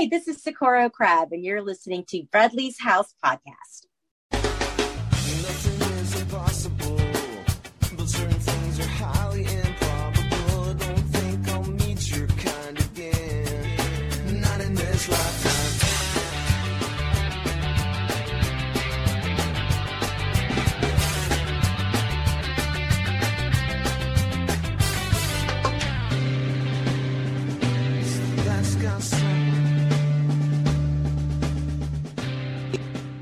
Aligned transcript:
Hi, 0.00 0.08
this 0.10 0.28
is 0.28 0.42
Socorro 0.42 0.88
Crab, 0.88 1.28
and 1.30 1.44
you're 1.44 1.60
listening 1.60 2.06
to 2.08 2.22
Bradley's 2.32 2.80
House 2.80 3.14
Podcast. 3.22 3.89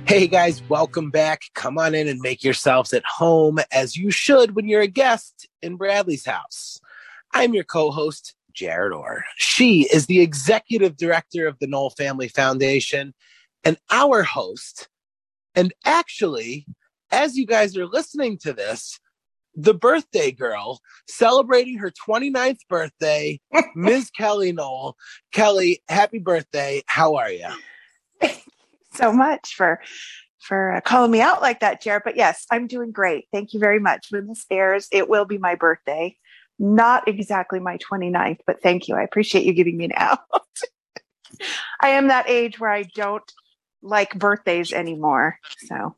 Hey 0.09 0.27
guys, 0.27 0.63
welcome 0.71 1.11
back. 1.11 1.43
Come 1.55 1.77
on 1.77 1.95
in 1.95 2.09
and 2.09 2.19
make 2.19 2.43
yourselves 2.43 2.95
at 2.95 3.05
home 3.05 3.59
as 3.71 3.95
you 3.95 4.11
should 4.11 4.57
when 4.57 4.67
you're 4.67 4.81
a 4.81 4.87
guest 4.87 5.47
in 5.61 5.77
Bradley's 5.77 6.25
house. 6.25 6.81
I'm 7.35 7.53
your 7.53 7.65
co 7.65 7.91
host, 7.91 8.35
Jared 8.55 8.95
Orr. 8.95 9.23
She 9.37 9.87
is 9.93 10.07
the 10.07 10.23
executive 10.23 10.97
director 10.97 11.47
of 11.47 11.59
the 11.59 11.67
Knoll 11.67 11.91
Family 11.91 12.29
Foundation 12.29 13.13
and 13.65 13.77
our 13.91 14.23
host. 14.23 14.89
And 15.55 15.75
actually, 15.85 16.65
as 17.11 17.37
you 17.37 17.45
guys 17.45 17.77
are 17.77 17.87
listening 17.87 18.39
to 18.39 18.55
this, 18.55 18.99
the 19.55 19.75
birthday 19.75 20.33
girl 20.33 20.81
celebrating 21.07 21.77
her 21.77 21.91
29th 21.91 22.61
birthday, 22.71 23.39
Ms. 23.77 24.11
Kelly 24.11 24.53
Knoll. 24.53 24.97
Kelly, 25.33 25.83
happy 25.87 26.19
birthday. 26.19 26.83
How 26.87 27.17
are 27.17 27.31
you? 27.31 27.51
So 28.93 29.13
much 29.13 29.55
for 29.55 29.81
for 30.41 30.77
uh, 30.77 30.81
calling 30.81 31.11
me 31.11 31.21
out 31.21 31.43
like 31.43 31.61
that, 31.61 31.83
Jared. 31.83 32.03
But 32.05 32.17
yes, 32.17 32.47
I'm 32.51 32.67
doing 32.67 32.93
great. 32.93 33.27
Thank 33.33 33.53
you 33.53 33.61
very 33.61 33.81
much. 33.81 34.07
When 34.11 34.29
this 34.29 34.47
airs, 34.51 34.89
it 34.93 35.09
will 35.09 35.25
be 35.25 35.39
my 35.39 35.55
birthday. 35.55 36.17
Not 36.59 37.07
exactly 37.07 37.61
my 37.61 37.79
29th, 37.79 38.41
but 38.47 38.63
thank 38.63 38.89
you. 38.89 38.97
I 38.97 39.03
appreciate 39.03 39.45
you 39.45 39.53
giving 39.53 39.77
me 39.77 39.87
an 39.87 39.93
out. 39.97 40.21
I 41.81 41.91
am 41.91 42.09
that 42.09 42.29
age 42.29 42.59
where 42.59 42.71
I 42.71 42.83
don't 42.83 43.31
like 43.83 44.19
birthdays 44.19 44.73
anymore. 44.73 45.39
So 45.67 45.95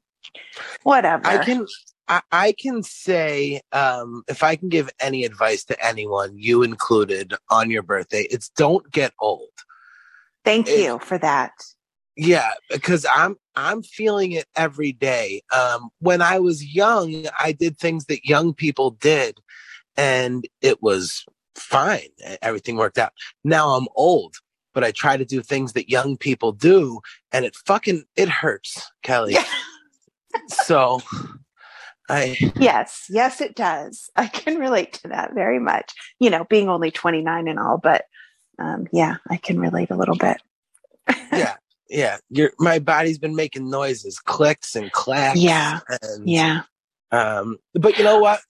whatever. 0.83 1.27
I 1.27 1.45
can 1.45 1.67
I, 2.09 2.23
I 2.33 2.53
can 2.53 2.83
say 2.83 3.61
um, 3.73 4.25
if 4.29 4.43
I 4.43 4.57
can 4.57 4.69
give 4.69 4.91
any 5.01 5.25
advice 5.25 5.65
to 5.67 5.87
anyone, 5.87 6.33
you 6.37 6.63
included, 6.65 7.35
on 7.51 7.71
your 7.71 7.83
birthday, 7.83 8.27
it's 8.31 8.49
don't 8.51 8.91
get 8.91 9.13
old. 9.21 9.49
Thank 10.45 10.69
you 10.69 10.99
for 10.99 11.19
that. 11.19 11.53
Yeah, 12.23 12.51
because 12.69 13.07
I'm 13.11 13.37
I'm 13.57 13.83
feeling 13.83 14.33
it 14.33 14.45
every 14.55 14.93
day. 14.93 15.41
Um, 15.57 15.89
when 16.01 16.21
I 16.21 16.39
was 16.39 16.63
young, 16.63 17.25
I 17.39 17.53
did 17.53 17.79
things 17.79 18.05
that 18.07 18.27
young 18.27 18.53
people 18.53 18.91
did, 18.91 19.39
and 19.97 20.47
it 20.61 20.83
was 20.83 21.25
fine. 21.55 22.11
Everything 22.43 22.77
worked 22.77 22.99
out. 22.99 23.15
Now 23.43 23.71
I'm 23.71 23.89
old, 23.97 24.35
but 24.75 24.85
I 24.85 24.91
try 24.91 25.17
to 25.17 25.25
do 25.25 25.41
things 25.41 25.73
that 25.73 25.89
young 25.89 26.19
people 26.19 26.53
do, 26.53 27.01
and 27.33 27.47
it 27.47 27.57
fucking 27.57 28.05
it 28.17 28.29
hurts, 28.29 28.93
Kelly. 29.03 29.39
so, 30.49 31.01
I 32.11 32.37
Yes, 32.61 33.07
yes, 33.09 33.41
it 33.41 33.55
does. 33.55 34.11
I 34.15 34.27
can 34.27 34.59
relate 34.59 34.93
to 34.93 35.09
that 35.09 35.33
very 35.33 35.59
much. 35.59 35.95
You 36.19 36.29
know, 36.29 36.45
being 36.45 36.69
only 36.69 36.91
29 36.91 37.49
and 37.49 37.59
all, 37.59 37.79
but 37.79 38.05
um, 38.59 38.89
yeah, 38.93 39.17
I 39.31 39.39
can 39.39 39.59
relate 39.59 39.89
a 39.89 39.97
little 39.97 40.17
bit. 40.17 40.37
yeah 41.33 41.57
yeah 41.91 42.17
your 42.31 42.53
my 42.59 42.79
body's 42.79 43.19
been 43.19 43.35
making 43.35 43.69
noises 43.69 44.19
clicks 44.19 44.75
and 44.77 44.91
clacks 44.93 45.39
Yeah. 45.41 45.81
and, 46.03 46.29
Yeah. 46.29 46.63
um 47.11 47.59
but 47.75 47.99
you 47.99 48.05
know 48.05 48.19
what 48.21 48.41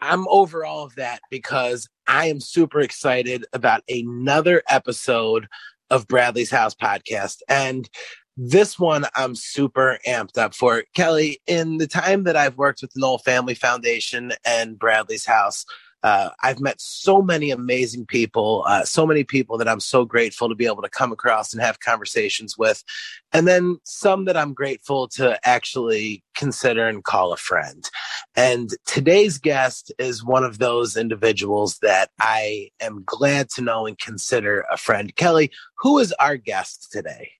i'm 0.00 0.26
over 0.28 0.64
all 0.64 0.84
of 0.84 0.94
that 0.96 1.20
because 1.30 1.88
i 2.08 2.26
am 2.26 2.40
super 2.40 2.80
excited 2.80 3.44
about 3.52 3.82
another 3.88 4.62
episode 4.68 5.46
of 5.90 6.08
bradley's 6.08 6.50
house 6.50 6.74
podcast 6.74 7.38
and 7.48 7.88
this 8.36 8.78
one 8.78 9.04
i'm 9.14 9.34
super 9.34 9.98
amped 10.08 10.38
up 10.38 10.54
for 10.54 10.82
kelly 10.94 11.40
in 11.46 11.76
the 11.78 11.86
time 11.86 12.24
that 12.24 12.36
i've 12.36 12.56
worked 12.56 12.80
with 12.82 12.90
the 12.92 13.00
knoll 13.00 13.18
family 13.18 13.54
foundation 13.54 14.32
and 14.44 14.78
bradley's 14.78 15.26
house 15.26 15.64
uh, 16.04 16.28
I've 16.42 16.60
met 16.60 16.82
so 16.82 17.22
many 17.22 17.50
amazing 17.50 18.04
people, 18.04 18.62
uh, 18.68 18.84
so 18.84 19.06
many 19.06 19.24
people 19.24 19.56
that 19.56 19.66
I'm 19.66 19.80
so 19.80 20.04
grateful 20.04 20.50
to 20.50 20.54
be 20.54 20.66
able 20.66 20.82
to 20.82 20.90
come 20.90 21.12
across 21.12 21.54
and 21.54 21.62
have 21.62 21.80
conversations 21.80 22.58
with. 22.58 22.84
And 23.32 23.48
then 23.48 23.78
some 23.84 24.26
that 24.26 24.36
I'm 24.36 24.52
grateful 24.52 25.08
to 25.16 25.40
actually 25.48 26.22
consider 26.36 26.86
and 26.86 27.02
call 27.02 27.32
a 27.32 27.38
friend. 27.38 27.88
And 28.36 28.68
today's 28.84 29.38
guest 29.38 29.92
is 29.98 30.22
one 30.22 30.44
of 30.44 30.58
those 30.58 30.94
individuals 30.94 31.78
that 31.78 32.10
I 32.20 32.68
am 32.82 33.02
glad 33.06 33.48
to 33.54 33.62
know 33.62 33.86
and 33.86 33.98
consider 33.98 34.66
a 34.70 34.76
friend. 34.76 35.16
Kelly, 35.16 35.50
who 35.78 35.98
is 35.98 36.12
our 36.20 36.36
guest 36.36 36.92
today? 36.92 37.30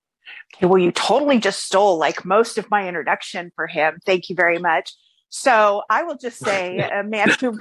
Okay, 0.57 0.65
well, 0.65 0.79
you 0.79 0.91
totally 0.91 1.39
just 1.39 1.67
stole 1.67 1.99
like 1.99 2.25
most 2.25 2.57
of 2.57 2.71
my 2.71 2.89
introduction 2.89 3.53
for 3.57 3.67
him. 3.67 3.99
Thank 4.07 4.31
you 4.31 4.37
very 4.37 4.59
much. 4.59 4.95
So 5.37 5.83
I 5.91 6.05
will 6.05 6.17
just 6.17 6.39
say, 6.45 6.79
a 6.79 7.03
man 7.03 7.29
who 7.41 7.59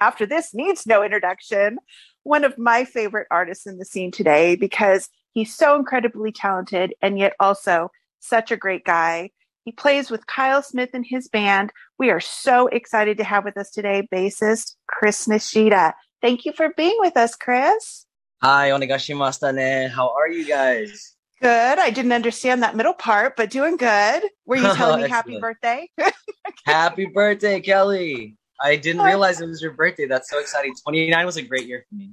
after 0.00 0.24
this 0.24 0.54
needs 0.54 0.86
no 0.86 1.02
introduction, 1.02 1.78
one 2.22 2.44
of 2.44 2.56
my 2.56 2.84
favorite 2.84 3.26
artists 3.30 3.66
in 3.66 3.78
the 3.78 3.84
scene 3.84 4.12
today 4.12 4.54
because 4.54 5.08
he's 5.32 5.52
so 5.52 5.74
incredibly 5.74 6.30
talented 6.30 6.94
and 7.02 7.18
yet 7.18 7.34
also 7.40 7.90
such 8.20 8.52
a 8.52 8.56
great 8.56 8.84
guy. 8.84 9.30
He 9.64 9.72
plays 9.72 10.10
with 10.10 10.28
Kyle 10.28 10.62
Smith 10.62 10.90
and 10.94 11.04
his 11.04 11.28
band. 11.28 11.72
We 11.98 12.10
are 12.10 12.20
so 12.20 12.68
excited 12.68 13.18
to 13.18 13.24
have 13.24 13.44
with 13.44 13.58
us 13.58 13.70
today 13.70 14.08
bassist 14.14 14.76
Chris 14.86 15.26
Nishida. 15.26 15.94
Thank 16.22 16.44
you 16.44 16.52
for 16.52 16.72
being 16.76 16.96
with 17.00 17.16
us, 17.16 17.34
Chris. 17.34 18.06
Hi, 18.42 18.70
onegaishimashita 18.70 19.54
ne. 19.54 19.88
How 19.88 20.14
are 20.14 20.28
you 20.28 20.46
guys? 20.46 21.17
Good. 21.40 21.78
I 21.78 21.90
didn't 21.90 22.12
understand 22.12 22.62
that 22.62 22.74
middle 22.76 22.94
part, 22.94 23.36
but 23.36 23.50
doing 23.50 23.76
good. 23.76 24.22
Were 24.46 24.56
you 24.56 24.74
telling 24.74 25.02
me 25.02 25.08
happy 25.10 25.38
birthday? 25.38 25.88
Happy 26.66 27.06
birthday, 27.06 27.60
Kelly. 27.60 28.36
I 28.60 28.76
didn't 28.76 29.02
oh, 29.02 29.04
realize 29.04 29.40
it 29.40 29.46
was 29.46 29.62
your 29.62 29.72
birthday. 29.72 30.06
That's 30.06 30.28
so 30.30 30.40
exciting. 30.40 30.74
29 30.82 31.24
was 31.26 31.36
a 31.36 31.42
great 31.42 31.66
year 31.66 31.84
for 31.88 31.94
me. 31.94 32.10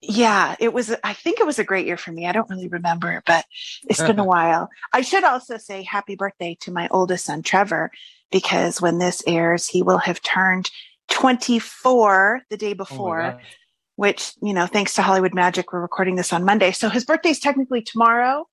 yeah, 0.00 0.54
it 0.60 0.72
was, 0.72 0.94
I 1.02 1.12
think 1.14 1.40
it 1.40 1.46
was 1.46 1.58
a 1.58 1.64
great 1.64 1.86
year 1.86 1.96
for 1.96 2.12
me. 2.12 2.26
I 2.26 2.32
don't 2.32 2.48
really 2.48 2.68
remember, 2.68 3.22
but 3.26 3.44
it's 3.88 4.00
been 4.00 4.18
a 4.18 4.24
while. 4.36 4.68
I 4.92 5.00
should 5.00 5.24
also 5.24 5.56
say 5.56 5.82
happy 5.82 6.14
birthday 6.14 6.56
to 6.60 6.70
my 6.70 6.88
oldest 6.90 7.24
son, 7.24 7.42
Trevor, 7.42 7.90
because 8.30 8.80
when 8.80 8.98
this 8.98 9.22
airs, 9.26 9.66
he 9.66 9.82
will 9.82 9.98
have 9.98 10.22
turned 10.22 10.70
24 11.10 12.42
the 12.50 12.56
day 12.56 12.72
Oh 12.72 12.74
before, 12.74 13.22
God. 13.22 13.40
which, 13.96 14.32
you 14.42 14.52
know, 14.54 14.66
thanks 14.66 14.94
to 14.94 15.02
Hollywood 15.02 15.34
Magic, 15.34 15.72
we're 15.72 15.80
recording 15.80 16.16
this 16.16 16.32
on 16.32 16.44
Monday. 16.44 16.70
So 16.70 16.88
his 16.88 17.04
birthday's 17.04 17.40
technically 17.40 17.82
tomorrow, 17.82 18.46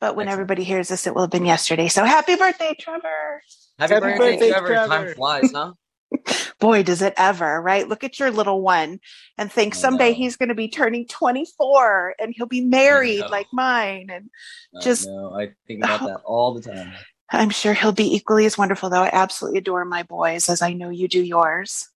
but 0.00 0.16
when 0.16 0.26
Excellent. 0.26 0.32
everybody 0.32 0.64
hears 0.64 0.88
this, 0.88 1.06
it 1.06 1.14
will 1.14 1.22
have 1.22 1.30
been 1.30 1.44
yesterday. 1.44 1.88
So 1.88 2.04
happy 2.04 2.36
birthday, 2.36 2.74
Trevor. 2.78 3.42
Happy, 3.78 3.94
Happy 3.94 4.00
birthday, 4.00 4.18
birthday, 4.18 4.50
Trevor. 4.50 4.66
Trevor. 4.68 4.88
Time 4.88 5.14
flies, 5.14 5.52
huh? 5.52 5.72
Boy, 6.58 6.82
does 6.82 7.02
it 7.02 7.14
ever, 7.16 7.60
right? 7.62 7.88
Look 7.88 8.02
at 8.02 8.18
your 8.18 8.30
little 8.30 8.60
one 8.62 8.98
and 9.38 9.50
think 9.50 9.74
I 9.74 9.78
someday 9.78 10.10
know. 10.10 10.16
he's 10.16 10.36
going 10.36 10.48
to 10.48 10.54
be 10.54 10.68
turning 10.68 11.06
24 11.06 12.16
and 12.18 12.34
he'll 12.36 12.46
be 12.46 12.62
married 12.62 13.24
like 13.30 13.46
mine. 13.52 14.08
And 14.10 14.28
I 14.76 14.80
Just- 14.80 15.06
know. 15.06 15.32
I 15.34 15.50
think 15.66 15.84
about 15.84 16.00
that 16.00 16.20
all 16.24 16.54
the 16.54 16.62
time. 16.62 16.92
I'm 17.32 17.50
sure 17.50 17.74
he'll 17.74 17.92
be 17.92 18.12
equally 18.16 18.44
as 18.44 18.58
wonderful, 18.58 18.90
though. 18.90 19.02
I 19.04 19.10
absolutely 19.12 19.58
adore 19.58 19.84
my 19.84 20.02
boys 20.02 20.48
as 20.48 20.62
I 20.62 20.72
know 20.72 20.88
you 20.88 21.06
do 21.06 21.22
yours. 21.22 21.88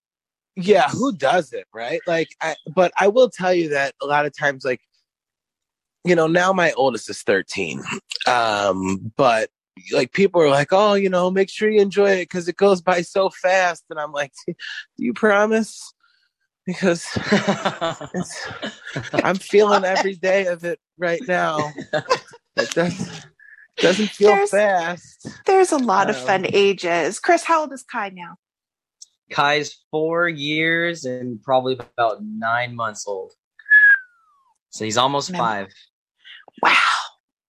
Yeah, 0.55 0.89
who 0.91 1.13
does 1.13 1.53
it, 1.53 1.67
right? 1.75 2.01
Like, 2.07 2.29
I, 2.41 2.55
but 2.73 2.93
I 2.97 3.09
will 3.09 3.29
tell 3.31 3.53
you 3.53 3.71
that 3.71 3.95
a 4.01 4.07
lot 4.07 4.27
of 4.27 4.37
times, 4.39 4.65
like, 4.65 4.81
you 6.05 6.15
know, 6.15 6.27
now 6.27 6.53
my 6.53 6.73
oldest 6.73 7.09
is 7.11 7.23
13. 7.23 7.83
Um, 8.27 9.13
but 9.17 9.51
like 9.93 10.13
people 10.13 10.41
are 10.41 10.49
like, 10.51 10.69
oh, 10.73 10.95
you 10.95 11.09
know, 11.11 11.31
make 11.31 11.51
sure 11.51 11.69
you 11.69 11.81
enjoy 11.81 12.11
it 12.11 12.29
because 12.29 12.47
it 12.49 12.57
goes 12.57 12.81
by 12.81 13.03
so 13.03 13.31
fast. 13.31 13.85
And 13.91 13.99
I'm 13.99 14.13
like, 14.13 14.33
do 14.47 14.55
you 14.99 15.13
promise? 15.15 15.93
Because 16.67 17.07
it's, 18.15 18.49
I'm 19.13 19.37
feeling 19.37 19.85
every 19.85 20.15
day 20.15 20.47
of 20.47 20.65
it 20.65 20.79
right 20.99 21.21
now. 21.29 21.59
It 22.57 22.71
does, 22.71 23.21
doesn't 23.77 24.11
feel 24.11 24.29
There's- 24.31 24.51
fast. 24.51 25.29
There's 25.45 25.73
a 25.73 25.77
lot 25.79 26.09
of 26.09 26.17
Um, 26.17 26.27
fun 26.27 26.47
ages. 26.53 27.19
Chris, 27.21 27.45
how 27.45 27.63
old 27.63 27.73
is 27.73 27.83
Kai 27.83 28.11
now? 28.11 28.37
Kai's 29.31 29.77
four 29.91 30.29
years 30.29 31.05
and 31.05 31.43
probably 31.43 31.75
about 31.75 32.19
nine 32.23 32.75
months 32.77 33.07
old. 33.07 33.33
So 34.71 34.85
he's 34.85 34.97
almost 34.97 35.35
five. 35.37 35.69
Wow. 36.63 36.73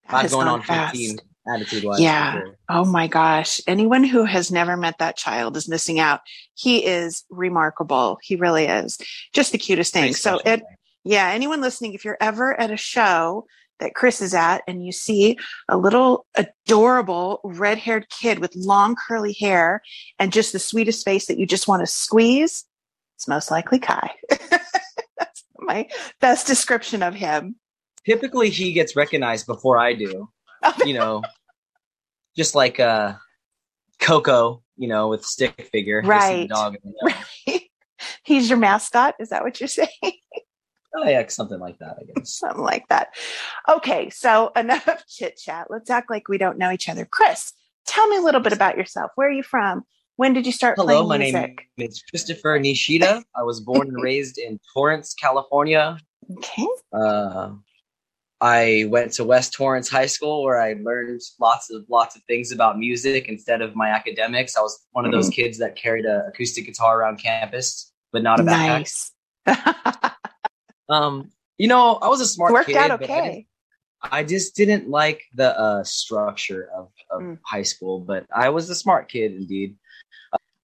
that 0.10 0.32
going 0.32 0.48
on 0.48 0.62
fast. 0.62 0.96
15 0.96 1.20
attitude 1.48 1.84
wise. 1.84 2.00
Yeah. 2.00 2.42
Oh 2.70 2.86
my 2.86 3.08
gosh. 3.08 3.62
Anyone 3.68 4.04
who 4.04 4.26
has 4.26 4.52
never 4.52 4.76
met 4.78 4.98
that 5.00 5.18
child 5.18 5.56
is 5.58 5.68
missing 5.68 6.00
out. 6.00 6.22
He 6.56 6.86
is 6.86 7.24
remarkable. 7.30 8.18
He 8.22 8.36
really 8.36 8.66
is. 8.66 8.98
Just 9.34 9.52
the 9.52 9.58
cutest 9.58 9.94
thing. 9.94 10.14
So 10.14 10.40
it, 10.46 10.64
yeah, 11.04 11.30
anyone 11.30 11.62
listening, 11.62 11.94
if 11.94 12.04
you're 12.04 12.18
ever 12.20 12.60
at 12.60 12.72
a 12.72 12.78
show, 12.78 13.46
that 13.80 13.94
Chris 13.94 14.22
is 14.22 14.34
at 14.34 14.62
and 14.68 14.86
you 14.86 14.92
see 14.92 15.38
a 15.68 15.78
little 15.78 16.26
adorable 16.36 17.42
red 17.44 17.78
haired 17.78 18.10
kid 18.10 18.40
with 18.40 18.56
long 18.56 18.96
curly 18.96 19.34
hair 19.34 19.82
and 20.18 20.32
just 20.32 20.54
the 20.54 20.60
sweetest 20.60 21.04
face 21.04 21.26
that 21.28 21.38
you 21.38 21.46
just 21.46 21.68
want 21.68 21.82
to 21.82 21.88
squeeze, 21.88 22.66
it's 23.16 23.28
most 23.28 23.52
likely 23.52 23.80
Kai. 23.80 24.12
That's 24.30 25.44
my 25.60 25.90
best 26.22 26.48
description 26.48 27.04
of 27.04 27.16
him. 27.16 27.58
Typically, 28.06 28.50
he 28.50 28.72
gets 28.74 28.96
recognized 28.96 29.48
before 29.48 29.78
I 29.78 29.94
do. 29.94 30.30
You 30.86 30.94
know, 30.94 31.22
just 32.38 32.56
like 32.56 32.80
uh, 32.80 33.14
Coco, 34.00 34.64
you 34.78 34.88
know, 34.88 35.08
with 35.10 35.26
stick 35.26 35.70
figure, 35.72 36.02
Right. 36.04 36.48
dog. 36.50 36.76
and, 36.84 36.94
you 36.94 36.94
know, 37.10 37.16
Right. 37.48 37.62
He's 38.24 38.50
your 38.50 38.60
mascot. 38.60 39.16
Is 39.20 39.30
that 39.30 39.44
what 39.44 39.60
you're 39.60 39.68
saying? 39.68 39.90
Oh 40.98 41.08
yeah, 41.08 41.26
something 41.28 41.60
like 41.60 41.78
that, 41.80 41.98
I 42.00 42.04
guess. 42.20 42.30
Something 42.40 42.64
like 42.64 42.88
that. 42.90 43.10
Okay. 43.68 44.10
So 44.12 44.52
enough 44.56 44.88
chit 45.10 45.38
chat. 45.38 45.68
Let's 45.70 45.90
act 45.90 46.10
like 46.10 46.28
we 46.30 46.38
don't 46.38 46.58
know 46.58 46.72
each 46.72 46.88
other. 46.88 47.06
Chris, 47.06 47.52
tell 47.86 48.08
me 48.08 48.18
a 48.18 48.22
little 48.22 48.42
bit 48.42 48.54
about 48.54 48.78
yourself. 48.78 49.12
Where 49.16 49.28
are 49.28 49.32
you 49.32 49.44
from? 49.44 49.84
When 50.18 50.34
did 50.34 50.46
you 50.46 50.52
start 50.54 50.76
Hello, 50.78 51.04
playing 51.06 51.08
my 51.10 51.18
music? 51.18 51.68
name 51.78 51.90
is 51.90 52.02
Christopher 52.10 52.58
Nishida. 52.60 53.24
I 53.36 53.44
was 53.44 53.60
born 53.60 53.88
and 53.90 54.02
raised 54.02 54.38
in 54.38 54.58
Torrance, 54.74 55.14
California. 55.14 55.98
Okay. 56.38 56.66
Uh, 56.94 57.52
I 58.42 58.86
went 58.90 59.14
to 59.14 59.24
West 59.24 59.54
Torrance 59.54 59.90
High 59.90 60.06
School 60.08 60.44
where 60.44 60.60
I 60.62 60.76
learned 60.82 61.22
lots 61.40 61.72
of 61.72 61.86
lots 61.90 62.16
of 62.16 62.22
things 62.24 62.52
about 62.52 62.78
music 62.78 63.28
instead 63.30 63.62
of 63.62 63.76
my 63.76 63.90
academics. 63.90 64.58
I 64.58 64.62
was 64.62 64.86
one 64.92 65.06
of 65.06 65.12
those 65.12 65.30
Mm-hmm. 65.30 65.42
kids 65.42 65.58
that 65.60 65.76
carried 65.76 66.06
an 66.06 66.24
acoustic 66.28 66.66
guitar 66.66 67.00
around 67.00 67.18
campus, 67.18 67.92
but 68.12 68.24
not 68.24 68.40
a 68.40 68.44
backpack. 68.44 68.68
Nice. 68.68 69.12
Um, 70.88 71.32
you 71.58 71.68
know, 71.68 71.96
I 71.96 72.10
was 72.10 72.22
a 72.22 72.28
smart 72.28 72.54
Worked 72.54 72.68
kid, 72.68 72.78
out 72.78 73.00
but 73.00 73.10
I, 73.10 73.18
okay. 73.20 73.48
I 74.04 74.24
just 74.24 74.56
didn't 74.56 74.88
like 74.88 75.24
the 75.34 75.58
uh, 75.60 75.84
structure 75.84 76.70
of, 76.76 76.90
of 77.10 77.22
Mm. 77.24 77.40
high 77.44 77.64
school. 77.64 78.00
But 78.00 78.28
I 78.36 78.50
was 78.50 78.70
a 78.70 78.76
smart 78.76 79.10
kid 79.10 79.32
indeed. 79.34 79.78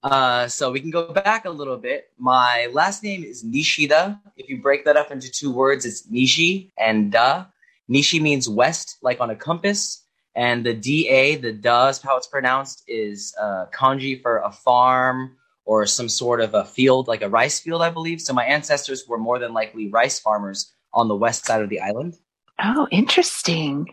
Uh, 0.03 0.47
so 0.47 0.71
we 0.71 0.79
can 0.79 0.91
go 0.91 1.11
back 1.11 1.45
a 1.45 1.49
little 1.49 1.77
bit. 1.77 2.11
My 2.19 2.67
last 2.71 3.01
name 3.03 3.23
is 3.23 3.43
Nishida. 3.43 4.19
If 4.37 4.47
you 4.47 4.61
break 4.61 4.85
that 4.85 4.95
up 4.95 5.09
into 5.11 5.31
two 5.31 5.51
words, 5.51 5.85
it's 5.87 6.05
Nishi 6.07 6.69
and 6.77 7.11
Da. 7.11 7.45
Nishi 7.91 8.21
means 8.21 8.47
west, 8.47 8.97
like 9.01 9.19
on 9.19 9.29
a 9.29 9.35
compass. 9.35 10.05
And 10.33 10.65
the 10.65 10.73
DA, 10.73 11.35
the 11.35 11.51
Da 11.51 11.89
is 11.89 12.01
how 12.01 12.15
it's 12.15 12.27
pronounced, 12.27 12.83
is 12.87 13.35
uh, 13.39 13.65
kanji 13.73 14.21
for 14.21 14.37
a 14.37 14.51
farm 14.51 15.35
or 15.65 15.85
some 15.85 16.07
sort 16.07 16.39
of 16.39 16.53
a 16.53 16.63
field, 16.63 17.07
like 17.07 17.21
a 17.21 17.29
rice 17.29 17.59
field, 17.59 17.81
I 17.81 17.89
believe. 17.89 18.21
So 18.21 18.33
my 18.33 18.45
ancestors 18.45 19.07
were 19.07 19.17
more 19.17 19.39
than 19.39 19.53
likely 19.53 19.89
rice 19.89 20.19
farmers 20.19 20.73
on 20.93 21.07
the 21.07 21.15
west 21.15 21.45
side 21.45 21.61
of 21.61 21.69
the 21.69 21.81
island. 21.81 22.17
Oh, 22.63 22.87
interesting. 22.91 23.87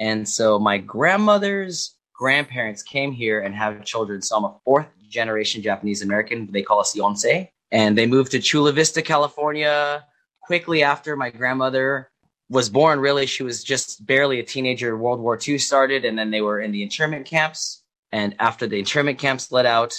And 0.00 0.28
so 0.28 0.58
my 0.58 0.78
grandmother's 0.78 1.94
grandparents 2.14 2.82
came 2.82 3.12
here 3.12 3.40
and 3.40 3.54
have 3.54 3.84
children. 3.84 4.20
So 4.22 4.36
I'm 4.36 4.44
a 4.44 4.56
fourth 4.64 4.88
generation 5.08 5.62
Japanese 5.62 6.02
American. 6.02 6.50
They 6.50 6.62
call 6.62 6.80
us 6.80 6.96
Yonsei. 6.96 7.48
And 7.70 7.96
they 7.96 8.06
moved 8.06 8.32
to 8.32 8.40
Chula 8.40 8.72
Vista, 8.72 9.02
California 9.02 10.04
quickly 10.42 10.82
after 10.82 11.14
my 11.14 11.30
grandmother 11.30 12.10
was 12.50 12.68
born. 12.70 13.00
Really, 13.00 13.26
she 13.26 13.42
was 13.42 13.62
just 13.62 14.04
barely 14.06 14.38
a 14.40 14.42
teenager. 14.44 14.96
World 14.96 15.20
War 15.20 15.38
II 15.46 15.58
started, 15.58 16.04
and 16.04 16.18
then 16.18 16.30
they 16.30 16.40
were 16.40 16.60
in 16.60 16.72
the 16.72 16.82
internment 16.82 17.26
camps. 17.26 17.82
And 18.12 18.34
after 18.38 18.66
the 18.66 18.78
internment 18.78 19.18
camps 19.18 19.52
let 19.52 19.66
out, 19.66 19.94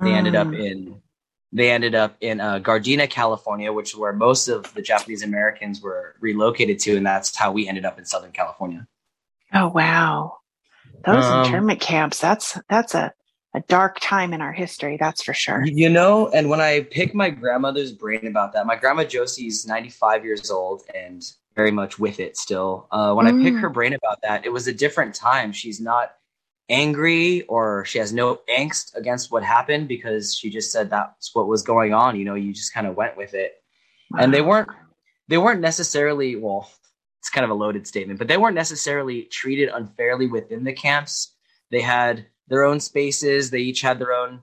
they 0.00 0.12
ended 0.12 0.34
up 0.34 0.48
Mm. 0.48 0.64
in 0.70 1.02
they 1.52 1.70
ended 1.70 1.94
up 1.94 2.16
in 2.20 2.38
uh, 2.40 2.58
Gardena, 2.58 3.08
California, 3.08 3.72
which 3.72 3.90
is 3.90 3.96
where 3.96 4.12
most 4.12 4.48
of 4.48 4.74
the 4.74 4.82
Japanese 4.82 5.22
Americans 5.22 5.80
were 5.80 6.16
relocated 6.20 6.78
to, 6.80 6.96
and 6.96 7.06
that's 7.06 7.34
how 7.34 7.50
we 7.52 7.66
ended 7.66 7.86
up 7.86 7.98
in 7.98 8.04
Southern 8.04 8.32
California. 8.32 8.86
Oh 9.54 9.68
wow. 9.68 10.38
Those 11.06 11.24
Um, 11.24 11.44
internment 11.44 11.80
camps, 11.80 12.20
that's 12.20 12.58
that's 12.68 12.94
a, 12.94 13.14
a 13.54 13.60
dark 13.60 14.00
time 14.00 14.34
in 14.34 14.42
our 14.42 14.52
history, 14.52 14.98
that's 14.98 15.22
for 15.22 15.32
sure. 15.32 15.64
You 15.64 15.88
know, 15.88 16.28
and 16.28 16.50
when 16.50 16.60
I 16.60 16.80
pick 16.82 17.14
my 17.14 17.30
grandmother's 17.30 17.92
brain 17.92 18.26
about 18.26 18.52
that, 18.52 18.66
my 18.66 18.76
grandma 18.76 19.04
Josie's 19.04 19.66
95 19.66 20.24
years 20.26 20.50
old 20.50 20.82
and 20.94 21.22
very 21.56 21.70
much 21.70 21.98
with 21.98 22.20
it 22.20 22.36
still. 22.36 22.86
Uh, 22.92 23.14
when 23.14 23.26
I 23.26 23.32
pick 23.32 23.54
Mm. 23.54 23.60
her 23.60 23.70
brain 23.70 23.94
about 23.94 24.20
that, 24.22 24.44
it 24.44 24.52
was 24.52 24.68
a 24.68 24.72
different 24.74 25.14
time. 25.14 25.52
She's 25.52 25.80
not 25.80 26.14
angry 26.68 27.42
or 27.42 27.84
she 27.86 27.98
has 27.98 28.12
no 28.12 28.40
angst 28.48 28.94
against 28.94 29.32
what 29.32 29.42
happened 29.42 29.88
because 29.88 30.34
she 30.36 30.50
just 30.50 30.70
said 30.70 30.90
that's 30.90 31.34
what 31.34 31.48
was 31.48 31.62
going 31.62 31.94
on. 31.94 32.16
You 32.16 32.24
know, 32.26 32.34
you 32.34 32.52
just 32.52 32.74
kind 32.74 32.86
of 32.86 32.96
went 32.96 33.16
with 33.16 33.34
it. 33.34 33.54
And 34.18 34.32
they 34.32 34.42
weren't 34.42 34.68
they 35.28 35.38
weren't 35.38 35.60
necessarily 35.60 36.36
well, 36.36 36.70
it's 37.20 37.30
kind 37.30 37.44
of 37.44 37.50
a 37.50 37.54
loaded 37.54 37.86
statement, 37.86 38.18
but 38.18 38.28
they 38.28 38.36
weren't 38.36 38.54
necessarily 38.54 39.22
treated 39.22 39.70
unfairly 39.70 40.26
within 40.26 40.62
the 40.62 40.72
camps. 40.72 41.34
They 41.70 41.80
had 41.80 42.26
their 42.48 42.64
own 42.64 42.80
spaces. 42.80 43.50
They 43.50 43.60
each 43.60 43.80
had 43.80 43.98
their 43.98 44.12
own 44.12 44.42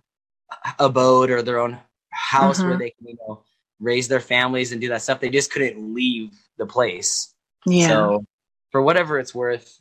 abode 0.80 1.30
or 1.30 1.42
their 1.42 1.60
own 1.60 1.78
house 2.10 2.64
where 2.64 2.76
Mhm. 2.76 2.80
they 2.80 2.90
can, 2.92 3.08
you 3.08 3.18
know, 3.28 3.44
raise 3.80 4.08
their 4.08 4.20
families 4.20 4.72
and 4.72 4.82
do 4.82 4.90
that 4.90 5.02
stuff. 5.02 5.20
They 5.20 5.30
just 5.30 5.52
couldn't 5.52 5.94
leave 5.94 6.32
the 6.58 6.66
place. 6.66 7.34
Yeah. 7.66 7.88
So, 7.88 8.26
for 8.72 8.82
whatever 8.82 9.20
it's 9.20 9.34
worth, 9.36 9.80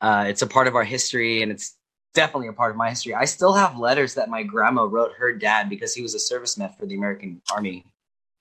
uh, 0.00 0.26
it's 0.28 0.42
a 0.42 0.46
part 0.46 0.68
of 0.68 0.76
our 0.76 0.84
history, 0.84 1.42
and 1.42 1.50
it's 1.52 1.74
definitely 2.14 2.48
a 2.48 2.52
part 2.52 2.70
of 2.70 2.76
my 2.76 2.90
history. 2.90 3.14
I 3.14 3.24
still 3.26 3.52
have 3.54 3.78
letters 3.78 4.14
that 4.14 4.28
my 4.28 4.42
grandma 4.42 4.84
wrote 4.84 5.12
her 5.18 5.32
dad 5.32 5.68
because 5.68 5.94
he 5.94 6.02
was 6.02 6.14
a 6.14 6.18
serviceman 6.18 6.76
for 6.78 6.86
the 6.86 6.94
American 6.94 7.42
Army 7.52 7.84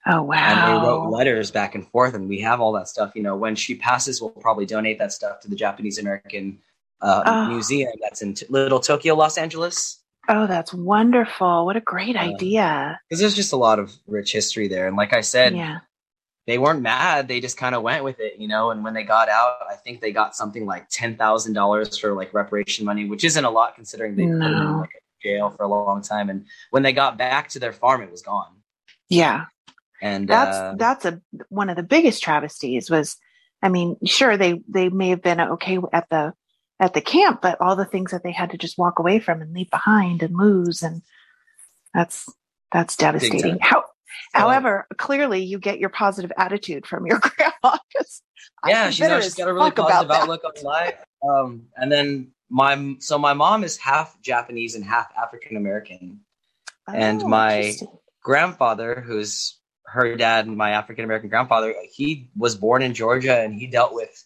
oh 0.06 0.22
wow. 0.22 0.36
and 0.38 0.60
they 0.84 0.88
wrote 0.88 1.10
letters 1.10 1.52
back 1.52 1.76
and 1.76 1.86
forth 1.90 2.14
and 2.14 2.30
we 2.30 2.40
have 2.40 2.62
all 2.62 2.72
that 2.72 2.88
stuff 2.88 3.12
you 3.14 3.22
know 3.22 3.36
when 3.36 3.56
she 3.56 3.76
passes 3.76 4.22
we'll 4.22 4.30
probably 4.30 4.66
donate 4.66 5.00
that 5.00 5.12
stuff 5.12 5.42
to 5.42 5.50
the 5.50 5.56
japanese 5.56 5.98
american 5.98 6.58
uh, 7.02 7.24
Oh. 7.26 7.48
museum 7.50 7.92
that's 8.02 8.22
in 8.22 8.34
t- 8.34 8.46
little 8.50 8.80
tokyo 8.80 9.16
los 9.16 9.38
angeles 9.38 10.00
Oh, 10.30 10.46
that's 10.46 10.74
wonderful. 10.74 11.66
What 11.66 11.76
a 11.78 11.82
great 11.82 12.16
Uh, 12.18 12.20
idea. 12.20 13.00
because 13.10 13.20
there's 13.20 13.36
just 13.36 13.52
a 13.54 13.58
lot 13.58 13.80
of 13.80 13.94
rich 14.08 14.32
history 14.32 14.68
there 14.70 14.88
and 14.88 14.96
like 14.96 15.14
i 15.14 15.20
said 15.22 15.56
yeah. 15.56 15.80
They 16.48 16.58
weren't 16.58 16.82
mad 16.82 17.28
they 17.28 17.40
just 17.40 17.58
kind 17.58 17.76
of 17.76 17.84
went 17.84 18.04
with 18.04 18.20
it 18.20 18.40
you 18.40 18.48
know 18.48 18.72
and 18.72 18.84
when 18.84 18.94
they 18.94 19.04
got 19.04 19.30
out 19.30 19.58
i 19.70 19.76
think 19.76 20.02
they 20.02 20.12
got 20.12 20.36
something 20.36 20.66
like 20.66 20.90
$10000 20.90 22.00
for 22.02 22.14
like 22.14 22.34
reparation 22.34 22.86
money 22.86 23.06
which 23.06 23.24
isn't 23.24 23.46
a 23.46 23.50
lot 23.50 23.76
considering 23.76 24.16
they 24.16 24.26
put 24.26 24.40
them 24.40 24.54
in 24.54 24.78
like 24.80 25.04
jail 25.22 25.50
for 25.50 25.64
a 25.64 25.68
long 25.68 26.02
time 26.02 26.30
and 26.30 26.46
when 26.72 26.84
they 26.84 26.94
got 26.94 27.18
back 27.18 27.50
to 27.50 27.60
their 27.60 27.74
farm 27.74 28.02
it 28.02 28.10
was 28.10 28.22
gone 28.22 28.56
Yeah. 29.10 29.46
and 30.02 30.28
That's 30.28 30.58
uh, 30.58 30.76
that's 30.78 31.06
a 31.06 31.22
one 31.50 31.70
of 31.70 31.76
the 31.76 31.84
biggest 31.84 32.24
travesties 32.24 32.90
was 32.90 33.18
I 33.62 33.70
mean, 33.70 33.98
sure 34.06 34.38
they 34.38 34.62
they 34.70 34.90
may 34.90 35.10
have 35.10 35.24
been 35.24 35.42
okay 35.42 35.80
at 35.92 36.08
the 36.10 36.34
at 36.80 36.94
the 36.94 37.02
camp, 37.02 37.42
but 37.42 37.60
all 37.60 37.76
the 37.76 37.86
things 37.86 38.12
that 38.12 38.22
they 38.24 38.32
had 38.32 38.52
to 38.52 38.58
just 38.58 38.78
walk 38.78 39.00
away 39.00 39.20
from 39.20 39.42
and 39.42 39.52
leave 39.52 39.72
behind 39.72 40.22
and 40.22 40.38
lose 40.38 40.84
and 40.84 41.02
that's 41.94 42.32
that's 42.72 42.96
devastating. 42.96 43.58
How, 43.60 43.84
However, 44.34 44.88
clearly 44.98 45.44
you 45.44 45.60
get 45.60 45.80
your 45.80 45.90
positive 45.90 46.32
attitude 46.38 46.86
from 46.86 47.06
your 47.06 47.20
grandma. 47.22 47.78
yeah, 48.66 48.90
she's, 48.90 49.08
she's 49.24 49.36
got 49.36 49.48
a 49.48 49.54
really 49.54 49.72
positive 49.72 50.12
outlook 50.12 50.42
on 50.44 50.64
life. 50.64 50.96
Um, 51.28 51.68
and 51.76 51.92
then 51.92 52.32
my 52.50 52.96
so 53.00 53.18
my 53.18 53.34
mom 53.34 53.64
is 53.64 53.78
half 53.78 54.20
Japanese 54.22 54.76
and 54.76 54.84
half 54.84 55.08
African 55.22 55.58
American. 55.58 56.22
and 56.94 57.24
Oh, 57.24 57.28
my- 57.28 57.74
Grandfather, 58.24 59.02
who's 59.06 59.58
her 59.86 60.16
dad 60.18 60.48
my 60.48 60.72
African 60.72 61.06
American 61.06 61.30
grandfather, 61.30 61.74
he 61.94 62.30
was 62.36 62.56
born 62.56 62.82
in 62.82 62.94
Georgia 62.94 63.40
and 63.40 63.54
he 63.54 63.68
dealt 63.68 63.94
with 63.94 64.22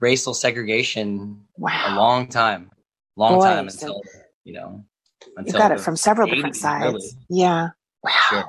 racial 0.00 0.34
segregation 0.34 1.42
wow. 1.56 1.84
a 1.88 1.94
long 1.96 2.26
time, 2.26 2.70
long 3.16 3.38
Boy, 3.38 3.44
time 3.44 3.70
so- 3.70 3.86
until 3.86 4.02
you 4.44 4.54
know. 4.54 4.84
you 5.26 5.32
Until 5.36 5.58
got 5.58 5.70
it 5.72 5.80
from 5.80 5.94
several 5.96 6.26
different 6.28 6.56
sides. 6.56 6.84
really. 6.92 7.08
Yeah. 7.30 7.68
Wow. 8.02 8.10
Sure. 8.30 8.44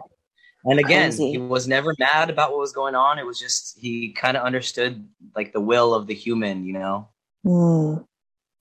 And 0.66 0.80
again, 0.80 1.10
Crazy. 1.10 1.32
he 1.32 1.38
was 1.38 1.68
never 1.68 1.96
mad 2.00 2.30
about 2.30 2.52
what 2.52 2.60
was 2.60 2.74
going 2.74 2.96
on. 2.96 3.18
It 3.18 3.26
was 3.26 3.40
just 3.40 3.80
he 3.80 4.12
kind 4.12 4.36
of 4.36 4.44
understood 4.44 5.08
like 5.36 5.54
the 5.54 5.62
will 5.62 5.94
of 5.94 6.08
the 6.08 6.14
human, 6.14 6.66
you 6.66 6.74
know. 6.74 7.08
Mm, 7.46 8.06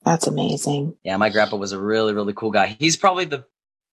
that's 0.05 0.27
amazing. 0.27 0.95
Yeah, 1.03 1.17
my 1.17 1.29
grandpa 1.29 1.57
was 1.57 1.73
a 1.73 1.79
really, 1.79 2.13
really 2.13 2.33
cool 2.33 2.51
guy. 2.51 2.77
He's 2.79 2.95
probably 2.95 3.25
the 3.25 3.45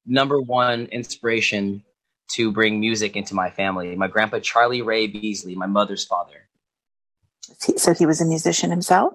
number 0.06 0.40
one 0.40 0.86
inspiration 0.86 1.82
to 2.28 2.52
bring 2.52 2.78
music 2.78 3.16
into 3.16 3.34
my 3.34 3.50
family. 3.50 3.94
My 3.96 4.08
grandpa, 4.08 4.38
Charlie 4.38 4.82
Ray 4.82 5.08
Beasley, 5.08 5.54
my 5.54 5.66
mother's 5.66 6.04
father. 6.04 6.48
So 7.76 7.94
he 7.94 8.06
was 8.06 8.20
a 8.20 8.24
musician 8.24 8.70
himself? 8.70 9.14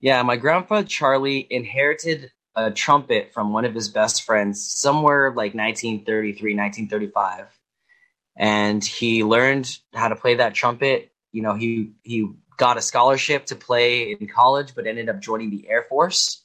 Yeah, 0.00 0.22
my 0.22 0.36
grandpa, 0.36 0.82
Charlie, 0.82 1.46
inherited 1.50 2.32
a 2.54 2.70
trumpet 2.70 3.32
from 3.32 3.52
one 3.52 3.64
of 3.64 3.74
his 3.74 3.88
best 3.88 4.24
friends 4.24 4.62
somewhere 4.70 5.28
like 5.30 5.54
1933, 5.54 6.54
1935. 6.56 7.46
And 8.36 8.84
he 8.84 9.24
learned 9.24 9.78
how 9.94 10.08
to 10.08 10.16
play 10.16 10.36
that 10.36 10.54
trumpet. 10.54 11.12
You 11.32 11.42
know, 11.42 11.54
he, 11.54 11.92
he 12.02 12.28
got 12.56 12.76
a 12.78 12.82
scholarship 12.82 13.46
to 13.46 13.56
play 13.56 14.12
in 14.12 14.28
college, 14.28 14.74
but 14.74 14.86
ended 14.86 15.08
up 15.08 15.20
joining 15.20 15.50
the 15.50 15.68
Air 15.68 15.82
Force. 15.82 16.44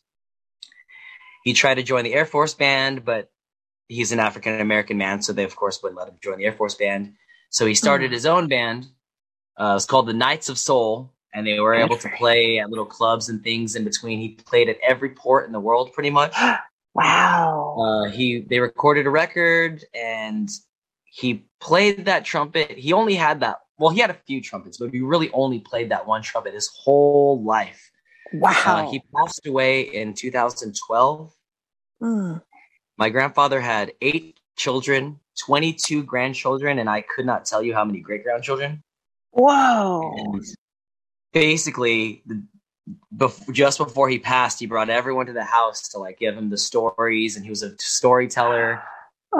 He 1.43 1.53
tried 1.53 1.75
to 1.75 1.83
join 1.83 2.03
the 2.03 2.13
Air 2.13 2.25
Force 2.25 2.53
band, 2.53 3.05
but 3.05 3.31
he's 3.87 4.11
an 4.11 4.19
African 4.19 4.59
American 4.59 4.97
man, 4.97 5.21
so 5.21 5.31
they 5.33 5.43
of 5.45 5.55
course 5.55 5.81
wouldn't 5.81 5.97
let 5.97 6.09
him 6.09 6.17
join 6.21 6.37
the 6.37 6.45
Air 6.45 6.53
Force 6.53 6.75
band. 6.75 7.13
So 7.49 7.65
he 7.65 7.73
started 7.75 8.07
Hmm. 8.07 8.13
his 8.13 8.25
own 8.25 8.47
band. 8.47 8.87
Uh, 9.57 9.73
it's 9.77 9.85
called 9.85 10.07
the 10.07 10.13
Knights 10.13 10.49
of 10.49 10.57
Soul, 10.57 11.11
and 11.33 11.45
they 11.45 11.59
were 11.59 11.75
Good 11.75 11.85
able 11.85 11.97
to 11.97 12.09
play 12.17 12.59
at 12.59 12.69
little 12.69 12.85
clubs 12.85 13.29
and 13.29 13.43
things 13.43 13.75
in 13.75 13.83
between. 13.83 14.19
He 14.19 14.29
played 14.29 14.69
at 14.69 14.77
every 14.87 15.09
port 15.09 15.45
in 15.45 15.51
the 15.51 15.59
world, 15.59 15.93
pretty 15.93 16.09
much. 16.09 16.33
Wow. 16.93 17.77
Uh, 17.77 18.09
he 18.09 18.39
they 18.39 18.59
recorded 18.59 19.05
a 19.05 19.11
record 19.11 19.85
and 19.93 20.49
he 21.05 21.45
played 21.59 22.05
that 22.05 22.25
trumpet. 22.25 22.71
He 22.71 22.91
only 22.91 23.13
had 23.13 23.41
that. 23.41 23.57
Well, 23.77 23.91
he 23.91 23.99
had 23.99 24.09
a 24.09 24.17
few 24.25 24.41
trumpets, 24.41 24.79
but 24.79 24.89
he 24.89 25.01
really 25.01 25.29
only 25.31 25.59
played 25.59 25.91
that 25.91 26.07
one 26.07 26.23
trumpet 26.23 26.55
his 26.55 26.67
whole 26.75 27.43
life. 27.43 27.91
wow. 28.33 28.51
Uh, 28.65 28.89
he 28.89 29.03
passed 29.15 29.45
away 29.45 29.81
in 29.81 30.15
2012. 30.15 31.31
Mm. 32.01 32.41
My 32.97 33.09
grandfather 33.09 33.61
had 33.61 33.93
eight 34.01 34.39
children, 34.55 35.19
22 35.45 36.03
grandchildren, 36.03 36.79
and 36.79 36.89
I 36.89 37.01
could 37.01 37.27
not 37.27 37.45
tell 37.45 37.61
you 37.61 37.75
how 37.75 37.85
many 37.85 37.99
great 37.99 38.23
grandchildren. 38.23 38.83
Whoa. 39.31 40.15
And 40.17 40.43
basically, 41.39 42.23
the, 42.25 42.43
bef- 43.15 43.51
just 43.53 43.77
before 43.77 44.09
he 44.09 44.19
passed, 44.19 44.59
he 44.59 44.65
brought 44.65 44.89
everyone 44.89 45.25
to 45.27 45.33
the 45.33 45.43
house 45.43 45.89
to 45.89 45.99
like 45.99 46.19
give 46.19 46.35
him 46.35 46.49
the 46.49 46.57
stories, 46.57 47.35
and 47.35 47.43
he 47.45 47.49
was 47.49 47.63
a 47.63 47.75
storyteller. 47.79 48.81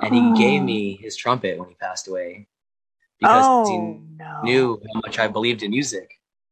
And 0.04 0.14
he 0.14 0.34
gave 0.38 0.62
Oh. 0.62 0.66
me 0.66 0.98
his 1.02 1.16
trumpet 1.16 1.58
when 1.58 1.70
he 1.70 1.76
passed 1.76 2.08
away 2.08 2.48
because 3.20 3.46
oh, 3.48 3.66
he 3.68 3.78
no. 4.18 4.42
knew 4.44 4.82
how 4.94 5.00
much 5.06 5.18
I 5.18 5.28
believed 5.28 5.64
in 5.64 5.72
music, 5.72 6.12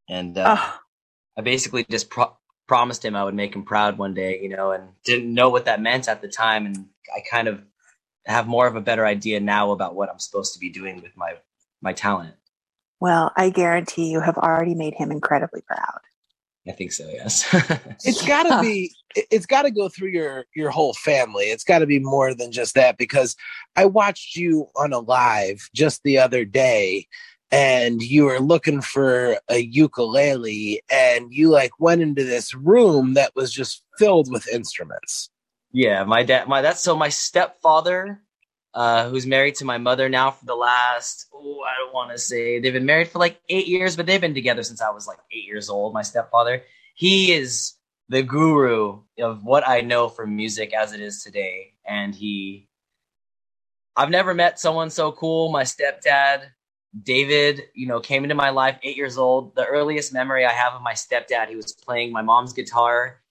and 0.10 0.38
uh, 0.38 0.56
Oh, 0.58 0.80
I 1.38 1.42
basically 1.42 1.84
just 1.84 2.10
pro- 2.10 2.36
promised 2.68 3.04
him 3.06 3.16
I 3.16 3.24
would 3.24 3.36
make 3.36 3.54
him 3.54 3.64
proud 3.64 3.98
one 4.00 4.14
day, 4.16 4.42
you 4.42 4.50
know, 4.50 4.72
and 4.72 4.90
didn't 5.04 5.32
know 5.32 5.50
what 5.50 5.66
that 5.66 5.82
meant 5.82 6.08
at 6.08 6.22
the 6.22 6.28
time, 6.30 6.66
and 6.66 6.88
I 7.16 7.20
kind 7.30 7.48
of 7.48 7.62
have 8.26 8.48
more 8.48 8.66
of 8.66 8.76
a 8.76 8.82
better 8.82 9.06
idea 9.06 9.40
now 9.40 9.72
about 9.72 9.94
what 9.96 10.10
I'm 10.10 10.18
supposed 10.18 10.54
to 10.54 10.60
be 10.60 10.70
doing 10.70 11.02
with 11.02 11.16
my 11.16 11.36
my 11.82 11.94
talent. 11.94 12.34
Well, 13.00 13.32
I 13.36 13.50
guarantee 13.50 14.10
you 14.10 14.22
have 14.22 14.38
already 14.38 14.76
made 14.76 14.94
him 14.96 15.12
incredibly 15.12 15.62
proud. 15.62 16.00
I 16.68 16.72
think 16.72 16.92
so, 16.94 17.08
yes. 17.08 17.46
it's 18.04 18.26
got 18.28 18.44
to 18.44 18.62
be 18.62 18.92
it- 19.16 19.28
it's 19.32 19.46
got 19.46 19.64
to 19.64 19.72
go 19.72 19.88
through 19.88 20.10
your 20.10 20.46
your 20.56 20.70
whole 20.72 20.94
family 20.94 21.46
it's 21.46 21.64
got 21.64 21.80
to 21.80 21.86
be 21.86 22.00
more 22.00 22.34
than 22.34 22.52
just 22.52 22.74
that 22.76 22.98
because 22.98 23.36
i 23.78 23.86
watched 23.86 24.36
you 24.36 24.68
on 24.76 24.92
a 24.92 25.00
live 25.00 25.70
just 25.74 26.04
the 26.04 26.18
other 26.18 26.44
day 26.44 27.08
and 27.52 28.02
you 28.02 28.26
were 28.26 28.40
looking 28.40 28.82
for 28.82 29.38
a 29.50 29.60
ukulele 29.60 30.82
and 30.92 31.34
you 31.34 31.50
like 31.50 31.80
went 31.80 32.02
into 32.02 32.24
this 32.26 32.54
room 32.54 33.14
that 33.14 33.32
was 33.36 33.54
just 33.54 33.84
filled 33.98 34.30
with 34.32 34.48
instruments 34.50 35.30
Yeah, 35.72 36.04
my 36.04 36.24
dad, 36.24 36.48
my 36.48 36.62
that's 36.62 36.82
so 36.82 36.96
my 36.96 37.10
stepfather, 37.10 38.22
uh, 38.76 39.10
who's 39.10 39.26
married 39.26 39.56
to 39.56 39.66
my 39.66 39.78
mother 39.78 40.10
now 40.10 40.30
for 40.30 40.46
the 40.46 40.56
last 40.56 41.28
oh 41.34 41.62
I 41.66 41.74
don't 41.78 41.94
want 41.94 42.12
to 42.12 42.18
say 42.18 42.60
they've 42.60 42.74
been 42.74 42.86
married 42.86 43.08
for 43.08 43.20
like 43.20 43.40
eight 43.50 43.68
years, 43.68 43.96
but 43.96 44.06
they've 44.06 44.22
been 44.22 44.34
together 44.34 44.64
since 44.64 44.82
I 44.82 44.90
was 44.90 45.08
like 45.08 45.20
eight 45.32 45.46
years 45.46 45.70
old. 45.70 45.94
My 45.94 46.02
stepfather, 46.02 46.64
he 46.94 47.32
is 47.32 47.74
the 48.10 48.22
guru 48.22 49.02
of 49.18 49.44
what 49.46 49.68
I 49.68 49.82
know 49.82 50.10
from 50.10 50.36
music 50.36 50.74
as 50.74 50.92
it 50.92 51.00
is 51.00 51.24
today, 51.24 51.74
and 51.88 52.14
he, 52.14 52.68
I've 53.96 54.10
never 54.10 54.34
met 54.34 54.60
someone 54.60 54.90
so 54.90 55.14
cool. 55.14 55.52
My 55.52 55.64
stepdad, 55.64 56.50
David, 57.02 57.64
you 57.74 57.88
know, 57.88 58.02
came 58.02 58.24
into 58.24 58.36
my 58.36 58.50
life 58.50 58.78
eight 58.84 58.98
years 58.98 59.18
old. 59.18 59.56
The 59.56 59.66
earliest 59.66 60.14
memory 60.14 60.46
I 60.46 60.52
have 60.52 60.74
of 60.74 60.82
my 60.82 60.94
stepdad, 60.94 61.48
he 61.48 61.56
was 61.56 61.72
playing 61.72 62.12
my 62.12 62.22
mom's 62.22 62.52
guitar 62.52 63.22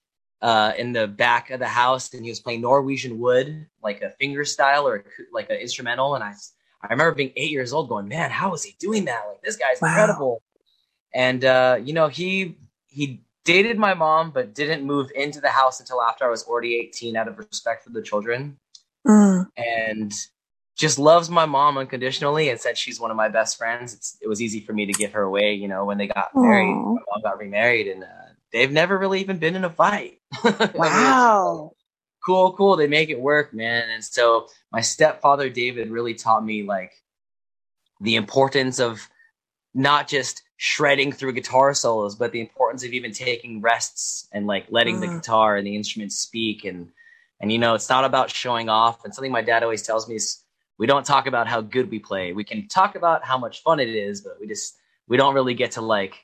uh, 0.44 0.74
in 0.76 0.92
the 0.92 1.06
back 1.08 1.48
of 1.50 1.58
the 1.58 1.66
house, 1.66 2.12
and 2.12 2.22
he 2.22 2.30
was 2.30 2.38
playing 2.38 2.60
Norwegian 2.60 3.18
wood, 3.18 3.66
like 3.82 4.02
a 4.02 4.10
finger 4.10 4.44
style 4.44 4.86
or 4.86 5.02
like 5.32 5.48
an 5.48 5.56
instrumental. 5.56 6.14
And 6.14 6.22
I, 6.22 6.34
I 6.82 6.88
remember 6.90 7.14
being 7.14 7.32
eight 7.34 7.50
years 7.50 7.72
old, 7.72 7.88
going, 7.88 8.08
"Man, 8.08 8.30
how 8.30 8.52
is 8.52 8.62
he 8.62 8.76
doing 8.78 9.06
that? 9.06 9.22
Like 9.26 9.40
this 9.42 9.56
guy's 9.56 9.80
Wow. 9.80 9.88
incredible." 9.88 10.42
And 11.14 11.46
uh, 11.46 11.78
you 11.82 11.94
know, 11.94 12.08
he 12.08 12.58
he 12.88 13.22
dated 13.46 13.78
my 13.78 13.94
mom, 13.94 14.32
but 14.32 14.54
didn't 14.54 14.84
move 14.84 15.10
into 15.14 15.40
the 15.40 15.48
house 15.48 15.80
until 15.80 16.02
after 16.02 16.26
I 16.26 16.28
was 16.28 16.44
already 16.44 16.74
eighteen, 16.76 17.16
out 17.16 17.26
of 17.26 17.38
respect 17.38 17.84
for 17.84 17.90
the 17.90 18.02
children 18.02 18.58
Mm. 19.06 19.46
and 19.56 20.12
just 20.76 20.98
loves 20.98 21.30
my 21.30 21.46
mom 21.46 21.78
unconditionally 21.78 22.50
and 22.50 22.60
said 22.60 22.76
she's 22.76 23.00
one 23.00 23.10
of 23.10 23.16
my 23.16 23.28
best 23.28 23.56
friends. 23.56 23.94
It's, 23.94 24.18
it 24.20 24.28
was 24.28 24.42
easy 24.42 24.60
for 24.60 24.72
me 24.74 24.86
to 24.86 24.92
give 24.92 25.12
her 25.12 25.22
away, 25.22 25.54
you 25.54 25.68
know, 25.68 25.84
when 25.84 25.98
they 25.98 26.06
got 26.08 26.30
married. 26.34 26.74
My 26.74 27.02
mom 27.12 27.22
got 27.22 27.38
remarried, 27.38 27.86
and 27.88 28.02
uh, 28.04 28.23
they've 28.54 28.72
never 28.72 28.98
really 28.98 29.22
even 29.22 29.38
been 29.38 29.56
in 29.56 29.66
a 29.66 29.70
fight. 29.70 30.20
I 30.44 30.90
mean, 30.90 31.08
it's 31.08 31.32
Wow. 31.32 31.72
cool, 32.26 32.54
cool. 32.54 32.76
They 32.76 32.88
make 32.88 33.10
it 33.10 33.20
work, 33.20 33.54
man. 33.54 33.90
And 33.90 34.04
so 34.04 34.48
my 34.72 34.82
stepfather 34.82 35.50
David 35.50 35.90
really 35.90 36.14
taught 36.14 36.44
me 36.44 36.64
like 36.64 36.92
the 38.00 38.16
importance 38.16 38.80
of 38.80 39.08
not 39.74 40.08
just 40.08 40.42
shredding 40.56 41.12
through 41.12 41.32
guitar 41.32 41.74
solos, 41.74 42.14
but 42.16 42.32
the 42.32 42.40
importance 42.40 42.84
of 42.84 42.92
even 42.92 43.12
taking 43.12 43.60
rests 43.60 44.28
and 44.32 44.46
like 44.46 44.66
letting 44.70 45.00
the 45.00 45.08
Mm. 45.08 45.16
guitar 45.16 45.56
and 45.56 45.66
the 45.66 45.76
instrument 45.76 46.12
speak. 46.12 46.64
And 46.64 46.90
and 47.40 47.52
you 47.52 47.58
know, 47.58 47.74
it's 47.74 47.88
not 47.88 48.04
about 48.04 48.30
showing 48.30 48.68
off. 48.68 49.04
And 49.04 49.14
something 49.14 49.32
my 49.32 49.42
dad 49.42 49.62
always 49.62 49.82
tells 49.82 50.08
me 50.08 50.16
is 50.16 50.42
we 50.78 50.86
don't 50.86 51.06
talk 51.06 51.26
about 51.26 51.48
how 51.48 51.60
good 51.60 51.90
we 51.90 51.98
play. 51.98 52.32
We 52.32 52.44
can 52.44 52.68
talk 52.68 52.96
about 52.96 53.24
how 53.24 53.38
much 53.38 53.62
fun 53.62 53.80
it 53.80 53.88
is, 53.88 54.20
but 54.22 54.38
we 54.40 54.46
just 54.46 54.76
we 55.08 55.16
don't 55.16 55.34
really 55.34 55.54
get 55.54 55.72
to 55.72 55.80
like 55.82 56.23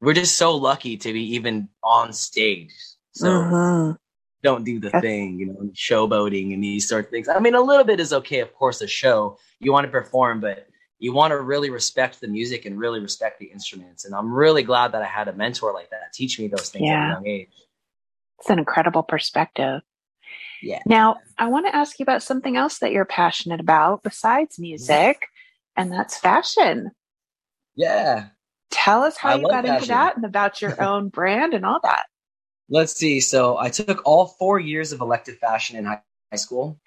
we're 0.00 0.14
just 0.14 0.36
so 0.36 0.56
lucky 0.56 0.96
to 0.96 1.12
be 1.12 1.34
even 1.34 1.68
on 1.82 2.12
stage. 2.12 2.72
So 3.12 3.28
Mhm. 3.28 3.98
don't 4.42 4.64
do 4.64 4.78
the 4.78 4.90
thing, 5.00 5.38
you 5.38 5.46
know, 5.46 5.70
showboating 5.74 6.54
and 6.54 6.62
these 6.62 6.88
sort 6.88 7.06
of 7.06 7.10
things. 7.10 7.28
I 7.28 7.40
mean, 7.40 7.54
a 7.54 7.60
little 7.60 7.84
bit 7.84 7.98
is 7.98 8.12
okay, 8.12 8.40
of 8.40 8.54
course, 8.54 8.80
a 8.80 8.86
show. 8.86 9.38
You 9.58 9.72
want 9.72 9.86
to 9.86 9.90
perform, 9.90 10.40
but 10.40 10.68
you 11.00 11.12
want 11.12 11.32
to 11.32 11.40
really 11.40 11.70
respect 11.70 12.20
the 12.20 12.28
music 12.28 12.64
and 12.64 12.78
really 12.78 13.00
respect 13.00 13.38
the 13.40 13.46
instruments. 13.46 14.04
And 14.04 14.14
I'm 14.14 14.32
really 14.32 14.62
glad 14.62 14.92
that 14.92 15.02
I 15.02 15.06
had 15.06 15.28
a 15.28 15.32
mentor 15.32 15.72
like 15.72 15.90
that 15.90 16.12
teach 16.12 16.38
me 16.38 16.48
those 16.48 16.68
things 16.70 16.88
at 16.88 16.94
a 16.94 17.08
young 17.08 17.26
age. 17.26 17.52
It's 18.38 18.50
an 18.50 18.58
incredible 18.58 19.02
perspective. 19.02 19.82
Yeah. 20.62 20.82
Now, 20.86 21.18
I 21.36 21.48
want 21.48 21.66
to 21.66 21.74
ask 21.74 21.98
you 21.98 22.04
about 22.04 22.22
something 22.22 22.56
else 22.56 22.78
that 22.78 22.92
you're 22.92 23.04
passionate 23.04 23.60
about 23.60 24.02
besides 24.02 24.58
music, 24.58 25.28
and 25.76 25.92
that's 25.92 26.16
fashion. 26.18 26.92
Yeah. 27.74 28.28
Tell 28.70 29.02
us 29.02 29.16
how 29.16 29.30
I 29.30 29.34
you 29.36 29.46
got 29.48 29.64
into 29.64 29.86
that 29.86 30.16
and 30.16 30.24
about 30.24 30.60
your 30.60 30.82
own 30.82 31.08
brand 31.08 31.54
and 31.54 31.64
all 31.64 31.80
that. 31.82 32.06
Let's 32.68 32.94
see. 32.94 33.20
So 33.20 33.56
I 33.58 33.70
took 33.70 34.02
all 34.04 34.26
four 34.26 34.58
years 34.60 34.92
of 34.92 35.00
elective 35.00 35.38
fashion 35.38 35.76
in 35.76 35.84
high, 35.86 36.02
high 36.30 36.36
school. 36.36 36.78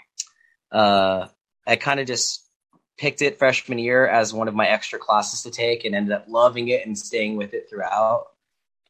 Uh, 0.71 1.27
I 1.65 1.75
kind 1.75 1.99
of 1.99 2.07
just 2.07 2.47
picked 2.97 3.21
it 3.21 3.39
freshman 3.39 3.79
year 3.79 4.07
as 4.07 4.33
one 4.33 4.47
of 4.47 4.53
my 4.53 4.67
extra 4.67 4.99
classes 4.99 5.41
to 5.43 5.51
take 5.51 5.85
and 5.85 5.95
ended 5.95 6.13
up 6.13 6.25
loving 6.27 6.67
it 6.67 6.85
and 6.85 6.97
staying 6.97 7.35
with 7.35 7.53
it 7.53 7.67
throughout. 7.69 8.25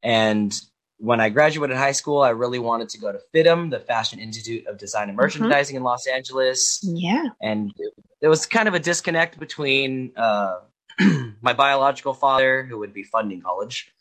And 0.04 0.54
when 0.98 1.22
I 1.22 1.30
graduated 1.30 1.78
high 1.78 1.94
school, 1.94 2.22
I 2.22 2.30
really 2.30 2.60
wanted 2.60 2.90
to 2.90 3.00
go 3.00 3.12
to 3.12 3.20
FIDM, 3.34 3.72
the 3.72 3.80
Fashion 3.80 4.20
Institute 4.20 4.68
of 4.68 4.78
Design 4.78 5.08
and 5.08 5.18
Merchandising 5.18 5.76
in 5.76 5.84
Los 5.84 6.08
Angeles 6.08 6.82
Yeah. 6.84 7.30
and 7.42 7.74
there 8.20 8.30
was 8.30 8.46
kind 8.46 8.68
of 8.68 8.76
a 8.76 8.80
disconnect 8.80 9.40
between 9.40 10.12
uh, 10.16 10.60
my 11.42 11.54
biological 11.54 12.14
father, 12.14 12.64
who 12.64 12.78
would 12.80 12.94
be 12.94 13.04
funding 13.04 13.42
college, 13.42 13.92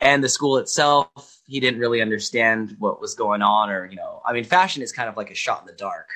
and 0.00 0.22
the 0.24 0.28
school 0.28 0.56
itself. 0.58 1.40
He 1.46 1.60
didn't 1.60 1.80
really 1.80 2.00
understand 2.00 2.76
what 2.78 3.00
was 3.00 3.14
going 3.14 3.42
on, 3.42 3.70
or 3.70 3.86
you 3.86 3.96
know, 3.96 4.22
I 4.24 4.32
mean, 4.32 4.44
fashion 4.44 4.82
is 4.82 4.92
kind 4.92 5.08
of 5.08 5.16
like 5.16 5.30
a 5.30 5.34
shot 5.34 5.60
in 5.60 5.66
the 5.66 5.72
dark. 5.72 6.08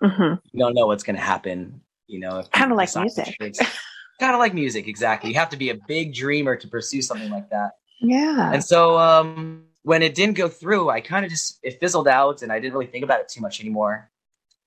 hmm 0.00 0.34
You 0.52 0.58
don't 0.58 0.74
know 0.74 0.86
what's 0.86 1.02
going 1.02 1.16
to 1.16 1.22
happen. 1.22 1.80
You 2.06 2.20
know, 2.20 2.42
Kinda 2.52 2.74
like 2.74 2.94
music. 2.94 3.36
kind 4.20 4.34
of 4.34 4.38
like 4.38 4.54
music, 4.54 4.86
exactly. 4.86 5.30
You 5.30 5.36
have 5.36 5.50
to 5.50 5.56
be 5.56 5.70
a 5.70 5.74
big 5.74 6.14
dreamer 6.14 6.56
to 6.56 6.68
pursue 6.68 7.02
something 7.02 7.30
like 7.30 7.50
that. 7.50 7.72
Yeah. 8.00 8.52
And 8.52 8.62
so 8.62 8.98
um, 8.98 9.64
when 9.82 10.02
it 10.02 10.14
didn't 10.14 10.36
go 10.36 10.48
through, 10.48 10.90
I 10.90 11.00
kind 11.00 11.24
of 11.24 11.30
just 11.30 11.58
it 11.62 11.80
fizzled 11.80 12.08
out, 12.08 12.42
and 12.42 12.52
I 12.52 12.58
didn't 12.58 12.74
really 12.74 12.86
think 12.86 13.04
about 13.04 13.20
it 13.20 13.28
too 13.28 13.40
much 13.40 13.60
anymore. 13.60 14.10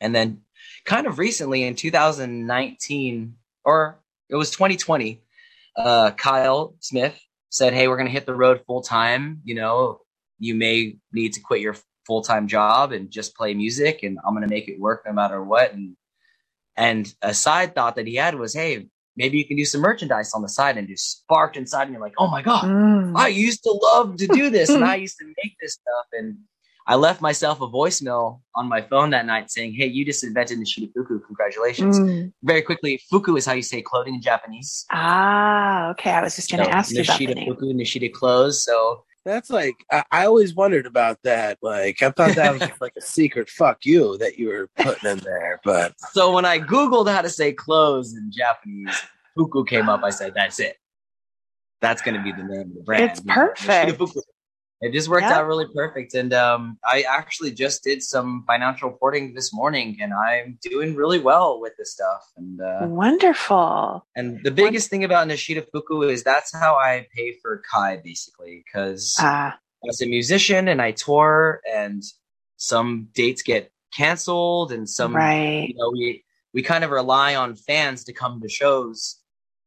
And 0.01 0.13
then, 0.13 0.41
kind 0.83 1.07
of 1.07 1.19
recently 1.19 1.63
in 1.63 1.75
2019, 1.75 3.35
or 3.63 3.97
it 4.29 4.36
was 4.36 4.51
2020, 4.51 5.22
uh, 5.77 6.12
Kyle 6.12 6.75
Smith 6.79 7.20
said, 7.50 7.74
"Hey, 7.74 7.88
we're 7.88 7.98
going 7.98 8.08
to 8.08 8.13
hit 8.13 8.25
the 8.25 8.36
road 8.36 8.62
full 8.65 8.82
time. 8.82 9.41
You 9.44 9.55
know, 9.55 10.00
you 10.39 10.55
may 10.55 10.98
need 11.12 11.34
to 11.34 11.41
quit 11.41 11.62
your 11.62 11.75
full 12.05 12.22
time 12.22 12.48
job 12.48 12.91
and 12.91 13.10
just 13.12 13.36
play 13.36 13.53
music, 13.53 14.03
and 14.03 14.17
I'm 14.25 14.34
going 14.34 14.48
to 14.48 14.53
make 14.53 14.67
it 14.67 14.79
work 14.79 15.03
no 15.05 15.13
matter 15.13 15.44
what." 15.44 15.74
And 15.74 15.96
and 16.77 17.13
a 17.22 17.34
side 17.34 17.75
thought 17.75 17.96
that 17.96 18.08
he 18.08 18.15
had 18.15 18.36
was, 18.36 18.53
"Hey." 18.53 18.88
Maybe 19.17 19.38
you 19.38 19.48
can 19.48 19.55
do 19.55 19.63
some 19.63 19.79
merchandise 19.79 20.34
on 20.34 20.41
the 20.41 20.50
side 20.50 20.77
and 20.77 20.89
just 20.89 21.20
sparked 21.20 21.55
inside, 21.55 21.84
and 21.84 21.94
you're 21.94 22.01
like, 22.01 22.15
"Oh 22.17 22.27
my 22.27 22.41
god, 22.41 22.65
Mm. 22.65 23.13
I 23.15 23.29
used 23.29 23.63
to 23.63 23.72
love 23.72 24.17
to 24.17 24.27
do 24.27 24.50
this 24.50 24.70
and 24.70 24.84
I 24.94 24.96
used 24.96 25.17
to 25.20 25.25
make 25.25 25.55
this 25.62 25.75
stuff. 25.75 26.08
And 26.12 26.39
I 26.88 26.96
left 26.96 27.20
myself 27.22 27.62
a 27.62 27.68
voicemail 27.68 28.42
on 28.54 28.70
my 28.70 28.82
phone 28.82 29.10
that 29.10 29.25
night 29.25 29.50
saying, 29.50 29.74
Hey, 29.74 29.88
you 29.88 30.06
just 30.06 30.24
invented 30.24 30.60
Nishida 30.60 30.92
Fuku. 30.94 31.20
Congratulations. 31.25 32.00
Mm. 32.00 32.32
Very 32.44 32.62
quickly, 32.62 33.01
Fuku 33.10 33.36
is 33.38 33.46
how 33.46 33.54
you 33.54 33.63
say 33.63 33.82
clothing 33.82 34.15
in 34.15 34.22
Japanese. 34.22 34.86
Ah, 34.92 35.89
okay. 35.92 36.12
I 36.12 36.22
was 36.22 36.36
just 36.36 36.51
going 36.51 36.63
to 36.63 36.70
So, 36.70 36.72
ask 36.72 36.92
you 36.92 37.01
about 37.01 37.18
the 37.18 37.25
Nishida 37.25 37.36
name. 37.36 37.48
Fuku, 37.48 37.74
Nishida 37.74 38.12
clothes. 38.13 38.63
So 38.63 39.04
that's 39.25 39.50
like 39.50 39.75
I, 39.92 40.04
I 40.12 40.25
always 40.27 40.54
wondered 40.54 40.86
about 40.86 41.18
that 41.24 41.58
like 41.63 42.04
i 42.04 42.12
thought 42.12 42.36
that 42.36 42.54
was 42.60 42.70
like 42.80 42.94
a 42.96 43.01
secret 43.01 43.50
fuck 43.50 43.84
you 43.84 44.20
that 44.20 44.38
you 44.38 44.50
were 44.50 44.70
putting 44.77 45.10
in 45.10 45.18
there 45.18 45.60
but 45.63 45.96
so 46.12 46.32
when 46.32 46.46
I 46.46 46.60
Googled 46.60 47.12
how 47.12 47.22
to 47.24 47.30
say 47.30 47.51
clothes 47.51 48.13
in 48.15 48.32
Japanese, 48.32 48.96
Fuku 49.36 49.65
came 49.65 49.89
up. 49.89 50.04
I 50.04 50.12
said, 50.12 50.34
That's 50.36 50.60
it. 50.60 50.77
that's 51.82 52.01
going 52.01 52.15
to 52.15 52.22
be 52.24 52.32
the 52.32 52.44
name 52.44 52.70
of 52.70 52.74
the 52.75 52.84
brand. 52.84 53.04
It's 53.12 53.20
you 53.22 53.25
know, 53.25 53.34
perfect. 53.34 54.01
It 54.86 54.94
just 54.94 55.10
worked 55.10 55.24
Yeah. 55.24 55.39
out 55.39 55.48
really 55.48 55.65
perfect. 55.74 56.13
And 56.13 56.32
um, 56.34 56.77
I 56.86 57.01
actually 57.10 57.51
just 57.51 57.84
did 57.84 58.04
some 58.04 58.44
financial 58.46 58.89
reporting 58.89 59.34
this 59.34 59.51
morning, 59.54 59.98
and 60.00 60.13
I'm 60.13 60.60
doing 60.62 60.94
really 60.96 61.20
well 61.20 61.60
with 61.60 61.74
this 61.77 61.92
stuff. 61.94 62.24
And 62.38 62.62
uh, 62.62 62.86
Wonderful. 62.88 64.06
and 64.15 64.39
the 64.44 64.51
biggest 64.51 64.89
thing 64.92 65.04
about 65.04 65.27
Nishida 65.27 65.65
Fuku 65.72 66.04
is 66.04 66.24
that's 66.24 66.54
how 66.54 66.75
I 66.75 67.08
pay 67.15 67.34
for 67.42 67.63
Kai, 67.72 67.98
basically, 68.04 68.63
because 68.63 69.15
Ah, 69.20 69.58
as 69.89 70.01
a 70.01 70.06
musician 70.06 70.68
and 70.68 70.82
I 70.82 70.92
tour, 70.92 71.62
and 71.74 72.04
some 72.58 73.10
dates 73.15 73.42
get 73.42 73.72
canceled, 73.98 74.72
and 74.72 74.88
some 74.89 75.15
right. 75.15 75.68
you 75.70 75.75
know 75.75 75.89
we 75.92 76.24
we 76.54 76.62
kind 76.62 76.84
of 76.84 76.92
rely 76.92 77.36
on 77.36 77.56
fans 77.56 78.04
to 78.06 78.13
come 78.13 78.39
to 78.42 78.50
shows 78.50 79.20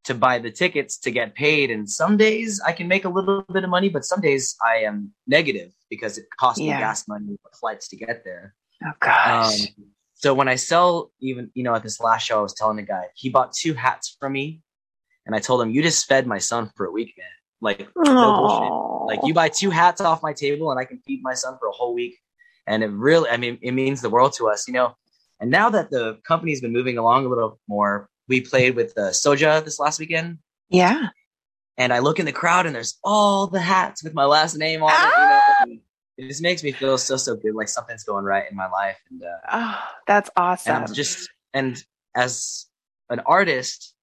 to 0.04 0.14
buy 0.14 0.38
the 0.38 0.50
tickets 0.50 0.98
to 0.98 1.10
get 1.10 1.34
paid 1.34 1.70
and 1.70 1.88
some 1.88 2.16
days 2.16 2.60
i 2.66 2.72
can 2.72 2.88
make 2.88 3.04
a 3.04 3.08
little 3.08 3.42
bit 3.52 3.64
of 3.64 3.70
money 3.70 3.88
but 3.88 4.04
some 4.04 4.20
days 4.20 4.56
i 4.64 4.76
am 4.76 5.12
negative 5.26 5.70
because 5.90 6.18
it 6.18 6.26
costs 6.38 6.60
Yeah. 6.60 6.74
me 6.74 6.78
gas 6.80 7.06
money 7.08 7.36
for 7.42 7.50
flights 7.58 7.88
to 7.88 7.96
get 7.96 8.24
there 8.24 8.54
Oh 8.84 8.88
um, 8.88 8.94
gosh. 9.00 9.66
so 10.14 10.34
when 10.34 10.48
i 10.48 10.54
sell 10.54 11.10
even 11.20 11.50
you 11.54 11.62
know 11.64 11.74
at 11.74 11.82
this 11.82 12.00
last 12.00 12.26
show 12.26 12.38
i 12.38 12.42
was 12.42 12.54
telling 12.54 12.76
the 12.76 12.82
guy 12.82 13.04
he 13.14 13.28
bought 13.28 13.52
two 13.52 13.74
hats 13.74 14.16
from 14.18 14.32
me 14.32 14.62
and 15.26 15.34
i 15.34 15.40
told 15.40 15.60
him 15.62 15.70
you 15.70 15.82
just 15.82 16.06
fed 16.06 16.26
my 16.26 16.38
son 16.38 16.70
for 16.76 16.86
a 16.86 16.92
week 16.92 17.14
man 17.18 17.26
like 17.60 17.88
no 18.06 19.04
like 19.08 19.20
you 19.24 19.34
buy 19.34 19.48
two 19.48 19.70
hats 19.70 20.00
off 20.00 20.22
my 20.22 20.34
table 20.34 20.70
and 20.70 20.78
I 20.78 20.84
can 20.84 20.98
feed 21.06 21.22
my 21.22 21.32
son 21.32 21.56
for 21.58 21.66
a 21.68 21.72
whole 21.72 21.94
week. 21.94 22.18
And 22.66 22.82
it 22.84 22.88
really, 22.90 23.30
I 23.30 23.38
mean, 23.38 23.58
it 23.62 23.72
means 23.72 24.02
the 24.02 24.10
world 24.10 24.34
to 24.34 24.48
us, 24.50 24.68
you 24.68 24.74
know. 24.74 24.94
And 25.40 25.50
now 25.50 25.70
that 25.70 25.90
the 25.90 26.18
company's 26.28 26.60
been 26.60 26.74
moving 26.74 26.98
along 26.98 27.24
a 27.24 27.30
little 27.30 27.58
more, 27.66 28.10
we 28.28 28.40
played 28.40 28.76
with 28.76 28.96
uh, 28.98 29.10
Soja 29.10 29.64
this 29.64 29.78
last 29.78 29.98
weekend, 29.98 30.38
Yeah. 30.68 31.08
and 31.76 31.92
I 31.92 31.98
look 32.00 32.18
in 32.18 32.26
the 32.26 32.32
crowd 32.32 32.66
and 32.66 32.74
there's 32.74 32.98
all 33.02 33.46
the 33.46 33.60
hats 33.60 34.02
with 34.04 34.14
my 34.14 34.24
last 34.24 34.56
name 34.56 34.82
on 34.82 34.90
it. 34.92 35.12
You 35.66 35.70
know, 35.76 35.80
it 36.18 36.28
just 36.28 36.42
makes 36.42 36.62
me 36.62 36.72
feel 36.72 36.98
so 36.98 37.16
so 37.16 37.36
good, 37.36 37.54
like 37.54 37.68
something's 37.68 38.04
going 38.04 38.24
right 38.24 38.44
in 38.50 38.56
my 38.56 38.68
life. 38.68 38.98
And 39.10 39.22
uh, 39.22 39.36
Oh, 39.52 39.80
that's 40.06 40.30
awesome. 40.36 40.74
and 40.76 40.84
I'm 40.86 40.94
just 40.94 41.28
and 41.54 41.82
as 42.14 42.66
an 43.08 43.20
artist, 43.20 43.94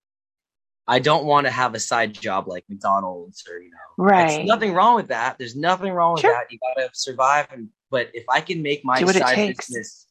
I 0.87 0.99
don't 0.99 1.25
want 1.25 1.45
to 1.47 1.51
have 1.51 1.75
a 1.75 1.79
side 1.79 2.13
job 2.13 2.47
like 2.47 2.63
McDonald's 2.69 3.43
or 3.49 3.59
you 3.59 3.69
know, 3.71 3.77
Right. 3.97 4.27
There's 4.27 4.47
nothing 4.47 4.73
wrong 4.73 4.95
with 4.95 5.07
that. 5.09 5.37
There's 5.37 5.55
nothing 5.55 5.91
wrong 5.93 6.13
with 6.13 6.21
Sure. 6.21 6.31
that. 6.33 6.51
You 6.51 6.59
gotta 6.75 6.89
survive. 6.93 7.47
And 7.51 7.69
but 7.91 8.09
if 8.13 8.25
I 8.29 8.41
can 8.41 8.61
make 8.61 8.83
my 8.83 8.99
Do 8.99 9.05
what 9.05 9.15
it 9.15 9.19
side 9.19 9.47
business 9.57 10.07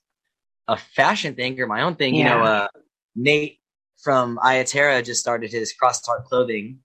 a 0.68 0.76
fashion 0.76 1.34
thing 1.34 1.60
or 1.60 1.66
my 1.66 1.82
own 1.82 1.94
thing, 1.96 2.14
you 2.14 2.24
know, 2.24 2.42
uh, 2.42 2.68
Nate 3.14 3.60
from 4.04 4.38
Iya 4.44 4.64
Terra 4.64 5.02
just 5.02 5.20
started 5.20 5.50
his 5.50 5.72
cross 5.72 6.04
heart 6.06 6.24
clothing, 6.26 6.78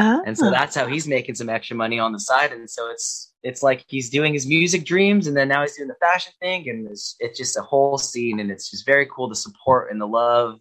Ah. 0.00 0.20
and 0.26 0.36
so 0.38 0.50
that's 0.50 0.74
how 0.74 0.86
he's 0.86 1.06
making 1.06 1.34
some 1.34 1.48
extra 1.50 1.76
money 1.76 1.98
on 1.98 2.12
the 2.12 2.20
side. 2.20 2.52
And 2.52 2.68
so 2.70 2.90
it's 2.90 3.32
it's 3.44 3.62
like 3.62 3.84
he's 3.88 4.10
doing 4.10 4.32
his 4.32 4.46
music 4.46 4.84
dreams, 4.84 5.26
and 5.26 5.36
then 5.36 5.48
now 5.48 5.62
he's 5.62 5.76
doing 5.76 5.88
the 5.88 5.94
fashion 6.00 6.32
thing, 6.40 6.68
and 6.68 6.88
it's 6.88 7.14
it's 7.20 7.38
just 7.38 7.56
a 7.58 7.62
whole 7.62 7.98
scene, 7.98 8.40
and 8.40 8.50
it's 8.50 8.70
just 8.70 8.86
very 8.86 9.06
cool 9.14 9.28
to 9.28 9.34
support 9.36 9.90
and 9.92 10.00
the 10.00 10.06
love. 10.06 10.58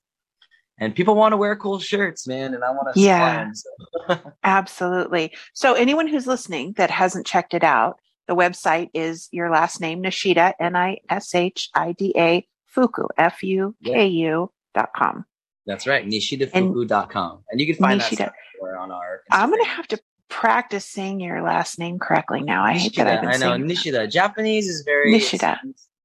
And 0.80 0.94
people 0.94 1.16
want 1.16 1.34
to 1.34 1.38
wear 1.38 1.56
cool 1.56 1.80
shirts, 1.80 2.28
man, 2.28 2.54
and 2.54 2.64
I 2.64 2.70
want 2.70 2.94
to 2.94 3.00
Yeah. 3.02 3.46
them. 3.46 3.54
So. 3.56 4.32
Absolutely. 4.44 5.34
So, 5.54 5.74
anyone 5.74 6.08
who's 6.08 6.28
listening 6.28 6.74
that 6.78 6.92
hasn't 6.92 7.26
checked 7.26 7.56
it 7.56 7.64
out, 7.64 8.00
the 8.28 8.36
website 8.36 8.90
is 8.94 9.28
your 9.32 9.50
last 9.50 9.82
name, 9.82 10.04
Nishida, 10.04 10.54
N 10.60 10.76
I 10.76 10.98
S 11.10 11.34
H 11.34 11.70
I 11.74 11.94
D 11.94 12.14
A, 12.16 12.48
Fuku, 12.68 13.08
F 13.18 13.42
U 13.42 13.76
K 13.84 14.06
U 14.08 14.52
dot 14.76 14.90
com. 14.96 15.26
That's 15.68 15.86
right, 15.86 16.08
nishidafuku.com. 16.08 17.44
And 17.52 17.60
you 17.62 17.68
can 17.68 17.76
find 17.76 18.02
Nishida- 18.02 18.18
that 18.18 18.34
somewhere 18.58 18.80
on 18.80 18.90
our 18.92 19.22
I'm 19.32 19.50
going 19.50 19.62
to 19.64 19.70
have 19.70 19.88
to 19.90 20.00
practice 20.30 20.86
saying 20.86 21.20
your 21.20 21.42
last 21.42 21.78
name 21.78 22.00
correctly 22.00 22.42
now. 22.42 22.64
I 22.64 22.74
hate 22.74 22.96
that 22.96 23.08
I've 23.08 23.22
been 23.22 23.30
I 23.30 23.34
know 23.34 23.52
saying 23.58 23.64
Nishida. 23.64 24.10
Japanese 24.10 24.68
is 24.68 24.84
very 24.84 25.14
Nishida. 25.14 25.58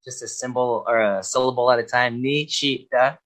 just 0.05 0.23
a 0.23 0.29
symbol 0.29 0.85
or 0.87 1.01
a 1.01 1.23
syllable 1.23 1.71
at 1.71 1.79
a 1.79 1.85
time. 1.85 2.21
Nishida. 2.23 3.19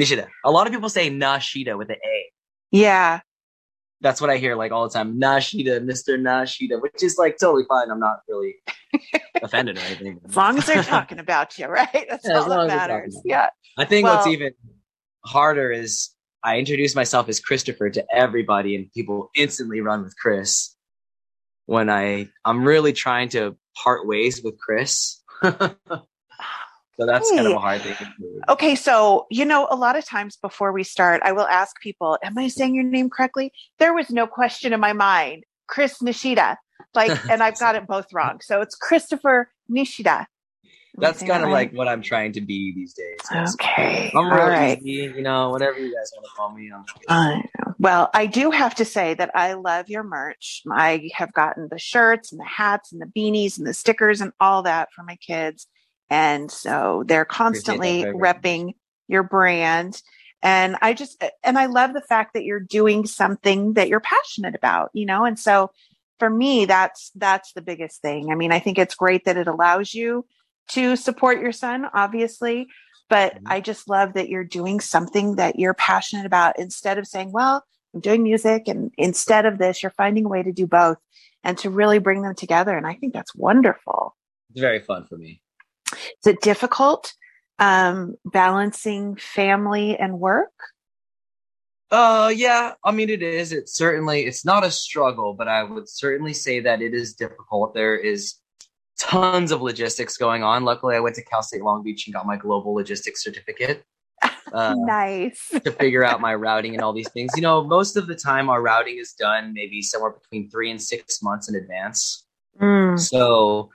Nishida. 0.00 0.26
A 0.44 0.50
lot 0.50 0.66
of 0.66 0.72
people 0.72 0.88
say 0.88 1.10
Nashida 1.10 1.76
with 1.76 1.90
an 1.90 1.96
A. 2.04 2.24
Yeah. 2.70 3.20
That's 4.00 4.20
what 4.20 4.30
I 4.30 4.38
hear 4.38 4.56
like 4.56 4.72
all 4.72 4.88
the 4.88 4.92
time. 4.92 5.20
Nashida, 5.20 5.80
Mr. 5.84 6.18
Nashida, 6.18 6.80
which 6.80 7.02
is 7.02 7.18
like 7.18 7.36
totally 7.38 7.64
fine. 7.68 7.90
I'm 7.90 8.00
not 8.00 8.20
really 8.28 8.54
offended 9.42 9.76
or 9.76 9.82
anything. 9.82 10.20
As 10.26 10.36
long 10.36 10.58
as 10.58 10.66
they're 10.66 10.82
talking 10.82 11.18
about 11.18 11.58
you, 11.58 11.66
right? 11.66 12.06
That's 12.08 12.26
Yeah, 12.26 12.38
all 12.40 12.48
that 12.48 12.60
as 12.60 12.68
they're 12.68 12.78
talking 12.78 12.94
matters. 12.94 13.20
Yeah. 13.24 13.48
I 13.78 13.84
think 13.84 14.06
what's 14.06 14.26
even 14.26 14.52
harder 15.24 15.70
is 15.70 16.10
I 16.44 16.58
introduce 16.58 16.94
myself 16.94 17.28
as 17.28 17.40
Christopher 17.40 17.90
to 17.90 18.04
everybody, 18.12 18.74
and 18.74 18.90
people 18.92 19.30
instantly 19.36 19.80
run 19.80 20.02
with 20.02 20.16
Chris. 20.16 20.74
When 21.66 21.88
I 21.88 22.28
I'm 22.44 22.64
really 22.64 22.92
trying 22.92 23.28
to 23.30 23.56
part 23.82 24.06
ways 24.06 24.42
with 24.42 24.58
Chris, 24.58 25.20
so 25.42 25.76
that's 26.98 27.30
kind 27.30 27.46
of 27.46 27.52
a 27.52 27.58
hard 27.58 27.82
thing. 27.82 27.94
to 27.94 28.04
do. 28.18 28.40
Okay, 28.48 28.74
so 28.74 29.26
you 29.30 29.44
know, 29.44 29.68
a 29.70 29.76
lot 29.76 29.96
of 29.96 30.04
times 30.04 30.36
before 30.36 30.72
we 30.72 30.82
start, 30.82 31.22
I 31.24 31.32
will 31.32 31.46
ask 31.46 31.80
people, 31.80 32.18
"Am 32.22 32.36
I 32.36 32.48
saying 32.48 32.74
your 32.74 32.84
name 32.84 33.08
correctly?" 33.08 33.52
There 33.78 33.94
was 33.94 34.10
no 34.10 34.26
question 34.26 34.72
in 34.72 34.80
my 34.80 34.92
mind, 34.92 35.44
Chris 35.68 35.98
Nishida. 35.98 36.56
Like, 36.94 37.24
and 37.30 37.42
I've 37.42 37.58
got 37.58 37.76
it 37.76 37.86
both 37.86 38.12
wrong. 38.12 38.40
So 38.42 38.60
it's 38.60 38.74
Christopher 38.74 39.50
Nishida. 39.70 40.26
That's 40.94 41.22
kind 41.22 41.42
of 41.42 41.50
like 41.50 41.72
what 41.72 41.88
I'm 41.88 42.02
trying 42.02 42.32
to 42.32 42.40
be 42.40 42.72
these 42.74 42.92
days. 42.92 43.18
okay. 43.54 44.10
I'm 44.14 44.18
all 44.18 44.24
real 44.24 44.46
right. 44.46 44.78
easy, 44.82 45.14
you 45.16 45.22
know, 45.22 45.48
whatever 45.48 45.78
you 45.78 45.94
guys 45.94 46.12
want 46.14 46.26
to 46.26 46.30
call 46.36 46.52
me. 46.52 46.70
I'm 47.08 47.42
Well, 47.78 48.10
I 48.12 48.26
do 48.26 48.50
have 48.50 48.74
to 48.76 48.84
say 48.84 49.14
that 49.14 49.30
I 49.34 49.54
love 49.54 49.88
your 49.88 50.02
merch. 50.02 50.62
I 50.70 51.10
have 51.14 51.32
gotten 51.32 51.68
the 51.70 51.78
shirts 51.78 52.30
and 52.30 52.40
the 52.40 52.44
hats 52.44 52.92
and 52.92 53.00
the 53.00 53.06
beanies 53.06 53.58
and 53.58 53.66
the 53.66 53.74
stickers 53.74 54.20
and 54.20 54.32
all 54.38 54.64
that 54.64 54.92
for 54.92 55.02
my 55.02 55.16
kids. 55.16 55.66
And 56.10 56.50
so 56.50 57.04
they're 57.06 57.24
constantly 57.24 58.02
very, 58.02 58.12
very 58.12 58.18
much. 58.18 58.42
repping 58.42 58.74
your 59.08 59.22
brand. 59.22 60.00
And 60.42 60.76
I 60.82 60.92
just, 60.92 61.22
and 61.42 61.56
I 61.56 61.66
love 61.66 61.94
the 61.94 62.02
fact 62.02 62.34
that 62.34 62.44
you're 62.44 62.60
doing 62.60 63.06
something 63.06 63.74
that 63.74 63.88
you're 63.88 64.00
passionate 64.00 64.54
about, 64.54 64.90
you 64.92 65.06
know? 65.06 65.24
And 65.24 65.38
so 65.38 65.70
for 66.18 66.28
me, 66.28 66.66
that's, 66.66 67.10
that's 67.14 67.52
the 67.54 67.62
biggest 67.62 68.02
thing. 68.02 68.30
I 68.30 68.34
mean, 68.34 68.52
I 68.52 68.58
think 68.58 68.78
it's 68.78 68.94
great 68.94 69.24
that 69.24 69.38
it 69.38 69.48
allows 69.48 69.94
you 69.94 70.26
to 70.74 70.96
support 70.96 71.40
your 71.40 71.52
son, 71.52 71.86
obviously, 71.92 72.68
but 73.08 73.34
Mhm. 73.34 73.42
I 73.46 73.60
just 73.60 73.88
love 73.88 74.14
that 74.14 74.28
you're 74.28 74.44
doing 74.44 74.80
something 74.80 75.36
that 75.36 75.58
you're 75.58 75.74
passionate 75.74 76.26
about 76.26 76.58
instead 76.58 76.98
of 76.98 77.06
saying, 77.06 77.32
well, 77.32 77.64
I'm 77.94 78.00
doing 78.00 78.22
music. 78.22 78.68
And 78.68 78.90
instead 78.96 79.44
of 79.44 79.58
this, 79.58 79.82
you're 79.82 79.90
finding 79.90 80.24
a 80.24 80.28
way 80.28 80.42
to 80.42 80.52
do 80.52 80.66
both 80.66 80.98
and 81.44 81.58
to 81.58 81.70
really 81.70 81.98
bring 81.98 82.22
them 82.22 82.34
together. 82.34 82.76
And 82.76 82.86
I 82.86 82.94
think 82.94 83.12
that's 83.12 83.34
wonderful. 83.34 84.16
It's 84.50 84.60
very 84.60 84.80
fun 84.80 85.06
for 85.06 85.16
me. 85.16 85.42
Is 85.92 86.26
it 86.26 86.40
difficult 86.40 87.12
um, 87.58 88.14
balancing 88.24 89.16
family 89.16 89.96
and 89.98 90.18
work? 90.18 90.52
Uh, 91.90 92.32
yeah. 92.34 92.72
I 92.82 92.92
mean, 92.92 93.10
it 93.10 93.22
is. 93.22 93.52
It's 93.52 93.74
certainly. 93.74 94.22
It's 94.22 94.44
not 94.46 94.64
a 94.64 94.70
struggle, 94.70 95.34
but 95.34 95.48
I 95.48 95.62
would 95.62 95.88
certainly 95.88 96.32
say 96.32 96.60
that 96.60 96.80
it 96.80 96.94
is 96.94 97.12
difficult. 97.14 97.74
There 97.74 97.94
is 97.94 98.36
tons 98.98 99.50
of 99.52 99.62
logistics 99.62 100.16
going 100.16 100.42
on. 100.42 100.64
Luckily, 100.64 100.96
I 100.96 101.00
went 101.00 101.16
to 101.16 101.24
Cal 101.24 101.42
State 101.42 101.62
Long 101.62 101.82
Beach 101.82 102.06
and 102.06 102.14
got 102.14 102.26
my 102.26 102.36
global 102.36 102.74
logistics 102.74 103.22
certificate 103.22 103.84
uh, 104.52 104.74
nice. 104.78 105.48
to 105.64 105.72
figure 105.72 106.04
out 106.04 106.20
my 106.20 106.34
routing 106.34 106.74
and 106.74 106.82
all 106.82 106.92
these 106.92 107.10
things. 107.10 107.32
You 107.36 107.42
know, 107.42 107.64
most 107.64 107.96
of 107.96 108.06
the 108.06 108.14
time 108.14 108.48
our 108.50 108.62
routing 108.62 108.98
is 108.98 109.12
done 109.12 109.52
maybe 109.52 109.82
somewhere 109.82 110.12
between 110.12 110.50
three 110.50 110.70
and 110.70 110.80
six 110.80 111.22
months 111.22 111.48
in 111.48 111.54
advance. 111.54 112.26
Mm, 112.60 112.98
So 112.98 113.70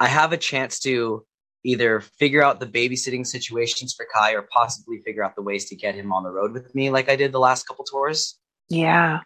I 0.00 0.08
have 0.08 0.32
a 0.32 0.36
chance 0.36 0.78
to 0.80 1.24
either 1.64 2.00
figure 2.00 2.42
out 2.42 2.60
the 2.60 2.66
babysitting 2.66 3.26
situations 3.26 3.92
for 3.94 4.06
Kai 4.14 4.32
or 4.32 4.42
possibly 4.42 4.98
figure 5.04 5.24
out 5.24 5.34
the 5.34 5.42
ways 5.42 5.68
to 5.68 5.76
get 5.76 5.94
him 5.94 6.12
on 6.12 6.22
the 6.22 6.30
road 6.30 6.52
with 6.52 6.72
me 6.74 6.90
like 6.90 7.08
I 7.08 7.16
did 7.16 7.32
the 7.32 7.40
last 7.40 7.66
couple 7.66 7.84
tours. 7.84 8.38
yeah. 8.68 9.20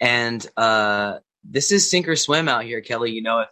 And 0.00 0.44
uh 0.56 1.18
this 1.44 1.72
is 1.72 1.90
sink 1.90 2.08
or 2.08 2.16
swim 2.16 2.48
out 2.48 2.64
here, 2.64 2.80
Kelly. 2.80 3.12
You 3.12 3.22
know, 3.22 3.40
if, 3.40 3.48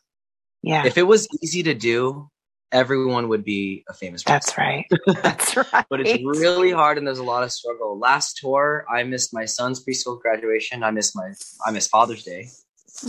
Yeah. 0.63 0.87
if 0.87 0.99
it 0.99 1.05
was 1.05 1.29
easy 1.43 1.63
to 1.65 1.75
do, 1.75 2.29
everyone 2.73 3.29
would 3.29 3.45
be 3.45 3.85
a 3.89 3.95
famous 3.95 4.23
person. 4.23 4.35
that's 4.35 4.59
right. 4.59 4.85
That's 5.23 5.57
right. 5.57 5.87
But 5.89 6.01
it's 6.01 6.23
really 6.41 6.71
hard 6.71 6.99
and 6.99 7.07
there's 7.07 7.19
a 7.19 7.25
lot 7.25 7.43
of 7.43 7.51
struggle. 7.53 7.99
Last 7.99 8.37
tour, 8.39 8.85
I 8.93 9.03
missed 9.05 9.33
my 9.33 9.45
son's 9.47 9.83
preschool 9.85 10.21
graduation. 10.21 10.83
I 10.83 10.91
missed 10.91 11.17
my 11.17 11.33
I 11.65 11.71
missed 11.71 11.91
Father's 11.91 12.25
Day. 12.25 12.49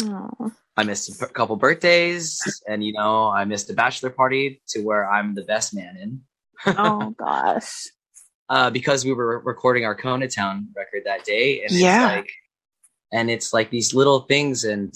Oh, 0.03 0.51
I 0.77 0.83
missed 0.83 1.09
a 1.21 1.25
p- 1.27 1.33
couple 1.33 1.55
birthdays, 1.57 2.39
and 2.67 2.83
you 2.85 2.93
know, 2.93 3.27
I 3.29 3.43
missed 3.45 3.69
a 3.69 3.73
bachelor 3.73 4.11
party 4.11 4.61
to 4.69 4.81
where 4.81 5.09
I'm 5.11 5.33
the 5.35 5.43
best 5.43 5.73
man 5.73 5.97
in. 5.97 6.21
oh 6.77 7.09
gosh. 7.17 7.87
uh, 8.49 8.69
because 8.69 9.03
we 9.03 9.11
were 9.13 9.39
recording 9.39 9.83
our 9.85 9.95
Kona 9.95 10.27
Town 10.29 10.67
record 10.75 11.01
that 11.05 11.25
day, 11.25 11.63
and 11.63 11.71
Yeah. 11.71 12.07
it's 12.09 12.15
like, 12.15 12.31
and 13.11 13.29
it's 13.31 13.51
like 13.51 13.71
these 13.71 13.93
little 13.93 14.21
things, 14.21 14.63
and 14.63 14.93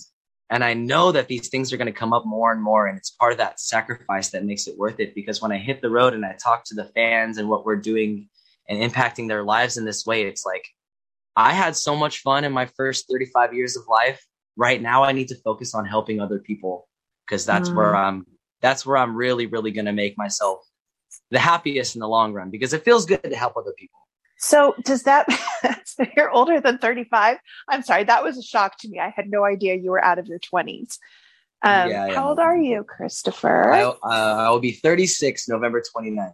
and 0.49 0.63
I 0.63 0.73
know 0.73 1.11
that 1.11 1.27
these 1.27 1.49
things 1.49 1.71
are 1.73 1.77
going 1.77 1.91
to 1.91 1.99
come 1.99 2.13
up 2.13 2.25
more 2.25 2.51
and 2.51 2.61
more, 2.61 2.87
and 2.87 2.97
it's 2.97 3.11
part 3.11 3.31
of 3.31 3.37
that 3.39 3.59
sacrifice 3.59 4.29
that 4.29 4.45
makes 4.45 4.67
it 4.67 4.77
worth 4.77 4.99
it. 4.99 5.15
Because 5.15 5.41
when 5.41 5.51
I 5.51 5.57
hit 5.57 5.81
the 5.81 5.89
road 5.89 6.13
and 6.13 6.25
I 6.25 6.33
talk 6.33 6.63
to 6.65 6.75
the 6.75 6.85
fans 6.95 7.37
and 7.37 7.49
what 7.49 7.65
we're 7.65 7.77
doing 7.77 8.29
and 8.69 8.79
impacting 8.79 9.27
their 9.27 9.43
lives 9.43 9.77
in 9.77 9.85
this 9.85 10.05
way, 10.05 10.23
it's 10.23 10.45
like 10.45 10.65
I 11.35 11.53
had 11.53 11.75
so 11.75 11.95
much 11.95 12.19
fun 12.19 12.43
in 12.43 12.51
my 12.51 12.65
first 12.65 13.07
35 13.09 13.53
years 13.53 13.75
of 13.75 13.83
life. 13.87 14.23
Right 14.55 14.81
now, 14.81 15.03
I 15.03 15.13
need 15.13 15.29
to 15.29 15.35
focus 15.43 15.73
on 15.73 15.85
helping 15.85 16.19
other 16.21 16.39
people 16.39 16.87
because 17.25 17.45
that's 17.45 17.69
Mm. 17.69 17.75
where 17.75 17.95
I'm. 17.95 18.25
That's 18.61 18.85
where 18.85 18.95
I'm 18.95 19.15
really, 19.15 19.45
really 19.47 19.71
going 19.71 19.85
to 19.85 19.91
make 19.91 20.17
myself 20.17 20.59
the 21.31 21.39
happiest 21.39 21.95
in 21.95 21.99
the 21.99 22.07
long 22.07 22.31
run 22.31 22.49
because 22.49 22.71
it 22.71 22.85
feels 22.85 23.05
good 23.05 23.21
to 23.23 23.35
help 23.35 23.57
other 23.57 23.73
people. 23.77 23.99
So 24.43 24.75
does 24.83 25.03
that 25.03 25.25
so 25.85 26.05
you're 26.17 26.29
older 26.29 26.59
than 26.59 26.77
35? 26.77 27.37
I'm 27.69 27.81
sorry, 27.81 28.03
that 28.03 28.23
was 28.23 28.37
a 28.37 28.43
shock 28.43 28.77
to 28.79 28.89
me. 28.89 28.99
I 28.99 29.09
had 29.15 29.29
no 29.29 29.45
idea 29.45 29.75
you 29.75 29.89
were 29.89 30.03
out 30.03 30.19
of 30.19 30.27
your 30.27 30.39
20s. 30.39 30.97
Um, 31.61 31.89
Yeah. 31.89 32.13
How 32.13 32.27
old 32.27 32.39
are 32.39 32.57
you, 32.57 32.83
Christopher? 32.83 33.71
I, 33.71 33.83
uh, 33.83 33.95
I 34.03 34.49
will 34.49 34.59
be 34.59 34.73
36 34.73 35.47
November 35.47 35.81
29th. 35.81 36.33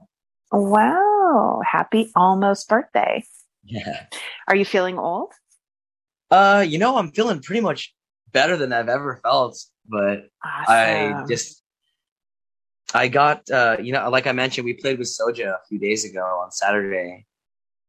wow. 0.52 1.62
Happy 1.64 2.12
almost 2.16 2.68
birthday. 2.68 3.24
Yeah. 3.64 4.08
Are 4.48 4.56
you 4.56 4.66
feeling 4.66 4.98
old? 4.98 5.32
Uh, 6.32 6.66
you 6.68 6.80
know, 6.80 6.98
I'm 6.98 7.12
feeling 7.12 7.42
pretty 7.44 7.62
much 7.62 7.94
better 8.32 8.58
than 8.58 8.74
I've 8.74 8.90
ever 8.90 9.20
felt, 9.22 9.64
but 9.88 10.30
I 10.44 11.26
just 11.30 11.62
I 12.92 13.08
got 13.08 13.50
uh 13.52 13.78
you 13.80 13.94
know 13.94 14.10
like 14.10 14.26
I 14.26 14.32
mentioned 14.32 14.66
we 14.66 14.74
played 14.74 14.98
with 14.98 15.08
Soja 15.08 15.54
a 15.54 15.60
few 15.68 15.78
days 15.78 16.06
ago 16.06 16.24
on 16.44 16.52
Saturday 16.52 17.28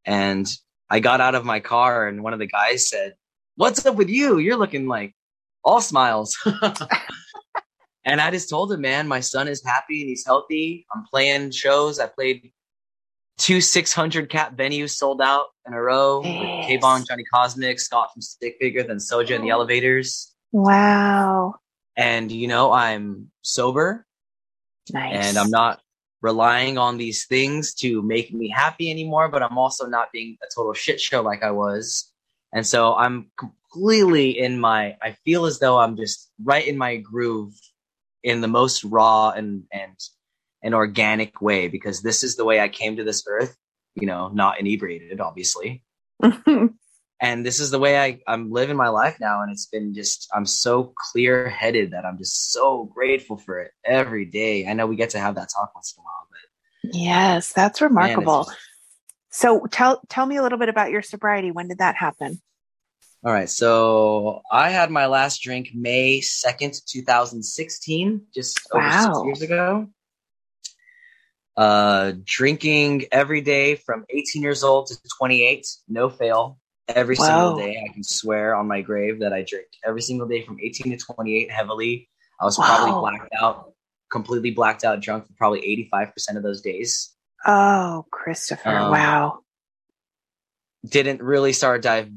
and 0.05 0.47
I 0.91 1.01
got 1.01 1.21
out 1.21 1.35
of 1.35 1.45
my 1.45 1.61
car 1.61 2.09
and 2.09 2.23
one 2.23 2.33
of 2.33 2.39
the 2.39 2.47
guys 2.47 2.89
said, 2.89 3.15
"What's 3.57 3.85
up 3.87 3.97
with 3.97 4.09
you? 4.09 4.39
You're 4.39 4.57
looking 4.57 4.87
like 4.87 5.15
all 5.65 5.81
smiles." 5.81 6.37
and 8.05 8.21
I 8.21 8.31
just 8.31 8.49
told 8.51 8.73
him, 8.73 8.81
"Man, 8.81 9.09
my 9.09 9.21
son 9.21 9.49
is 9.49 9.65
happy 9.65 10.01
and 10.01 10.09
he's 10.09 10.25
healthy. 10.27 10.87
I'm 10.95 11.05
playing 11.11 11.53
shows. 11.53 11.99
I 11.99 12.07
played 12.07 12.53
two 13.39 13.61
600 13.61 14.29
cap 14.29 14.57
venues 14.57 14.91
sold 14.91 15.23
out 15.23 15.47
in 15.67 15.73
a 15.73 15.81
row 15.81 16.23
Yes. 16.23 16.41
with 16.59 16.67
K 16.67 16.77
Bong, 16.77 17.05
Johnny 17.09 17.25
Cosmic, 17.33 17.81
Scott 17.81 18.11
from 18.13 18.21
Stick 18.23 18.57
Figure, 18.61 18.83
then 18.83 18.99
Soja 18.99 19.31
in 19.31 19.43
the 19.43 19.51
oh. 19.53 19.55
elevators." 19.55 20.35
wow. 20.53 21.55
and 21.97 22.31
you 22.33 22.49
know 22.49 22.73
i'm 22.73 23.31
sober 23.43 24.07
Nice. 24.93 25.29
and 25.29 25.39
i'm 25.39 25.51
not 25.51 25.81
relying 26.23 26.79
on 26.79 26.99
these 26.99 27.27
things 27.27 27.75
to 27.75 28.03
make 28.03 28.33
me 28.33 28.49
happy 28.49 28.91
anymore 28.91 29.29
but 29.29 29.43
i'm 29.43 29.59
also 29.59 29.87
not 29.87 30.13
being 30.13 30.37
a 30.43 30.47
total 30.55 30.75
shit 30.75 31.01
show 31.01 31.23
like 31.23 31.43
i 31.43 31.51
was. 31.51 32.11
And 32.53 32.67
so 32.67 32.95
i'm 32.95 33.31
completely 33.39 34.39
in 34.39 34.59
my 34.59 34.97
i 35.03 35.13
feel 35.25 35.47
as 35.47 35.59
though 35.59 35.79
i'm 35.79 35.97
just 35.97 36.31
right 36.43 36.67
in 36.67 36.77
my 36.77 36.97
groove 36.97 37.55
in 38.23 38.41
the 38.41 38.49
most 38.49 38.85
raw 38.85 39.31
and 39.31 39.65
and 39.73 39.97
and 40.63 40.75
organic 40.75 41.41
way 41.41 41.69
because 41.69 42.03
this 42.03 42.23
is 42.23 42.37
the 42.37 42.45
way 42.45 42.61
i 42.61 42.69
came 42.69 42.97
to 42.97 43.05
this 43.05 43.25
earth 43.29 43.57
you 43.95 44.07
know 44.07 44.29
not 44.29 44.61
inebriated 44.61 45.21
obviously 45.21 45.85
this 47.21 47.61
is 47.61 47.71
the 47.71 47.79
way 47.79 47.99
I, 47.99 48.19
I'm 48.27 48.51
living 48.51 48.77
my 48.77 48.89
life 48.89 49.19
now. 49.21 49.43
And 49.43 49.53
it's 49.53 49.67
been 49.67 49.95
just, 49.95 50.29
I'm 50.35 50.47
so 50.47 50.93
clear 51.13 51.49
headed 51.49 51.93
that 51.93 52.05
I'm 52.05 52.19
just 52.19 52.53
so 52.53 52.85
grateful 52.85 53.37
for 53.37 53.59
it 53.61 53.73
every 53.85 54.25
day. 54.25 54.67
I 54.67 54.73
know 54.73 54.87
we 54.87 54.97
get 54.97 55.11
to 55.11 55.19
have 55.19 55.35
that 55.35 55.49
talk 55.55 55.75
once 55.75 55.95
in 55.97 56.01
a 56.01 56.05
while, 56.05 56.29
but 56.31 56.97
yes, 56.97 57.53
that's 57.53 57.81
man, 57.81 57.91
remarkable. 57.91 58.45
just- 58.45 58.57
so 59.33 59.67
tell 59.71 60.01
tell 60.09 60.27
me 60.27 60.37
a 60.37 60.43
little 60.43 60.59
bit 60.59 60.69
about 60.69 60.91
your 60.91 61.03
sobriety. 61.03 61.51
When 61.53 61.69
did 61.69 61.79
that 61.79 61.95
happen? 61.95 62.41
all 63.23 63.33
right. 63.33 63.49
So 63.49 64.43
I 64.51 64.71
had 64.71 64.91
my 64.91 65.07
last 65.07 65.43
drink 65.43 65.69
May 65.75 66.21
2nd, 66.21 66.85
2016, 66.87 68.23
just 68.35 68.61
over 68.73 68.91
six 68.91 69.25
years 69.25 69.43
ago. 69.43 69.89
Uh, 71.57 72.15
drinking 72.25 73.05
every 73.13 73.43
day 73.43 73.75
from 73.75 74.07
18 74.09 74.43
years 74.43 74.65
old 74.65 74.87
to 74.87 74.97
28, 75.19 75.67
no 75.89 76.09
fail. 76.09 76.59
Every 76.97 77.17
single 77.17 77.57
day, 77.57 77.83
I 77.89 77.93
can 77.93 78.03
swear 78.03 78.55
on 78.55 78.67
my 78.67 78.81
grave 78.81 79.21
that 79.21 79.33
I 79.33 79.45
drink 79.47 79.67
every 79.85 80.03
single 80.03 80.27
day 80.27 80.43
from 80.45 80.59
18 80.61 80.97
to 80.99 81.05
28 81.15 81.51
heavily. 81.51 82.09
I 82.41 82.45
was 82.45 82.57
probably 82.57 82.91
blacked 82.91 83.33
out, 83.41 83.73
completely 84.11 84.51
blacked 84.51 84.85
out 84.85 85.01
drunk 85.01 85.27
for 85.27 85.33
probably 85.35 85.61
85% 85.93 86.37
of 86.37 86.43
those 86.43 86.61
days. 86.63 87.15
Oh, 87.47 88.07
Christopher. 88.11 88.71
Um, 88.79 88.91
wow. 88.91 89.39
Didn't 90.89 91.23
really 91.23 91.53
start 91.53 91.83
dive 91.83 92.11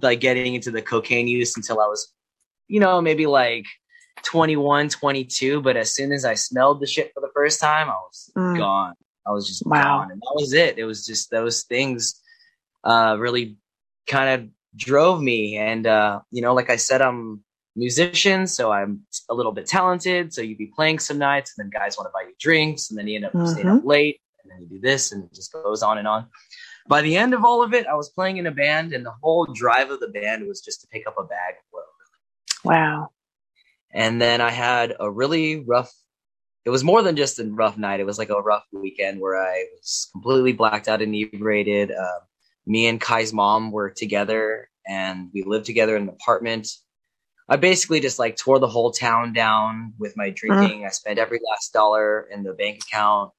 like 0.00 0.20
getting 0.20 0.54
into 0.54 0.70
the 0.70 0.82
cocaine 0.82 1.28
use 1.28 1.56
until 1.56 1.80
I 1.80 1.86
was, 1.86 2.12
you 2.66 2.80
know, 2.80 3.00
maybe 3.00 3.26
like 3.26 3.64
21, 4.24 4.88
22. 4.88 5.60
But 5.60 5.76
as 5.76 5.94
soon 5.94 6.12
as 6.12 6.24
I 6.24 6.34
smelled 6.34 6.80
the 6.80 6.86
shit 6.86 7.12
for 7.14 7.20
the 7.20 7.30
first 7.34 7.60
time, 7.60 7.88
I 7.88 7.92
was 7.94 8.30
Mm. 8.36 8.56
gone. 8.58 8.94
I 9.26 9.30
was 9.30 9.46
just 9.46 9.64
Wow. 9.64 9.98
gone. 10.00 10.10
And 10.10 10.20
that 10.20 10.32
was 10.34 10.52
it. 10.52 10.78
It 10.78 10.84
was 10.84 11.06
just 11.06 11.30
those 11.30 11.62
things 11.62 12.20
uh, 12.84 13.16
really 13.18 13.56
kind 14.06 14.42
of 14.42 14.48
drove 14.76 15.20
me. 15.20 15.56
And, 15.56 15.86
uh, 15.86 16.20
you 16.30 16.42
know, 16.42 16.54
like 16.54 16.70
I 16.70 16.76
said, 16.76 17.02
I'm 17.02 17.42
a 17.76 17.78
musician, 17.78 18.46
so 18.46 18.72
I'm 18.72 19.02
a 19.28 19.34
little 19.34 19.52
bit 19.52 19.66
talented. 19.66 20.32
So 20.32 20.42
you'd 20.42 20.58
be 20.58 20.72
playing 20.74 20.98
some 20.98 21.18
nights, 21.18 21.54
and 21.56 21.64
then 21.64 21.80
guys 21.80 21.96
want 21.96 22.08
to 22.08 22.12
buy 22.12 22.22
you 22.28 22.34
drinks, 22.40 22.90
and 22.90 22.98
then 22.98 23.06
you 23.06 23.16
end 23.16 23.24
up 23.26 23.32
staying 23.48 23.66
Mm-hmm. 23.66 23.78
up 23.78 23.84
late, 23.84 24.20
and 24.42 24.50
then 24.50 24.62
you 24.62 24.68
do 24.68 24.80
this, 24.80 25.12
and 25.12 25.24
it 25.24 25.32
just 25.34 25.52
goes 25.52 25.82
on 25.82 25.98
and 25.98 26.08
on. 26.08 26.26
By 26.88 27.02
the 27.02 27.16
end 27.16 27.32
of 27.32 27.44
all 27.44 27.62
of 27.62 27.74
it, 27.74 27.86
I 27.86 27.94
was 27.94 28.08
playing 28.10 28.38
in 28.38 28.46
a 28.46 28.50
band, 28.50 28.92
and 28.92 29.06
the 29.06 29.14
whole 29.22 29.46
drive 29.46 29.90
of 29.90 30.00
the 30.00 30.08
band 30.08 30.46
was 30.48 30.60
just 30.60 30.80
to 30.80 30.88
pick 30.88 31.06
up 31.06 31.14
a 31.16 31.22
bag 31.24 31.54
of 31.58 31.70
blow. 31.70 31.82
Wow. 32.64 33.10
And 33.94 34.20
then 34.20 34.40
I 34.40 34.50
had 34.50 34.94
a 34.98 35.10
really 35.10 35.60
rough. 35.60 35.92
It 36.64 36.70
was 36.70 36.82
more 36.82 37.02
than 37.02 37.14
just 37.16 37.38
a 37.38 37.44
rough 37.44 37.76
night. 37.76 38.00
It 38.00 38.06
was 38.06 38.18
like 38.18 38.30
a 38.30 38.40
rough 38.40 38.64
weekend 38.72 39.20
where 39.20 39.36
I 39.40 39.66
was 39.76 40.08
completely 40.12 40.52
blacked 40.52 40.88
out, 40.88 41.02
inebriated. 41.02 41.92
Uh, 41.92 42.20
me 42.66 42.86
and 42.86 43.00
Kai's 43.00 43.32
mom 43.32 43.70
were 43.70 43.90
together, 43.90 44.68
and 44.86 45.30
we 45.32 45.42
lived 45.42 45.66
together 45.66 45.96
in 45.96 46.04
an 46.04 46.08
apartment. 46.08 46.68
I 47.48 47.56
basically 47.56 48.00
just 48.00 48.18
like 48.18 48.36
tore 48.36 48.58
the 48.58 48.68
whole 48.68 48.92
town 48.92 49.32
down 49.32 49.94
with 49.98 50.16
my 50.16 50.28
uh-huh. 50.28 50.34
drinking. 50.36 50.86
I 50.86 50.90
spent 50.90 51.18
every 51.18 51.40
last 51.50 51.72
dollar 51.72 52.28
in 52.32 52.42
the 52.42 52.52
bank 52.52 52.82
account, 52.86 53.32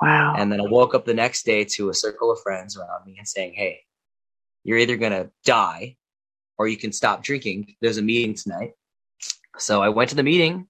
Wow. 0.00 0.34
and 0.38 0.50
then 0.52 0.60
I 0.60 0.64
woke 0.64 0.94
up 0.94 1.04
the 1.04 1.14
next 1.14 1.44
day 1.44 1.64
to 1.64 1.90
a 1.90 1.94
circle 1.94 2.30
of 2.30 2.40
friends 2.42 2.76
around 2.76 3.04
me 3.06 3.16
and 3.18 3.26
saying, 3.26 3.54
"Hey, 3.54 3.80
you're 4.64 4.78
either 4.78 4.96
gonna 4.96 5.30
die, 5.44 5.96
or 6.56 6.68
you 6.68 6.76
can 6.76 6.92
stop 6.92 7.22
drinking. 7.22 7.74
There's 7.80 7.98
a 7.98 8.02
meeting 8.02 8.34
tonight." 8.34 8.72
So 9.58 9.82
I 9.82 9.88
went 9.88 10.10
to 10.10 10.16
the 10.16 10.22
meeting 10.22 10.68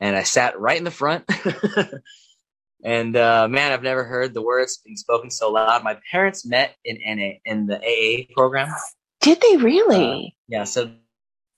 and 0.00 0.16
I 0.16 0.24
sat 0.24 0.58
right 0.58 0.76
in 0.76 0.84
the 0.84 0.90
front. 0.90 1.24
and 2.82 3.16
uh, 3.16 3.48
man, 3.48 3.72
I've 3.72 3.82
never 3.82 4.04
heard 4.04 4.34
the 4.34 4.42
words 4.42 4.80
being 4.84 4.96
spoken 4.96 5.30
so 5.30 5.50
loud. 5.50 5.84
My 5.84 5.98
parents 6.10 6.46
met 6.46 6.74
in 6.84 6.98
NA, 7.04 7.34
in 7.44 7.66
the 7.66 7.78
AA 7.78 8.32
program. 8.34 8.68
Did 9.20 9.40
they 9.40 9.56
really? 9.56 10.36
Yeah, 10.48 10.64
so 10.64 10.92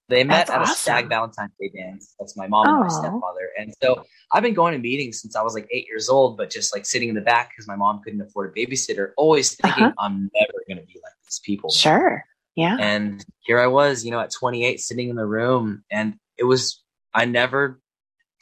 they 0.09 0.23
met 0.23 0.49
That's 0.49 0.51
at 0.51 0.63
a 0.63 0.67
stag 0.67 1.09
Valentine's 1.09 1.53
Day 1.59 1.71
dance. 1.75 2.15
That's 2.19 2.37
my 2.37 2.47
mom 2.47 2.69
and 2.69 2.81
my 2.81 2.89
stepfather. 2.89 3.51
And 3.59 3.73
so 3.83 4.05
I've 4.33 4.43
been 4.43 4.53
going 4.53 4.73
to 4.75 4.79
meetings 4.79 5.21
since 5.21 5.35
I 5.35 5.43
was 5.43 5.55
like 5.55 5.67
eight 5.71 5.87
years 5.87 6.11
old, 6.11 6.37
but 6.37 6.51
just 6.51 6.75
like 6.75 6.85
sitting 6.85 7.09
in 7.09 7.15
the 7.15 7.23
back 7.23 7.51
because 7.51 7.67
my 7.67 7.77
mom 7.77 8.03
couldn't 8.05 8.21
afford 8.21 8.53
a 8.55 8.61
babysitter, 8.61 9.13
always 9.17 9.55
thinking 9.55 9.85
Uh-huh. 9.85 9.93
I'm 9.99 10.31
never 10.35 10.53
going 10.69 10.79
to 10.79 10.87
be 10.87 11.01
like 11.03 11.13
these 11.25 11.41
people. 11.43 11.71
sure. 11.71 12.25
Yeah. 12.55 12.77
And 12.79 13.25
here 13.41 13.59
I 13.59 13.67
was, 13.67 14.05
you 14.05 14.11
know, 14.11 14.21
at 14.21 14.31
28, 14.31 14.79
sitting 14.79 15.09
in 15.09 15.17
the 15.17 15.27
room, 15.27 15.83
and 15.91 16.15
it 16.39 16.45
was, 16.45 16.83
I 17.13 17.25
never 17.25 17.81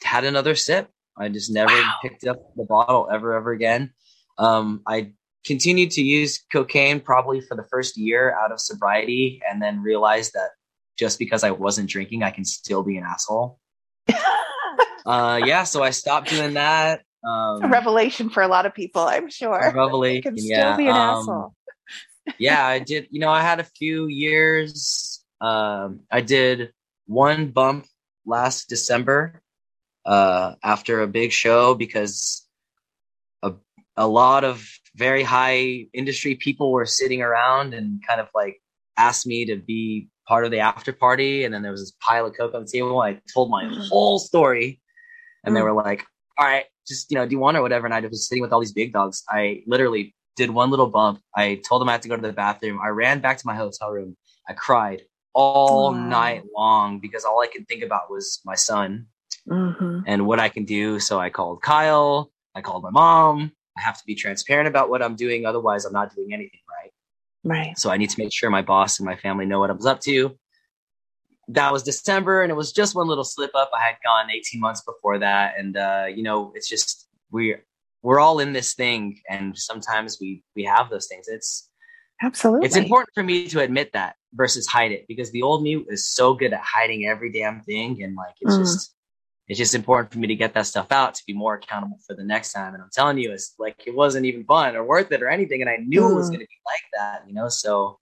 had 0.03 0.23
another 0.25 0.53
sip. 0.55 0.89
I 1.17 1.29
just 1.29 1.51
never 1.51 1.71
Wow. 1.73 1.93
picked 2.01 2.25
up 2.25 2.55
the 2.55 2.63
bottle 2.65 3.07
ever, 3.11 3.33
ever 3.35 3.51
again. 3.51 3.93
Um, 4.37 4.81
I 4.87 5.13
continued 5.45 5.91
to 5.91 6.01
use 6.01 6.43
cocaine 6.51 6.99
probably 6.99 7.41
for 7.41 7.55
the 7.55 7.63
first 7.69 7.97
year 7.97 8.35
out 8.41 8.51
of 8.51 8.59
sobriety, 8.59 9.41
and 9.49 9.61
then 9.61 9.81
realized 9.81 10.33
that 10.33 10.49
just 10.97 11.19
because 11.19 11.43
I 11.43 11.51
wasn't 11.51 11.89
drinking, 11.89 12.23
I 12.23 12.31
can 12.31 12.45
still 12.45 12.83
be 12.83 12.97
an 12.97 13.03
asshole. 13.03 13.59
Uh, 15.05 15.41
yeah, 15.45 15.65
so 15.65 15.83
I 15.83 15.89
stopped 15.89 16.29
doing 16.29 16.53
that. 16.53 17.01
Um, 17.27 17.63
a 17.65 17.67
revelation 17.67 18.29
for 18.29 18.41
a 18.41 18.47
lot 18.47 18.65
of 18.65 18.73
people, 18.73 19.01
I'm 19.01 19.29
sure. 19.29 19.73
revelation. 19.75 20.21
Can 20.21 20.37
still 20.37 20.49
yeah. 20.49 20.77
be 20.77 20.85
an 20.87 20.95
Um, 20.95 21.19
asshole. 21.19 21.53
yeah, 22.39 22.65
I 22.65 22.79
did. 22.79 23.07
You 23.11 23.19
know, 23.19 23.29
I 23.29 23.41
had 23.41 23.59
a 23.59 23.65
few 23.65 24.07
years. 24.07 25.21
Um, 25.41 26.01
I 26.09 26.21
did 26.21 26.71
one 27.05 27.47
bump 27.51 27.85
last 28.25 28.69
December 28.69 29.41
uh, 30.05 30.55
after 30.63 31.01
a 31.01 31.07
big 31.07 31.31
show 31.31 31.75
because 31.75 32.45
a, 33.41 33.53
a 33.97 34.07
lot 34.07 34.43
of 34.43 34.67
very 34.95 35.23
high 35.23 35.87
industry 35.93 36.35
people 36.35 36.71
were 36.71 36.85
sitting 36.85 37.21
around 37.21 37.73
and 37.73 38.01
kind 38.07 38.19
of 38.21 38.27
like 38.35 38.61
asked 38.97 39.25
me 39.25 39.45
to 39.45 39.55
be 39.55 40.07
part 40.27 40.45
of 40.45 40.51
the 40.51 40.59
after 40.59 40.93
party. 40.93 41.43
And 41.43 41.53
then 41.53 41.61
there 41.61 41.71
was 41.71 41.81
this 41.81 41.93
pile 41.99 42.25
of 42.25 42.35
coke 42.37 42.53
on 42.53 42.63
the 42.63 42.69
table. 42.71 42.99
I 43.01 43.19
told 43.33 43.49
my 43.49 43.63
Mhm. 43.65 43.89
whole 43.89 44.19
story, 44.19 44.81
and 45.43 45.55
they 45.55 45.61
Mm. 45.61 45.65
were 45.65 45.83
like, 45.83 46.05
"All 46.37 46.45
right, 46.45 46.65
just 46.87 47.09
you 47.11 47.15
know, 47.15 47.25
do 47.25 47.31
you 47.33 47.39
want 47.39 47.57
or 47.57 47.61
whatever?" 47.61 47.85
And 47.85 47.93
I 47.93 47.99
was 48.01 48.27
sitting 48.27 48.41
with 48.41 48.53
all 48.53 48.59
these 48.59 48.73
big 48.73 48.93
dogs. 48.93 49.23
I 49.29 49.63
literally 49.67 50.15
did 50.35 50.49
one 50.49 50.69
little 50.71 50.87
bump. 50.87 51.21
I 51.35 51.55
told 51.67 51.81
them 51.81 51.89
I 51.89 51.93
had 51.93 52.01
to 52.03 52.09
go 52.09 52.15
to 52.15 52.21
the 52.21 52.33
bathroom. 52.33 52.79
I 52.81 52.89
ran 52.89 53.19
back 53.19 53.37
to 53.37 53.47
my 53.47 53.55
hotel 53.55 53.91
room. 53.91 54.17
I 54.47 54.53
cried 54.53 55.03
all 55.33 55.91
Wow. 55.91 56.09
night 56.09 56.43
long 56.55 56.99
because 56.99 57.25
all 57.25 57.41
I 57.41 57.47
could 57.47 57.67
think 57.67 57.83
about 57.83 58.09
was 58.09 58.41
my 58.45 58.55
son 58.55 59.07
hmm 59.47 59.99
and 60.05 60.25
what 60.25 60.39
I 60.39 60.49
can 60.49 60.65
do. 60.65 60.99
So 60.99 61.19
I 61.19 61.29
called 61.29 61.61
Kyle. 61.61 62.31
I 62.55 62.61
called 62.61 62.83
my 62.83 62.89
mom. 62.89 63.51
I 63.77 63.81
have 63.81 63.97
to 63.97 64.03
be 64.05 64.15
transparent 64.15 64.67
about 64.67 64.89
what 64.89 65.01
I'm 65.01 65.15
doing. 65.15 65.45
Otherwise, 65.45 65.85
I'm 65.85 65.93
not 65.93 66.13
doing 66.13 66.33
anything 66.33 66.59
right. 66.69 66.91
Right. 67.43 67.77
So 67.77 67.89
I 67.89 67.97
need 67.97 68.09
to 68.11 68.19
make 68.19 68.33
sure 68.33 68.49
my 68.49 68.61
boss 68.61 68.99
and 68.99 69.05
my 69.05 69.15
family 69.15 69.45
know 69.45 69.59
what 69.59 69.69
I 69.69 69.73
was 69.73 69.85
up 69.85 69.99
to. 70.01 70.37
That 71.49 71.73
was 71.73 71.83
December, 71.83 72.41
and 72.41 72.51
it 72.51 72.55
was 72.55 72.71
just 72.71 72.95
one 72.95 73.07
little 73.07 73.23
slip 73.23 73.51
up. 73.53 73.71
I 73.77 73.83
had 73.83 73.95
gone 74.03 74.29
18 74.31 74.61
months 74.61 74.81
before 74.81 75.19
that, 75.19 75.55
and 75.57 75.75
uh, 75.75 76.05
you 76.13 76.23
know, 76.23 76.53
it's 76.55 76.69
just 76.69 77.07
we 77.31 77.55
we're 78.01 78.19
all 78.19 78.39
in 78.39 78.53
this 78.53 78.73
thing, 78.75 79.19
and 79.29 79.57
sometimes 79.57 80.19
we 80.21 80.43
we 80.55 80.63
have 80.63 80.89
those 80.89 81.07
things. 81.07 81.27
It's 81.27 81.69
Absolutely. 82.21 82.67
it's 82.67 82.77
important 82.77 83.09
for 83.13 83.23
me 83.23 83.47
to 83.49 83.59
admit 83.59 83.91
that 83.91 84.15
versus 84.33 84.67
hide 84.67 84.91
it 84.93 85.05
because 85.07 85.31
the 85.31 85.41
old 85.41 85.63
me 85.63 85.83
is 85.89 86.05
so 86.07 86.33
good 86.33 86.53
at 86.53 86.61
hiding 86.61 87.07
every 87.07 87.31
damn 87.31 87.61
thing, 87.61 88.01
and 88.03 88.15
like 88.15 88.35
it's 88.39 88.55
Mm. 88.55 88.59
just 88.59 88.93
it's 89.47 89.59
just 89.59 89.75
important 89.75 90.11
for 90.11 90.19
me 90.19 90.27
to 90.27 90.35
get 90.35 90.53
that 90.53 90.65
stuff 90.67 90.91
out 90.91 91.15
to 91.15 91.23
be 91.27 91.33
more 91.33 91.55
accountable 91.55 91.99
for 92.07 92.15
the 92.15 92.23
next 92.23 92.53
time. 92.53 92.73
And 92.73 92.81
I'm 92.81 92.89
telling 92.93 93.17
you, 93.17 93.31
it's 93.31 93.55
like 93.59 93.75
it 93.85 93.93
wasn't 93.93 94.25
even 94.25 94.45
fun 94.45 94.75
or 94.75 94.83
worth 94.85 95.11
it 95.11 95.21
or 95.21 95.29
anything, 95.29 95.61
and 95.61 95.69
I 95.69 95.77
knew 95.77 96.09
it 96.09 96.13
was 96.13 96.29
Mm. 96.29 96.33
going 96.33 96.39
to 96.41 96.47
be 96.47 96.61
like 96.65 96.83
that, 96.93 97.27
you 97.27 97.33
know. 97.33 97.49
So, 97.49 97.99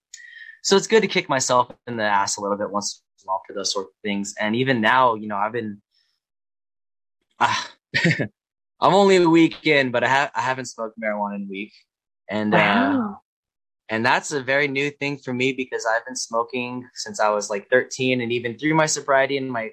so 0.62 0.76
it's 0.76 0.88
good 0.88 1.02
to 1.02 1.08
kick 1.08 1.30
myself 1.30 1.72
in 1.88 1.98
the 1.98 2.04
ass 2.04 2.38
a 2.38 2.42
little 2.42 2.58
bit 2.58 2.70
once 2.70 3.02
in 3.24 3.28
a 3.28 3.32
while 3.32 3.42
for 3.48 3.54
those 3.54 3.74
sort 3.74 3.88
of 3.88 3.92
things. 4.04 4.36
And 4.40 4.56
even 4.56 4.82
now, 4.82 5.16
you 5.16 5.28
know, 5.28 5.36
I've 5.36 5.52
been, 5.52 5.82
ah, 7.40 7.72
I'm 8.80 8.94
only 8.94 9.16
a 9.16 9.30
week 9.30 9.66
in, 9.66 9.92
but 9.92 10.04
I 10.04 10.08
have 10.10 10.32
I 10.36 10.42
haven't 10.42 10.66
smoked 10.66 11.00
marijuana 11.00 11.38
in 11.38 11.44
a 11.44 11.50
week, 11.50 11.74
and 12.30 12.54
uh, 12.54 13.14
and 13.90 14.06
that's 14.06 14.32
a 14.32 14.42
very 14.42 14.68
new 14.68 14.92
thing 14.92 15.18
for 15.18 15.34
me 15.34 15.54
because 15.54 15.86
I've 15.86 16.06
been 16.06 16.16
smoking 16.16 16.88
since 16.94 17.20
I 17.20 17.30
was 17.30 17.50
like 17.50 17.70
13 17.70 18.22
and 18.22 18.32
even 18.32 18.58
through 18.58 18.76
my 18.76 18.86
sobriety 18.86 19.38
and 19.38 19.52
my 19.52 19.72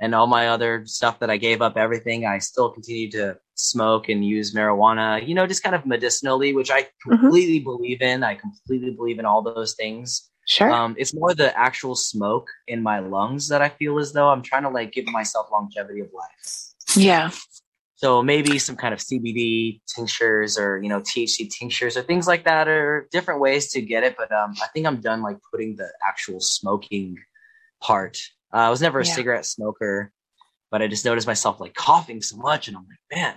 and 0.00 0.14
all 0.14 0.26
my 0.26 0.48
other 0.48 0.84
stuff 0.86 1.20
that 1.20 1.30
I 1.30 1.36
gave 1.36 1.62
up 1.62 1.76
everything 1.76 2.26
I 2.26 2.38
still 2.38 2.70
continue 2.70 3.10
to 3.12 3.38
smoke 3.54 4.08
and 4.08 4.24
use 4.24 4.54
marijuana 4.54 5.26
you 5.26 5.34
know 5.34 5.46
just 5.46 5.62
kind 5.62 5.74
of 5.74 5.86
medicinally 5.86 6.52
which 6.54 6.70
I 6.70 6.88
completely 7.02 7.60
believe 7.60 8.02
in 8.02 8.22
I 8.22 8.34
completely 8.34 8.90
believe 8.90 9.18
in 9.18 9.24
all 9.26 9.42
those 9.42 9.74
things 9.74 10.30
Sure. 10.46 10.70
um 10.70 10.94
it's 10.98 11.14
more 11.14 11.32
the 11.32 11.58
actual 11.58 11.94
smoke 11.94 12.48
in 12.68 12.82
my 12.82 12.98
lungs 12.98 13.48
that 13.48 13.62
I 13.62 13.70
feel 13.70 13.98
as 13.98 14.12
though 14.12 14.28
I'm 14.28 14.42
trying 14.42 14.64
to 14.64 14.68
like 14.68 14.92
give 14.92 15.06
myself 15.06 15.48
longevity 15.50 16.00
of 16.00 16.08
life 16.12 16.74
yeah. 16.96 17.30
so 17.96 18.22
maybe 18.22 18.58
some 18.58 18.76
kind 18.76 18.92
of 18.92 19.00
CBD 19.00 19.80
tinctures 19.86 20.58
or 20.58 20.82
you 20.82 20.88
know 20.88 21.00
THC 21.00 21.50
tinctures 21.50 21.96
or 21.96 22.02
things 22.02 22.26
like 22.26 22.44
that 22.44 22.68
are 22.68 23.08
different 23.10 23.40
ways 23.40 23.70
to 23.72 23.80
get 23.80 24.04
it. 24.04 24.16
But 24.16 24.30
um, 24.32 24.54
I 24.62 24.66
think 24.72 24.86
I'm 24.86 25.00
done 25.00 25.22
like 25.22 25.38
putting 25.50 25.76
the 25.76 25.90
actual 26.06 26.40
smoking 26.40 27.16
part. 27.80 28.18
Uh, 28.54 28.58
I 28.58 28.70
was 28.70 28.80
never 28.80 29.00
a 29.00 29.04
Yeah. 29.04 29.14
cigarette 29.14 29.46
smoker, 29.46 30.12
but 30.70 30.80
I 30.80 30.86
just 30.86 31.04
noticed 31.04 31.26
myself 31.26 31.60
like 31.60 31.74
coughing 31.74 32.22
so 32.22 32.36
much, 32.36 32.68
and 32.68 32.76
I'm 32.76 32.86
like, 32.88 33.18
man, 33.18 33.34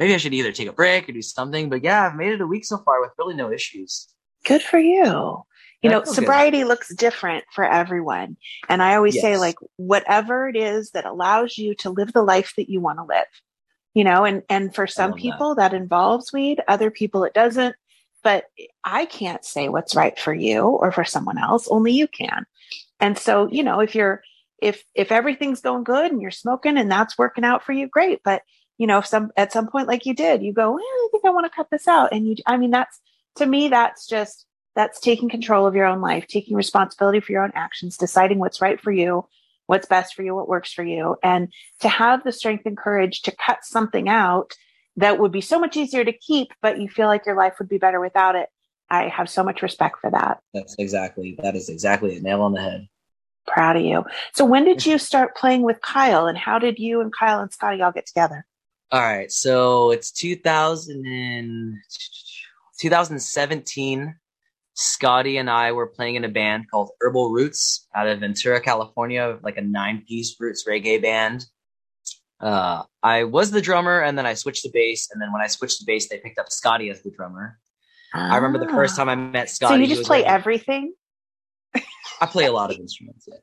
maybe 0.00 0.14
I 0.14 0.16
should 0.16 0.34
either 0.34 0.50
take 0.50 0.68
a 0.68 0.72
break 0.72 1.08
or 1.08 1.12
do 1.12 1.22
something. 1.22 1.68
But 1.70 1.84
yeah, 1.84 2.06
I've 2.06 2.16
made 2.16 2.32
it 2.32 2.40
a 2.40 2.46
week 2.46 2.64
so 2.64 2.78
far 2.78 3.00
with 3.00 3.12
really 3.18 3.34
no 3.34 3.52
issues. 3.52 4.08
Good 4.44 4.62
for 4.62 4.78
you. 4.78 5.44
You 5.82 5.88
know, 5.88 6.00
feel 6.02 6.12
good. 6.12 6.14
sobriety 6.14 6.64
looks 6.64 6.94
different 6.94 7.44
for 7.54 7.64
everyone. 7.64 8.36
And 8.68 8.82
I 8.82 8.96
always 8.96 9.18
say, 9.18 9.38
like, 9.38 9.56
whatever 9.76 10.46
it 10.46 10.56
is 10.56 10.90
that 10.90 11.06
allows 11.06 11.56
you 11.56 11.74
to 11.76 11.90
live 11.90 12.12
the 12.12 12.22
life 12.22 12.52
that 12.56 12.68
you 12.68 12.80
want 12.80 12.98
to 12.98 13.04
live, 13.04 13.26
you 13.94 14.04
know, 14.04 14.24
and, 14.24 14.42
and 14.50 14.74
for 14.74 14.86
some 14.86 15.12
love 15.12 15.16
that. 15.16 15.22
people 15.22 15.54
that 15.54 15.72
involves 15.72 16.34
weed, 16.34 16.60
other 16.68 16.90
people 16.90 17.24
it 17.24 17.32
doesn't. 17.32 17.76
But 18.22 18.44
I 18.84 19.06
can't 19.06 19.42
say 19.42 19.70
what's 19.70 19.96
right 19.96 20.18
for 20.18 20.34
you 20.34 20.60
or 20.60 20.92
for 20.92 21.04
someone 21.04 21.38
else, 21.38 21.66
only 21.68 21.92
you 21.92 22.06
can. 22.06 22.44
And 23.00 23.18
so, 23.18 23.48
you 23.50 23.62
know, 23.62 23.80
if 23.80 23.94
you're, 23.94 24.22
if, 24.60 24.84
if 24.94 25.10
everything's 25.10 25.60
going 25.60 25.84
good 25.84 26.12
and 26.12 26.20
you're 26.20 26.30
smoking 26.30 26.76
and 26.76 26.90
that's 26.90 27.16
working 27.16 27.44
out 27.44 27.64
for 27.64 27.72
you, 27.72 27.88
great. 27.88 28.20
But, 28.22 28.42
you 28.78 28.86
know, 28.86 28.98
if 28.98 29.06
some, 29.06 29.30
at 29.36 29.52
some 29.52 29.68
point, 29.68 29.88
like 29.88 30.06
you 30.06 30.14
did, 30.14 30.42
you 30.42 30.52
go, 30.52 30.72
well, 30.72 30.80
I 30.80 31.08
think 31.10 31.24
I 31.24 31.30
want 31.30 31.46
to 31.46 31.56
cut 31.56 31.68
this 31.70 31.88
out. 31.88 32.12
And 32.12 32.26
you, 32.26 32.36
I 32.46 32.56
mean, 32.56 32.70
that's, 32.70 33.00
to 33.36 33.46
me, 33.46 33.68
that's 33.68 34.06
just, 34.06 34.46
that's 34.76 35.00
taking 35.00 35.28
control 35.28 35.66
of 35.66 35.74
your 35.74 35.86
own 35.86 36.00
life, 36.00 36.26
taking 36.26 36.56
responsibility 36.56 37.20
for 37.20 37.32
your 37.32 37.42
own 37.42 37.52
actions, 37.54 37.96
deciding 37.96 38.38
what's 38.38 38.60
right 38.60 38.80
for 38.80 38.92
you, 38.92 39.26
what's 39.66 39.86
best 39.86 40.14
for 40.14 40.22
you, 40.22 40.34
what 40.34 40.48
works 40.48 40.72
for 40.72 40.84
you. 40.84 41.16
And 41.22 41.52
to 41.80 41.88
have 41.88 42.22
the 42.22 42.32
strength 42.32 42.66
and 42.66 42.76
courage 42.76 43.22
to 43.22 43.34
cut 43.34 43.58
something 43.62 44.08
out 44.08 44.52
that 44.96 45.18
would 45.18 45.32
be 45.32 45.40
so 45.40 45.58
much 45.58 45.76
easier 45.76 46.04
to 46.04 46.12
keep, 46.12 46.48
but 46.60 46.80
you 46.80 46.88
feel 46.88 47.06
like 47.06 47.26
your 47.26 47.36
life 47.36 47.54
would 47.58 47.68
be 47.68 47.78
better 47.78 48.00
without 48.00 48.36
it. 48.36 48.48
I 48.90 49.08
have 49.08 49.30
so 49.30 49.44
much 49.44 49.62
respect 49.62 49.98
for 50.00 50.10
that. 50.10 50.40
That's 50.52 50.74
exactly 50.78 51.38
that 51.42 51.54
is 51.54 51.68
exactly 51.68 52.16
a 52.16 52.20
Nail 52.20 52.42
on 52.42 52.52
the 52.52 52.60
head. 52.60 52.88
Proud 53.46 53.76
of 53.76 53.82
you. 53.82 54.04
So 54.34 54.44
when 54.44 54.64
did 54.64 54.84
you 54.84 54.98
start 54.98 55.36
playing 55.36 55.62
with 55.62 55.80
Kyle 55.80 56.26
and 56.26 56.36
how 56.36 56.58
did 56.58 56.78
you 56.78 57.00
and 57.00 57.12
Kyle 57.12 57.40
and 57.40 57.52
Scotty 57.52 57.82
all 57.82 57.92
get 57.92 58.06
together? 58.06 58.46
All 58.92 59.00
right, 59.00 59.30
so 59.30 59.92
it's 59.92 60.10
2000 60.10 61.06
and 61.06 61.76
2017. 62.80 64.16
Scotty 64.74 65.36
and 65.36 65.50
I 65.50 65.72
were 65.72 65.86
playing 65.86 66.16
in 66.16 66.24
a 66.24 66.28
band 66.28 66.64
called 66.70 66.90
Herbal 67.00 67.30
Roots 67.30 67.86
out 67.94 68.08
of 68.08 68.20
Ventura, 68.20 68.60
California, 68.60 69.38
like 69.42 69.58
a 69.58 69.62
nine-piece 69.62 70.36
roots 70.40 70.64
reggae 70.66 71.00
band. 71.00 71.44
Uh, 72.40 72.84
I 73.02 73.24
was 73.24 73.50
the 73.50 73.60
drummer, 73.60 74.00
and 74.00 74.16
then 74.16 74.26
I 74.26 74.34
switched 74.34 74.62
to 74.62 74.70
bass. 74.72 75.08
And 75.12 75.20
then 75.20 75.32
when 75.32 75.42
I 75.42 75.48
switched 75.48 75.80
to 75.80 75.84
bass, 75.86 76.08
they 76.08 76.18
picked 76.18 76.38
up 76.38 76.50
Scotty 76.50 76.88
as 76.90 77.02
the 77.02 77.10
drummer. 77.10 77.58
I 78.12 78.36
remember 78.36 78.58
the 78.58 78.68
first 78.72 78.96
time 78.96 79.08
I 79.08 79.14
met 79.14 79.48
So 79.50 79.66
Scotty. 79.66 79.82
you 79.82 79.88
just 79.88 80.04
play 80.06 80.22
like- 80.22 80.30
everything? 80.32 80.94
I 82.20 82.26
play 82.26 82.44
a 82.46 82.52
lot 82.52 82.70
of 82.70 82.76
instruments. 82.78 83.26
yeah. 83.28 83.36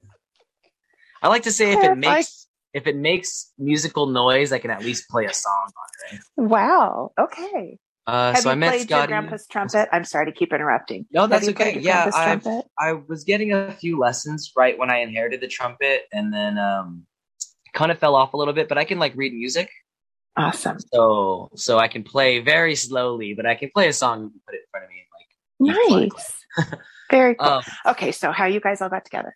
I 1.22 1.30
like 1.30 1.44
to 1.44 1.52
say 1.52 1.74
if 1.74 1.84
it 1.84 1.96
makes 1.98 2.48
if 2.74 2.86
it 2.86 2.96
makes 2.96 3.52
musical 3.58 4.06
noise, 4.08 4.52
I 4.52 4.60
can 4.60 4.70
at 4.70 4.84
least 4.84 5.10
play 5.10 5.26
a 5.26 5.34
song 5.34 5.54
on 5.66 6.16
it. 6.16 6.22
Right? 6.38 6.48
Wow. 6.50 7.12
Okay. 7.20 7.80
Uh, 8.06 8.34
Have 8.34 8.44
so 8.44 8.50
you 8.50 8.54
I 8.54 8.56
met 8.56 8.70
played 8.70 8.90
your 8.90 9.00
Scotty. 9.00 9.08
grandpa's 9.08 9.48
trumpet? 9.48 9.90
I'm 9.92 10.04
sorry 10.04 10.28
to 10.28 10.32
keep 10.32 10.54
interrupting. 10.54 11.08
No, 11.12 11.28
that's 11.28 11.48
okay. 11.50 11.80
Yeah, 11.80 12.10
I've. 12.14 12.46
I 12.80 12.94
was 12.94 13.24
getting 13.24 13.52
a 13.52 13.72
few 13.74 13.98
lessons 14.00 14.52
right 14.56 14.78
when 14.78 14.90
I 14.92 15.00
inherited 15.00 15.42
the 15.42 15.48
trumpet, 15.48 16.04
and 16.14 16.32
then 16.34 16.58
um, 16.60 17.06
kind 17.74 17.92
of 17.92 17.98
fell 18.00 18.16
off 18.16 18.34
a 18.34 18.38
little 18.38 18.54
bit. 18.54 18.70
But 18.70 18.78
I 18.78 18.86
can 18.86 19.00
like 19.00 19.14
read 19.16 19.34
music, 19.34 19.70
Awesome. 20.38 20.78
so 20.94 21.50
so 21.56 21.80
I 21.80 21.88
can 21.88 22.04
play 22.04 22.40
very 22.40 22.76
slowly, 22.76 23.34
but 23.34 23.46
I 23.46 23.56
can 23.56 23.70
play 23.74 23.88
a 23.88 23.94
song 23.94 24.22
and 24.24 24.32
put 24.46 24.56
it 24.56 24.60
in 24.60 24.68
front 24.72 24.86
of 24.86 24.90
me. 24.92 24.98
and, 25.60 25.78
Like 26.00 26.14
Nice. 26.14 26.78
Very 27.12 27.36
cool. 27.36 27.48
um, 27.48 27.64
okay, 27.88 28.12
so 28.12 28.32
how 28.32 28.46
you 28.46 28.60
guys 28.60 28.82
all 28.82 28.90
got 28.90 29.04
together? 29.06 29.36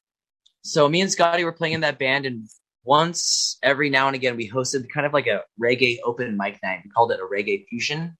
so 0.64 0.88
me 0.88 1.02
and 1.02 1.12
Scotty 1.12 1.44
were 1.44 1.52
playing 1.52 1.74
in 1.74 1.82
that 1.82 1.98
band, 1.98 2.26
and 2.28 2.48
once 2.84 3.58
every 3.64 3.90
now 3.90 4.08
and 4.08 4.16
again 4.16 4.36
we 4.36 4.50
hosted 4.50 4.88
kind 4.90 5.06
of 5.06 5.14
like 5.14 5.28
a 5.28 5.42
reggae 5.62 5.98
open 6.04 6.38
mic 6.38 6.60
night. 6.64 6.82
We 6.84 6.90
called 6.92 7.12
it 7.12 7.20
a 7.20 7.26
reggae 7.26 7.66
fusion. 7.68 8.18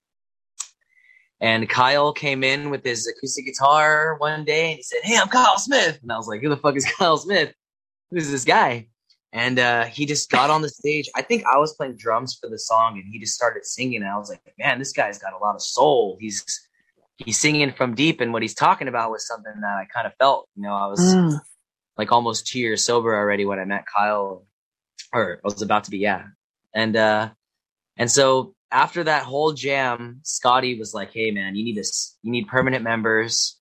And 1.40 1.68
Kyle 1.68 2.14
came 2.14 2.44
in 2.44 2.70
with 2.70 2.84
his 2.84 3.08
acoustic 3.08 3.46
guitar 3.46 4.16
one 4.20 4.46
day 4.46 4.68
and 4.70 4.78
he 4.78 4.84
said, 4.84 5.00
Hey, 5.02 5.18
I'm 5.18 5.28
Kyle 5.28 5.58
Smith. 5.58 5.98
And 6.04 6.12
I 6.12 6.18
was 6.18 6.28
like, 6.28 6.42
Who 6.42 6.50
the 6.50 6.58
fuck 6.58 6.76
is 6.76 6.86
Kyle 6.98 7.18
Smith? 7.18 7.54
Who's 8.12 8.30
this 8.30 8.46
guy? 8.46 8.88
And 9.34 9.60
uh, 9.60 9.86
he 9.86 10.06
just 10.06 10.30
got 10.30 10.50
on 10.50 10.62
the 10.62 10.70
stage. 10.70 11.10
I 11.16 11.22
think 11.22 11.44
I 11.46 11.58
was 11.58 11.74
playing 11.74 11.96
drums 11.98 12.38
for 12.40 12.50
the 12.50 12.60
song 12.60 12.96
and 12.98 13.06
he 13.12 13.18
just 13.20 13.34
started 13.34 13.66
singing. 13.66 14.02
And 14.02 14.12
I 14.12 14.18
was 14.18 14.30
like, 14.30 14.42
Man, 14.60 14.78
this 14.80 14.92
guy's 14.92 15.18
got 15.20 15.34
a 15.34 15.38
lot 15.38 15.56
of 15.56 15.62
soul. 15.62 16.18
He's 16.20 16.44
he's 17.18 17.40
singing 17.40 17.72
from 17.72 17.96
deep 17.96 18.20
and 18.20 18.34
what 18.34 18.42
he's 18.42 18.56
talking 18.56 18.88
about 18.88 19.12
was 19.12 19.26
something 19.28 19.54
that 19.62 19.68
I 19.78 19.86
kind 19.94 20.06
of 20.08 20.14
felt. 20.20 20.50
You 20.56 20.64
know, 20.64 20.74
I 20.74 20.88
was 20.88 21.00
Mm. 21.00 21.40
like 21.98 22.12
almost 22.12 22.48
two 22.48 22.60
years 22.60 22.84
sober 22.84 23.16
already 23.16 23.46
when 23.46 23.60
I 23.60 23.66
met 23.66 23.86
Kyle, 23.86 24.46
or 25.14 25.38
I 25.38 25.40
was 25.44 25.62
about 25.62 25.86
to 25.86 25.92
be, 25.92 26.00
yeah. 26.00 26.24
And 26.74 26.96
uh, 26.98 27.30
and 27.98 28.10
so 28.10 28.54
after 28.72 29.04
that 29.04 29.24
whole 29.24 29.54
jam, 29.54 30.22
Scotty 30.24 30.78
was 30.80 30.94
like, 30.94 31.14
"Hey, 31.14 31.32
man, 31.32 31.56
you 31.56 31.64
need 31.64 31.78
this. 31.78 32.18
You 32.24 32.32
need 32.32 32.48
permanent 32.48 32.84
members. 32.84 33.60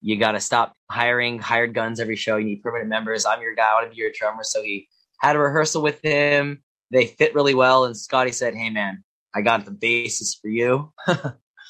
You 0.00 0.16
got 0.18 0.32
to 0.32 0.40
stop 0.40 0.72
hiring 0.90 1.38
hired 1.38 1.74
guns 1.74 2.00
every 2.00 2.16
show. 2.16 2.36
You 2.36 2.44
need 2.46 2.62
permanent 2.62 2.88
members. 2.88 3.24
I'm 3.26 3.40
your 3.42 3.54
guy. 3.54 3.70
I 3.70 3.74
want 3.74 3.86
to 3.86 3.90
be 3.90 3.96
your 4.00 4.10
drummer." 4.18 4.42
So 4.42 4.62
he 4.62 4.88
had 5.22 5.36
a 5.36 5.38
rehearsal 5.38 5.82
with 5.82 6.00
him. 6.02 6.62
They 6.90 7.06
fit 7.06 7.34
really 7.34 7.54
well, 7.54 7.84
and 7.84 7.96
Scotty 7.96 8.32
said, 8.32 8.54
"Hey, 8.54 8.70
man, 8.70 9.02
I 9.34 9.40
got 9.42 9.64
the 9.64 9.70
basis 9.70 10.34
for 10.34 10.48
you." 10.48 10.92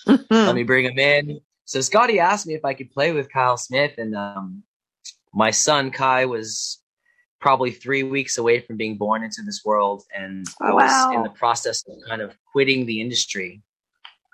let 0.07 0.55
me 0.55 0.63
bring 0.65 0.85
him 0.87 0.99
in. 0.99 1.41
So 1.65 1.81
Scotty 1.81 2.19
asked 2.19 2.47
me 2.47 2.55
if 2.55 2.65
I 2.65 2.75
could 2.75 2.91
play 2.91 3.13
with 3.13 3.31
Kyle 3.33 3.57
Smith, 3.57 3.93
and 3.99 4.17
um, 4.17 4.63
my 5.33 5.51
son 5.51 5.91
Kai 5.91 6.25
was 6.27 6.81
probably 7.41 7.71
three 7.73 8.03
weeks 8.03 8.39
away 8.39 8.61
from 8.61 8.77
being 8.77 8.97
born 8.97 9.23
into 9.23 9.43
this 9.43 9.63
world, 9.65 10.03
and 10.17 10.47
I 10.61 10.71
Oh, 10.71 10.75
was 10.75 10.91
wow. 10.91 11.13
in 11.15 11.23
the 11.23 11.31
process 11.31 11.85
of 11.89 11.97
kind 12.09 12.23
of 12.23 12.37
quitting 12.53 12.87
the 12.87 13.01
industry. 13.01 13.63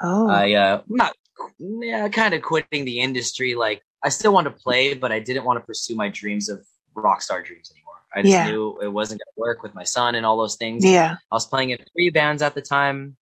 oh, 0.00 0.28
I 0.30 0.52
uh, 0.54 0.82
not 0.88 1.14
yeah, 1.58 2.08
kind 2.08 2.34
of 2.34 2.42
quitting 2.42 2.84
the 2.84 3.00
industry. 3.00 3.54
Like 3.54 3.82
I 4.02 4.08
still 4.08 4.32
want 4.32 4.46
to 4.46 4.50
play, 4.50 4.94
but 4.94 5.12
I 5.12 5.20
didn't 5.20 5.44
want 5.44 5.58
to 5.60 5.66
pursue 5.66 5.96
my 5.96 6.08
dreams 6.08 6.48
of 6.48 6.64
rock 6.94 7.20
star 7.22 7.42
dreams 7.42 7.70
anymore. 7.74 7.87
I 8.18 8.22
just 8.22 8.32
Yeah. 8.32 8.50
knew 8.50 8.78
it 8.82 8.88
wasn't 8.88 9.20
going 9.20 9.32
to 9.34 9.40
work 9.40 9.62
with 9.62 9.74
my 9.74 9.84
son 9.84 10.14
and 10.16 10.26
all 10.26 10.36
those 10.36 10.56
things. 10.56 10.84
yeah. 10.84 11.16
I 11.30 11.34
was 11.34 11.46
playing 11.46 11.70
in 11.70 11.78
three 11.94 12.10
bands 12.10 12.42
at 12.42 12.54
the 12.54 12.62
time. 12.62 13.16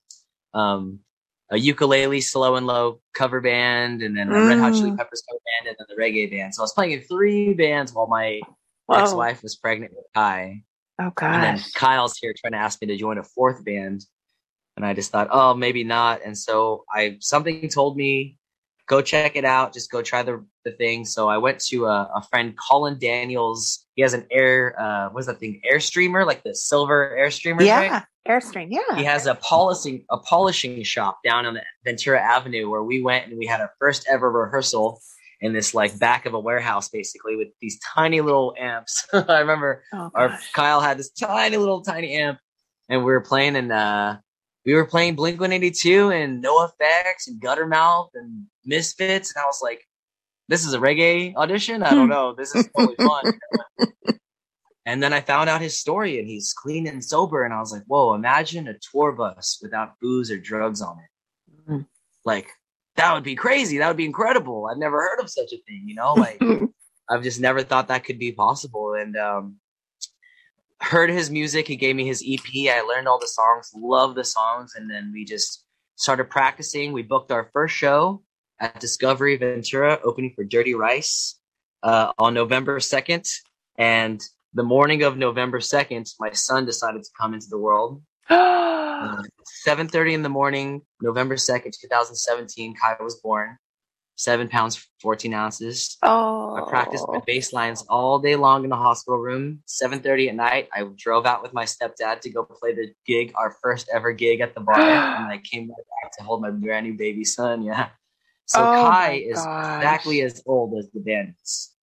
Um, 0.53 0.99
a 1.51 1.57
ukulele 1.59 2.21
slow 2.21 2.55
and 2.55 2.65
low 2.65 3.01
cover 3.13 3.39
band, 3.41 4.01
and 4.01 4.17
then 4.17 4.29
a 4.29 4.31
Red 4.31 4.57
Hot 4.59 4.73
Chili 4.73 4.91
Mm. 4.91 4.97
Peppers 4.97 5.21
cover 5.29 5.39
band, 5.45 5.67
and 5.69 5.75
then 5.77 5.87
the 5.95 6.01
reggae 6.01 6.31
band. 6.31 6.55
So 6.55 6.61
I 6.61 6.63
was 6.63 6.73
playing 6.73 6.93
in 6.93 7.01
three 7.01 7.53
bands 7.53 7.93
while 7.93 8.07
my 8.07 8.39
Whoa. 8.87 8.99
ex-wife 8.99 9.43
was 9.43 9.55
pregnant 9.55 9.93
with 9.95 10.05
Kai, 10.15 10.63
Oh 10.99 11.11
and 11.21 11.43
then. 11.43 11.59
Kyle's 11.75 12.17
here 12.17 12.33
trying 12.35 12.53
to 12.53 12.57
ask 12.57 12.81
me 12.81 12.87
to 12.87 12.97
join 12.97 13.17
a 13.19 13.23
fourth 13.23 13.63
band, 13.63 14.05
and 14.75 14.85
I 14.85 14.93
just 14.93 15.11
thought, 15.11 15.27
oh, 15.29 15.53
maybe 15.53 15.83
not. 15.83 16.21
And 16.25 16.35
so 16.37 16.83
I 16.91 17.17
something 17.19 17.67
told 17.69 17.95
me 17.97 18.37
go 18.87 19.01
check 19.01 19.35
it 19.35 19.45
out. 19.45 19.73
Just 19.73 19.91
go 19.91 20.01
try 20.01 20.23
the 20.23 20.45
the 20.63 20.71
thing. 20.71 21.05
So 21.05 21.27
I 21.29 21.37
went 21.37 21.59
to 21.65 21.85
a, 21.85 22.09
a 22.15 22.21
friend, 22.29 22.55
Colin 22.69 22.97
Daniels. 22.99 23.85
He 23.95 24.01
has 24.01 24.13
an 24.13 24.25
air, 24.31 24.75
uh, 24.79 25.09
what's 25.11 25.27
that 25.27 25.39
thing? 25.39 25.61
Air 25.63 25.79
streamer, 25.79 26.25
like 26.25 26.43
the 26.43 26.55
silver 26.55 27.15
air 27.15 27.31
streamer. 27.31 27.63
yeah, 27.63 27.87
right? 27.89 28.03
Airstream. 28.27 28.67
Yeah. 28.71 28.95
He 28.95 29.03
has 29.03 29.27
a 29.27 29.35
polishing 29.35 30.03
a 30.09 30.17
polishing 30.17 30.81
shop 30.83 31.19
down 31.23 31.45
on 31.45 31.59
Ventura 31.83 32.19
Avenue 32.19 32.69
where 32.69 32.81
we 32.83 33.01
went 33.01 33.27
and 33.27 33.37
we 33.37 33.45
had 33.45 33.61
our 33.61 33.71
first 33.79 34.07
ever 34.09 34.31
rehearsal 34.31 34.99
in 35.41 35.53
this 35.53 35.75
like 35.75 35.99
back 35.99 36.25
of 36.25 36.33
a 36.33 36.39
warehouse, 36.39 36.89
basically 36.89 37.35
with 37.35 37.49
these 37.61 37.77
tiny 37.95 38.21
little 38.21 38.55
amps. 38.59 39.05
I 39.13 39.39
remember 39.41 39.83
Oh, 39.93 40.09
our. 40.15 40.39
Kyle 40.53 40.81
had 40.81 40.97
this 40.97 41.11
tiny 41.11 41.57
little 41.57 41.81
tiny 41.81 42.15
amp, 42.15 42.39
and 42.89 43.01
we 43.01 43.11
were 43.11 43.21
playing 43.21 43.55
and 43.55 43.71
uh, 43.71 44.17
we 44.65 44.73
were 44.73 44.85
playing 44.85 45.15
Blink 45.15 45.39
One 45.39 45.51
Eighty 45.51 45.71
Two 45.71 46.09
and 46.09 46.43
NOFX 46.43 47.27
and 47.27 47.41
Guttermouth 47.41 48.09
and 48.15 48.45
Misfits, 48.65 49.33
and 49.33 49.41
I 49.41 49.45
was 49.45 49.59
like, 49.61 49.81
"This 50.47 50.65
is 50.65 50.73
a 50.73 50.79
reggae 50.79 51.35
audition? 51.35 51.83
I 51.83 51.91
don't 51.91 52.09
know. 52.09 52.33
This 52.33 52.55
is 52.55 52.67
totally 52.75 52.95
fun." 52.97 53.39
and 54.85 55.01
then 55.03 55.13
I 55.13 55.21
found 55.21 55.49
out 55.49 55.61
his 55.61 55.79
story, 55.79 56.19
and 56.19 56.27
he's 56.27 56.53
clean 56.53 56.87
and 56.87 57.03
sober, 57.03 57.43
and 57.43 57.53
I 57.53 57.59
was 57.59 57.71
like, 57.71 57.83
"Whoa! 57.87 58.15
Imagine 58.15 58.67
a 58.67 58.75
tour 58.91 59.11
bus 59.11 59.59
without 59.61 59.99
booze 60.01 60.31
or 60.31 60.37
drugs 60.37 60.81
on 60.81 60.97
it. 60.97 61.71
Mm. 61.71 61.85
Like 62.25 62.47
that 62.95 63.13
would 63.13 63.23
be 63.23 63.35
crazy. 63.35 63.77
That 63.77 63.87
would 63.87 63.97
be 63.97 64.05
incredible. 64.05 64.67
I've 64.71 64.77
never 64.77 64.99
heard 65.01 65.19
of 65.19 65.29
such 65.29 65.53
a 65.53 65.57
thing. 65.67 65.83
You 65.85 65.95
know, 65.95 66.13
like." 66.13 66.41
I've 67.07 67.21
just 67.21 67.39
never 67.39 67.61
thought 67.61 67.89
that 67.89 68.03
could 68.03 68.17
be 68.17 68.31
possible. 68.31 68.95
And 68.95 69.15
um, 69.15 69.57
heard 70.85 71.09
his 71.09 71.29
music. 71.31 71.67
He 71.67 71.75
gave 71.75 71.95
me 71.95 72.05
his 72.05 72.23
EP. 72.27 72.69
I 72.69 72.81
learned 72.81 73.07
all 73.07 73.19
the 73.19 73.27
songs, 73.27 73.71
loved 73.75 74.15
the 74.15 74.23
songs, 74.23 74.73
and 74.75 74.89
then 74.89 75.11
we 75.11 75.25
just 75.25 75.65
started 75.95 76.29
practicing. 76.29 76.93
We 76.93 77.01
booked 77.01 77.31
our 77.31 77.49
first 77.53 77.75
show 77.75 78.21
at 78.59 78.79
Discovery 78.79 79.35
Ventura, 79.37 79.99
opening 80.03 80.33
for 80.35 80.43
Dirty 80.43 80.75
Rice 80.75 81.39
uh, 81.83 82.11
on 82.17 82.33
November 82.33 82.79
second. 82.79 83.25
And 83.77 84.21
the 84.53 84.63
morning 84.63 85.03
of 85.03 85.17
November 85.17 85.59
second, 85.59 86.07
my 86.19 86.31
son 86.31 86.65
decided 86.65 87.03
to 87.03 87.09
come 87.19 87.33
into 87.33 87.47
the 87.49 87.59
world. 87.59 88.01
Uh, 88.95 89.21
7.30 89.67 90.13
in 90.13 90.21
the 90.23 90.29
morning, 90.29 90.81
November 91.01 91.35
2nd, 91.35 91.77
2017, 91.81 92.75
Kai 92.81 92.95
was 93.01 93.19
born. 93.19 93.57
Seven 94.15 94.47
pounds, 94.47 94.87
14 95.01 95.33
ounces. 95.33 95.97
oh. 96.03 96.55
I 96.55 96.69
practiced 96.69 97.05
my 97.09 97.19
bass 97.25 97.51
lines 97.51 97.85
all 97.89 98.17
day 98.19 98.35
long 98.37 98.63
in 98.63 98.69
the 98.69 98.77
hospital 98.77 99.19
room. 99.19 99.61
7:30 99.65 100.29
at 100.29 100.35
night, 100.35 100.69
I 100.73 100.83
drove 100.95 101.25
out 101.25 101.41
with 101.43 101.53
my 101.53 101.65
stepdad 101.65 102.21
to 102.21 102.29
go 102.29 102.43
play 102.45 102.73
the 102.73 102.93
gig, 103.05 103.33
our 103.35 103.51
first 103.61 103.89
ever 103.93 104.13
gig 104.13 104.39
at 104.39 104.55
the 104.55 104.61
bar, 104.61 104.79
and 104.79 105.27
I 105.29 105.39
came 105.39 105.67
back 105.67 106.11
to 106.17 106.23
hold 106.23 106.41
my 106.41 106.51
brand 106.51 106.85
new 106.85 106.93
baby 106.93 107.25
son. 107.25 107.63
Yeah. 107.63 107.89
So 108.45 108.61
Oh 108.63 108.71
Kai 108.79 109.15
is 109.27 109.35
gosh. 109.43 109.65
exactly 109.81 110.21
as 110.21 110.41
old 110.45 110.77
as 110.79 110.89
the 110.91 110.99
band 111.01 111.33
is 111.43 111.73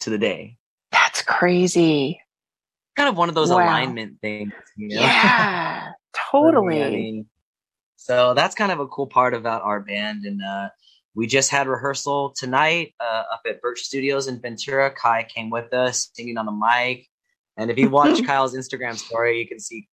to 0.00 0.10
the 0.10 0.18
day. 0.18 0.58
That's 0.92 1.22
crazy. 1.22 2.20
Kind 2.96 3.08
of 3.08 3.16
one 3.16 3.28
of 3.28 3.34
those 3.34 3.50
Wow. 3.50 3.62
alignment 3.64 4.20
things, 4.20 4.52
you 4.76 4.88
know? 4.88 5.02
Yeah, 5.02 5.92
totally. 6.30 6.82
I 6.82 6.90
mean, 6.90 7.26
so 7.96 8.34
that's 8.34 8.54
kind 8.56 8.72
of 8.72 8.80
a 8.80 8.86
cool 8.88 9.06
part 9.06 9.34
about 9.34 9.62
our 9.62 9.80
band. 9.80 10.24
And 10.24 10.42
uh, 10.42 10.68
we 11.14 11.26
just 11.26 11.50
had 11.50 11.66
rehearsal 11.66 12.32
tonight 12.36 12.94
uh, 13.00 13.22
up 13.32 13.42
at 13.48 13.60
Birch 13.60 13.80
Studios 13.80 14.28
in 14.28 14.40
Ventura. 14.40 14.90
Kai 14.90 15.24
came 15.34 15.50
with 15.50 15.72
us 15.74 16.10
singing 16.14 16.38
on 16.38 16.46
the 16.46 16.52
mic. 16.52 17.06
And 17.56 17.70
if 17.70 17.78
you 17.78 17.90
watch 17.90 18.22
Kyle's 18.26 18.54
Instagram 18.56 18.96
story, 18.96 19.40
you 19.40 19.48
can 19.48 19.58
see 19.58 19.88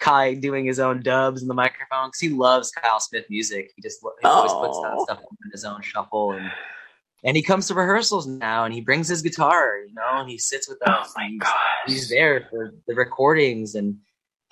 Kai 0.00 0.34
doing 0.34 0.64
his 0.64 0.78
own 0.80 1.02
dubs 1.02 1.42
in 1.42 1.48
the 1.48 1.54
microphone 1.54 2.08
because 2.08 2.20
he 2.20 2.28
loves 2.30 2.70
Kyle 2.70 2.98
Smith 3.00 3.26
music. 3.30 3.70
He 3.76 3.82
just 3.82 4.00
he 4.20 4.26
always 4.26 4.52
puts 4.52 4.80
that 4.82 4.94
Oh. 4.96 5.04
stuff 5.04 5.18
in 5.20 5.50
his 5.52 5.64
own 5.64 5.82
shuffle. 5.82 6.32
And 6.32 6.50
and 7.26 7.36
he 7.36 7.42
comes 7.42 7.68
to 7.68 7.74
rehearsals 7.74 8.26
now 8.26 8.64
and 8.64 8.74
he 8.74 8.80
brings 8.82 9.08
his 9.08 9.22
guitar, 9.22 9.78
you 9.86 9.94
know, 9.94 10.20
and 10.20 10.28
he 10.30 10.36
sits 10.38 10.68
with 10.68 10.78
us. 10.86 10.88
oh 10.88 11.02
us. 11.02 11.12
my 11.16 11.24
and 11.24 11.32
he's- 11.32 11.42
gosh. 11.42 11.60
he's 11.86 12.08
there 12.10 12.46
for 12.50 12.74
the 12.86 12.94
recordings 12.94 13.74
and 13.74 13.96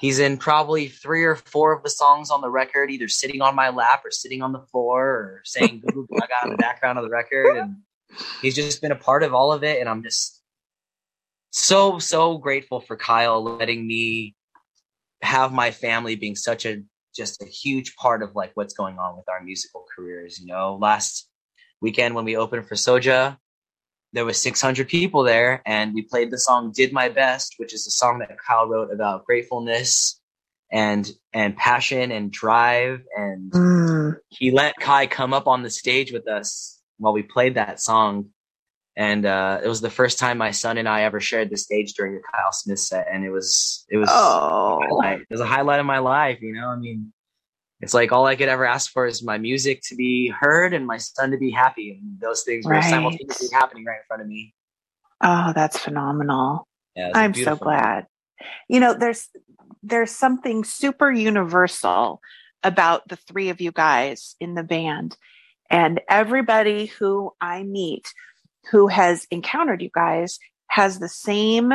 he's 0.03 0.19
in 0.19 0.37
probably 0.37 0.89
three 0.89 1.25
or 1.25 1.37
four 1.37 1.73
of 1.73 1.83
the 1.83 1.89
songs 1.89 2.31
on 2.31 2.43
the 2.43 2.51
record 2.51 2.91
either 2.91 3.09
sitting 3.09 3.41
on 3.41 3.55
my 3.55 3.71
lap 3.71 4.03
or 4.05 4.11
sitting 4.11 4.43
on 4.43 4.53
the 4.53 4.61
floor 4.61 5.07
or 5.07 5.43
saying 5.45 5.81
Goo 5.87 5.95
Goo 5.95 6.09
Gaga 6.11 6.45
in 6.45 6.51
the 6.51 6.57
background 6.57 6.99
of 6.99 7.05
the 7.05 7.11
record. 7.11 7.57
And 7.57 7.77
he's 8.43 8.57
just 8.57 8.83
been 8.83 8.93
a 8.93 8.97
part 8.97 9.23
of 9.23 9.33
all 9.33 9.53
of 9.53 9.65
it. 9.65 9.81
And 9.81 9.89
i'm 9.89 10.03
just 10.03 10.43
so 11.55 11.99
so 11.99 12.39
grateful 12.39 12.81
for 12.81 12.97
kyle 12.97 13.43
letting 13.43 13.87
me 13.87 14.35
have 15.21 15.53
my 15.53 15.71
family 15.71 16.17
being 16.17 16.35
such 16.35 16.67
a 16.67 16.83
just 17.15 17.43
a 17.43 17.47
huge 17.47 17.95
part 17.97 18.23
of 18.23 18.35
like 18.35 18.51
what's 18.55 18.73
going 18.73 18.99
on 18.99 19.17
with 19.17 19.29
our 19.29 19.43
musical 19.43 19.85
careers 19.95 20.41
you 20.41 20.47
know? 20.47 20.79
Last 20.81 21.29
weekend 21.81 22.15
when 22.15 22.25
we 22.25 22.37
opened 22.37 22.67
for 22.67 22.75
soja 22.75 23.37
there 24.13 24.25
was 24.25 24.41
600 24.41 24.89
people 24.89 25.23
there 25.23 25.63
and 25.67 25.95
we 25.95 26.03
played 26.03 26.31
the 26.31 26.39
song 26.39 26.73
did 26.75 26.93
my 26.93 27.09
best 27.09 27.55
which 27.59 27.73
is 27.73 27.87
a 27.87 27.91
song 27.91 28.19
that 28.19 28.37
kyle 28.39 28.67
wrote 28.67 28.93
about 28.93 29.25
gratefulness 29.25 30.21
and 30.73 31.13
and 31.35 31.57
passion 31.57 32.11
and 32.11 32.33
drive. 32.33 33.03
And 33.17 33.53
Mm. 33.53 34.17
he 34.29 34.51
let 34.51 34.75
kai 34.81 35.07
come 35.07 35.33
up 35.35 35.47
on 35.47 35.63
the 35.63 35.71
stage 35.71 36.13
with 36.13 36.27
us 36.27 36.81
while 36.99 37.13
we 37.13 37.23
played 37.23 37.55
that 37.55 37.81
song. 37.81 38.31
And 38.97 39.25
uh, 39.25 39.61
it 39.63 39.69
was 39.69 39.81
the 39.81 39.91
first 39.91 40.19
time 40.19 40.37
my 40.39 40.51
son 40.51 40.77
and 40.77 40.89
i 40.89 41.05
ever 41.05 41.19
shared 41.21 41.49
the 41.51 41.57
stage 41.57 41.95
during 41.95 42.15
the 42.15 42.23
kyle 42.33 42.53
smith 42.53 42.79
set. 42.81 43.07
And 43.13 43.25
it 43.25 43.31
was 43.31 43.85
it 43.91 43.99
was 43.99 44.09
Oh, 44.11 45.01
it 45.05 45.27
was 45.31 45.41
a 45.41 45.47
highlight 45.47 45.81
of 45.81 45.87
my 45.87 45.99
life 45.99 46.41
you 46.41 46.55
know? 46.55 46.69
I 46.69 46.77
mean 46.77 47.13
it's 47.83 47.93
like 47.93 48.13
all 48.13 48.27
i 48.27 48.35
could 48.37 48.49
ever 48.49 48.65
ask 48.65 48.91
for 48.91 49.07
is 49.07 49.23
my 49.23 49.37
music 49.37 49.83
to 49.83 49.95
be 49.95 50.29
heard 50.29 50.73
and 50.73 50.87
my 50.87 50.97
son 50.97 51.31
to 51.31 51.37
be 51.37 51.51
happy 51.51 51.91
and 51.91 52.19
those 52.21 52.43
things 52.45 52.65
were 52.65 52.81
simultaneously 52.81 53.49
happening 53.53 53.85
right 53.85 53.99
in 53.99 54.05
front 54.09 54.23
of 54.23 54.29
me 54.29 54.55
oh, 55.23 55.53
that's 55.55 55.79
phenomenal. 55.79 56.67
Yeah, 56.97 57.07
it 57.07 57.09
was 57.09 57.17
a 57.17 57.19
I'm 57.21 57.35
so 57.35 57.57
glad. 57.57 58.07
You 58.69 58.81
know, 58.81 58.95
there's 58.95 59.29
there's 59.83 60.11
something 60.11 60.65
super 60.65 61.11
universal 61.11 62.21
about 62.63 63.09
the 63.09 63.17
three 63.17 63.49
of 63.49 63.61
you 63.61 63.73
guys 63.73 64.37
in 64.41 64.55
the 64.55 64.63
band. 64.63 65.17
And 65.71 66.01
everybody 66.09 66.87
who 66.87 67.33
I 67.41 67.63
meet 67.63 68.13
who 68.71 68.87
has 68.87 69.27
encountered 69.31 69.83
you 69.83 69.91
guys 69.93 70.39
has 70.69 70.99
the 70.99 71.09
same 71.09 71.73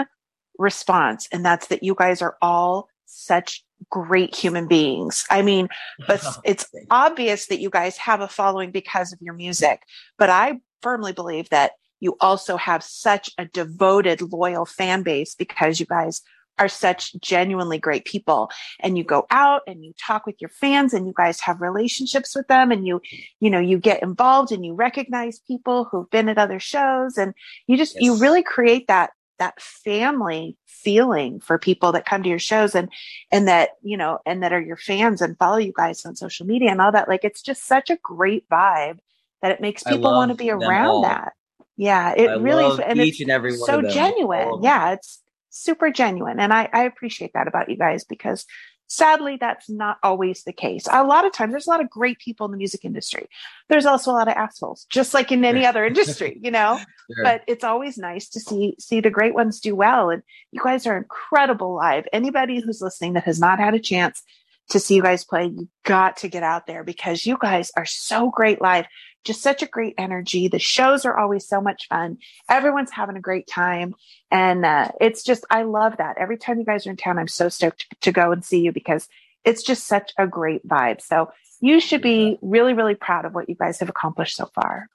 response. 0.58 1.28
And 1.32 1.43
that's 1.43 1.67
that 1.67 1.84
you 1.84 1.96
guys 1.96 2.22
are 2.22 2.38
all 2.41 2.88
such 3.08 3.63
great 3.89 4.36
human 4.36 4.67
beings. 4.67 5.26
I 5.30 5.41
mean, 5.41 5.70
but 6.08 6.24
it's 6.43 6.67
obvious 6.91 7.48
that 7.48 7.60
you 7.60 7.70
guys 7.70 7.98
have 7.98 8.22
a 8.22 8.28
following 8.28 8.72
because 8.72 9.13
of 9.13 9.20
your 9.22 9.34
music. 9.34 9.82
But 10.17 10.30
I 10.30 10.60
firmly 10.82 11.13
believe 11.13 11.50
that 11.50 11.72
you 12.00 12.15
also 12.20 12.58
have 12.58 12.84
such 12.84 13.30
a 13.38 13.46
devoted, 13.46 14.22
loyal 14.22 14.65
fan 14.65 15.02
base 15.02 15.34
because 15.34 15.80
you 15.80 15.86
guys 15.86 16.22
are 16.60 16.67
such 16.67 17.13
genuinely 17.20 17.78
great 17.78 18.06
people 18.06 18.50
and 18.80 18.98
you 18.98 19.04
go 19.04 19.26
out 19.30 19.62
and 19.67 19.84
you 19.86 19.93
talk 20.00 20.26
with 20.26 20.36
your 20.39 20.50
fans 20.50 20.93
and 20.93 21.06
you 21.06 21.13
guys 21.15 21.39
have 21.39 21.62
relationships 21.62 22.36
with 22.36 22.48
them 22.48 22.72
and 22.72 22.88
you 22.88 23.02
you 23.39 23.50
know 23.50 23.60
you 23.60 23.78
get 23.78 24.02
involved 24.02 24.52
and 24.52 24.65
you 24.65 24.74
recognize 24.74 25.39
people 25.48 25.86
who've 25.86 26.10
been 26.10 26.30
at 26.30 26.38
other 26.38 26.60
shows 26.60 27.17
and 27.17 27.34
you 27.67 27.78
just 27.78 27.96
you 28.02 28.17
really 28.17 28.41
create 28.41 28.88
that 28.88 29.12
that 29.39 29.62
family 29.62 30.58
feeling 30.65 31.39
for 31.39 31.58
people 31.58 31.91
that 31.91 32.06
come 32.06 32.23
to 32.23 32.30
your 32.30 32.39
shows 32.39 32.76
and 32.76 32.89
and 33.32 33.47
that 33.47 33.71
you 33.82 33.97
know 33.97 34.19
and 34.26 34.43
that 34.43 34.54
are 34.54 34.62
your 34.62 34.78
fans 34.78 35.21
and 35.21 35.38
follow 35.38 35.58
you 35.58 35.73
guys 35.76 36.06
on 36.06 36.15
social 36.15 36.45
media 36.45 36.71
and 36.71 36.82
all 36.82 36.91
that 36.91 37.08
like 37.08 37.23
it's 37.23 37.41
just 37.41 37.65
such 37.65 37.89
a 37.89 37.97
great 37.97 38.47
vibe 38.50 39.00
that 39.41 39.52
it 39.52 39.62
makes 39.62 39.84
people 39.84 40.12
want 40.12 40.32
to 40.32 40.36
be 40.36 40.50
around 40.50 41.04
that. 41.04 41.34
Yeah 41.76 42.13
it 42.15 42.30
I 42.30 42.36
really 42.36 42.84
and 42.84 43.00
each 43.00 43.15
it's 43.15 43.21
and 43.21 43.32
every 43.32 43.52
one 43.52 43.67
so. 43.67 43.82
Genuine. 43.82 44.63
Yeah 44.63 44.93
it's 44.93 45.21
super 45.50 45.91
genuine 45.91 46.39
and 46.39 46.54
I, 46.54 46.69
I 46.71 46.84
appreciate 46.84 47.34
that 47.34 47.47
about 47.47 47.69
you 47.69 47.78
guys 47.78 48.04
because 48.04 48.45
sadly 48.88 49.38
that's 49.39 49.69
not 49.69 49.97
always 50.04 50.43
the 50.43 50.54
case. 50.54 50.88
A 50.91 51.04
lot 51.04 51.26
of 51.26 51.34
times 51.34 51.52
there's 51.52 51.67
a 51.67 51.69
lot 51.69 51.82
of 51.82 51.89
great 51.89 52.19
people 52.19 52.45
in 52.45 52.52
the 52.52 52.58
music 52.58 52.84
industry. 52.84 53.28
There's 53.69 53.86
also 53.86 54.12
a 54.12 54.13
lot 54.13 54.27
of 54.27 54.35
assholes 54.35 54.85
just 54.90 55.13
like 55.13 55.31
in 55.31 55.46
any 55.46 55.65
other 55.65 55.85
industry 55.85 56.40
you 56.42 56.52
know? 56.52 56.79
Sure. 57.15 57.23
but 57.23 57.44
it's 57.48 57.63
always 57.63 57.98
nice 57.98 58.27
to 58.27 58.42
see 58.42 58.75
see 58.79 59.00
the 59.00 59.10
great 59.10 59.33
ones 59.33 59.62
do 59.62 59.73
well. 59.73 60.10
And 60.10 60.23
you 60.52 60.60
guys 60.62 60.85
are 60.85 60.98
incredible 60.98 61.73
live. 61.73 62.06
Anybody 62.12 62.60
who's 62.60 62.81
listening 62.81 63.13
that 63.13 63.23
has 63.23 63.40
not 63.40 63.60
had 63.60 63.73
a 63.73 63.79
chance 63.79 64.23
to 64.71 64.79
see 64.79 64.96
you 64.96 65.02
guys 65.02 65.23
play 65.23 65.46
you 65.46 65.69
got 65.85 66.17
to 66.17 66.27
get 66.27 66.44
out 66.44 66.67
there 66.67 66.83
because 66.83 67.25
you 67.25 67.38
guys 67.40 67.71
are 67.77 67.85
so 67.85 68.29
great 68.29 68.62
live 68.62 68.85
just 69.24 69.42
such 69.42 69.62
a 69.62 69.68
great 69.68 69.94
energy 69.98 70.48
the 70.48 70.60
shows 70.60 71.06
are 71.06 71.18
always 71.18 71.48
so 71.48 71.60
much 71.62 71.88
fun 71.88 72.18
everyone's 72.50 72.92
having 72.92 73.18
a 73.18 73.22
great 73.22 73.48
time 73.48 73.94
and 74.32 74.65
uh, 74.65 74.90
it's 75.02 75.24
just 75.24 75.46
i 75.50 75.63
love 75.63 75.98
that 75.98 76.18
every 76.18 76.38
time 76.38 76.60
you 76.60 76.65
guys 76.65 76.88
are 76.88 76.92
in 76.92 76.98
town 76.98 77.18
i'm 77.18 77.28
so 77.28 77.50
stoked 77.50 77.86
to, 78.02 78.12
go 78.12 78.32
and 78.32 78.44
see 78.46 78.62
you 78.62 78.72
because 78.72 79.08
it's 79.44 79.63
just 79.63 79.86
such 79.86 80.12
a 80.18 80.28
great 80.28 80.65
vibe 80.68 81.02
so 81.02 81.32
you 81.60 81.80
should 81.80 82.02
be 82.02 82.38
really 82.42 82.74
really 82.74 82.96
proud 82.96 83.26
of 83.26 83.34
what 83.34 83.50
you 83.50 83.56
guys 83.56 83.80
have 83.80 83.90
accomplished 83.90 84.36
so 84.36 84.50
far 84.56 84.88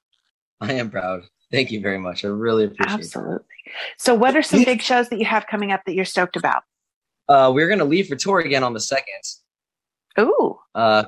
I 0.63 0.75
am 0.75 0.91
proud. 0.91 1.25
Thank 1.51 1.73
you 1.73 1.81
very 1.81 1.99
much. 1.99 2.25
I 2.25 2.29
really 2.29 2.65
appreciate 2.65 2.95
it. 2.95 2.99
Absolutely. 3.01 3.47
So, 3.99 4.15
what 4.15 4.37
are 4.37 4.43
some 4.43 4.63
big 4.65 4.81
shows 4.81 5.09
that 5.09 5.19
you 5.19 5.25
have 5.25 5.47
coming 5.49 5.73
up 5.73 5.83
that 5.87 5.95
you're 5.95 6.05
stoked 6.05 6.37
about? 6.37 6.63
Uh, 7.29 7.51
we're 7.53 7.67
going 7.67 7.81
to 7.81 7.85
leave 7.85 8.07
for 8.07 8.17
tour 8.17 8.39
again 8.39 8.63
on 8.63 8.73
the 8.73 8.79
2nd. 8.79 9.41
Ooh, 10.21 10.59
Uh, 10.75 11.05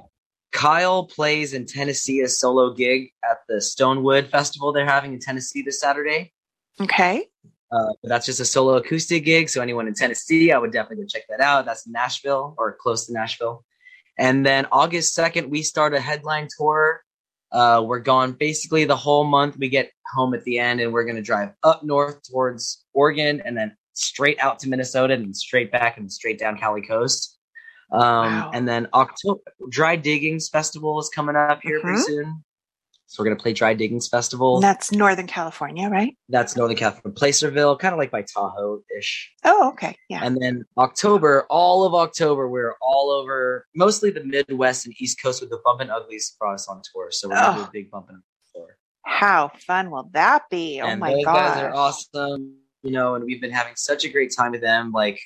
Kyle 0.54 1.04
plays 1.04 1.52
in 1.52 1.66
Tennessee 1.66 2.20
a 2.20 2.28
solo 2.28 2.72
gig 2.72 3.10
at 3.28 3.38
the 3.48 3.56
Stonewood 3.56 4.30
Festival 4.30 4.72
they're 4.72 4.86
having 4.86 5.12
in 5.12 5.18
Tennessee 5.18 5.62
this 5.62 5.80
Saturday. 5.80 6.32
Okay. 6.80 7.26
Uh, 7.72 7.92
but 8.00 8.08
that's 8.08 8.24
just 8.24 8.38
a 8.38 8.44
solo 8.44 8.76
acoustic 8.76 9.24
gig. 9.24 9.50
So 9.50 9.60
anyone 9.60 9.88
in 9.88 9.94
Tennessee, 9.94 10.52
I 10.52 10.58
would 10.58 10.70
definitely 10.70 11.04
go 11.04 11.08
check 11.08 11.24
that 11.28 11.40
out. 11.40 11.66
That's 11.66 11.88
Nashville 11.88 12.54
or 12.56 12.76
close 12.80 13.06
to 13.06 13.12
Nashville. 13.12 13.64
And 14.16 14.46
then 14.46 14.66
August 14.70 15.18
2nd, 15.18 15.48
we 15.48 15.62
start 15.62 15.92
a 15.92 16.00
headline 16.00 16.46
tour. 16.56 17.02
Uh, 17.50 17.82
we're 17.84 17.98
gone 17.98 18.32
basically 18.32 18.84
the 18.84 18.96
whole 18.96 19.24
month. 19.24 19.58
We 19.58 19.68
get 19.68 19.90
home 20.14 20.34
at 20.34 20.44
the 20.44 20.60
end 20.60 20.80
and 20.80 20.92
we're 20.92 21.04
going 21.04 21.16
to 21.16 21.22
drive 21.22 21.50
up 21.64 21.82
north 21.82 22.22
towards 22.22 22.84
Oregon 22.92 23.42
and 23.44 23.56
then 23.56 23.76
straight 23.92 24.38
out 24.38 24.60
to 24.60 24.68
Minnesota 24.68 25.14
and 25.14 25.36
straight 25.36 25.72
back 25.72 25.98
and 25.98 26.12
straight 26.12 26.38
down 26.38 26.58
Cali 26.58 26.82
Coast. 26.82 27.38
Um, 27.94 28.00
Wow. 28.00 28.50
And 28.52 28.68
then 28.68 28.88
October, 28.94 29.40
Dry 29.70 29.96
Diggings 29.96 30.48
Festival 30.48 30.98
is 31.00 31.08
coming 31.14 31.36
up 31.36 31.60
here 31.62 31.80
pretty 31.80 31.98
Mhm. 31.98 32.04
soon. 32.04 32.44
So 33.06 33.22
we're 33.22 33.26
going 33.26 33.36
to 33.36 33.42
play 33.42 33.52
Dry 33.52 33.74
Diggings 33.74 34.08
Festival. 34.08 34.60
That's 34.60 34.90
Northern 34.90 35.26
California, 35.28 35.88
right? 35.88 36.16
That's 36.30 36.56
Northern 36.56 36.76
California, 36.76 37.14
Placerville, 37.14 37.76
kind 37.76 37.92
of 37.92 37.98
like 37.98 38.10
by 38.10 38.22
Tahoe 38.22 38.80
ish. 38.98 39.30
Oh, 39.44 39.68
okay. 39.68 39.96
Yeah. 40.08 40.20
And 40.24 40.36
then 40.42 40.64
October, 40.78 41.46
all 41.48 41.84
of 41.84 41.94
October, 41.94 42.48
we're 42.48 42.74
all 42.82 43.10
over, 43.10 43.66
mostly 43.76 44.10
the 44.10 44.24
Midwest 44.24 44.86
and 44.86 44.94
East 44.98 45.22
Coast 45.22 45.40
with 45.42 45.50
the 45.50 45.60
Bumpin' 45.64 45.90
Uglies 45.90 46.34
brought 46.40 46.54
us 46.54 46.66
on 46.66 46.80
tour. 46.92 47.08
So 47.10 47.28
we're 47.28 47.34
gonna 47.36 47.56
do 47.58 47.60
Oh. 47.62 47.66
a 47.66 47.70
big 47.72 47.90
Bumpin' 47.90 48.16
Uglies 48.16 48.52
tour. 48.54 48.76
How 49.04 49.52
fun 49.64 49.90
will 49.92 50.08
that 50.14 50.48
be? 50.50 50.80
Oh 50.80 50.86
and 50.86 50.98
my 50.98 51.12
god. 51.22 51.34
guys 51.54 51.62
are 51.62 51.74
awesome, 51.74 52.56
you 52.82 52.90
know, 52.90 53.14
and 53.14 53.24
we've 53.24 53.40
been 53.40 53.52
having 53.52 53.76
such 53.76 54.04
a 54.04 54.08
great 54.08 54.34
time 54.36 54.52
with 54.52 54.62
them. 54.62 54.90
Like 54.92 55.20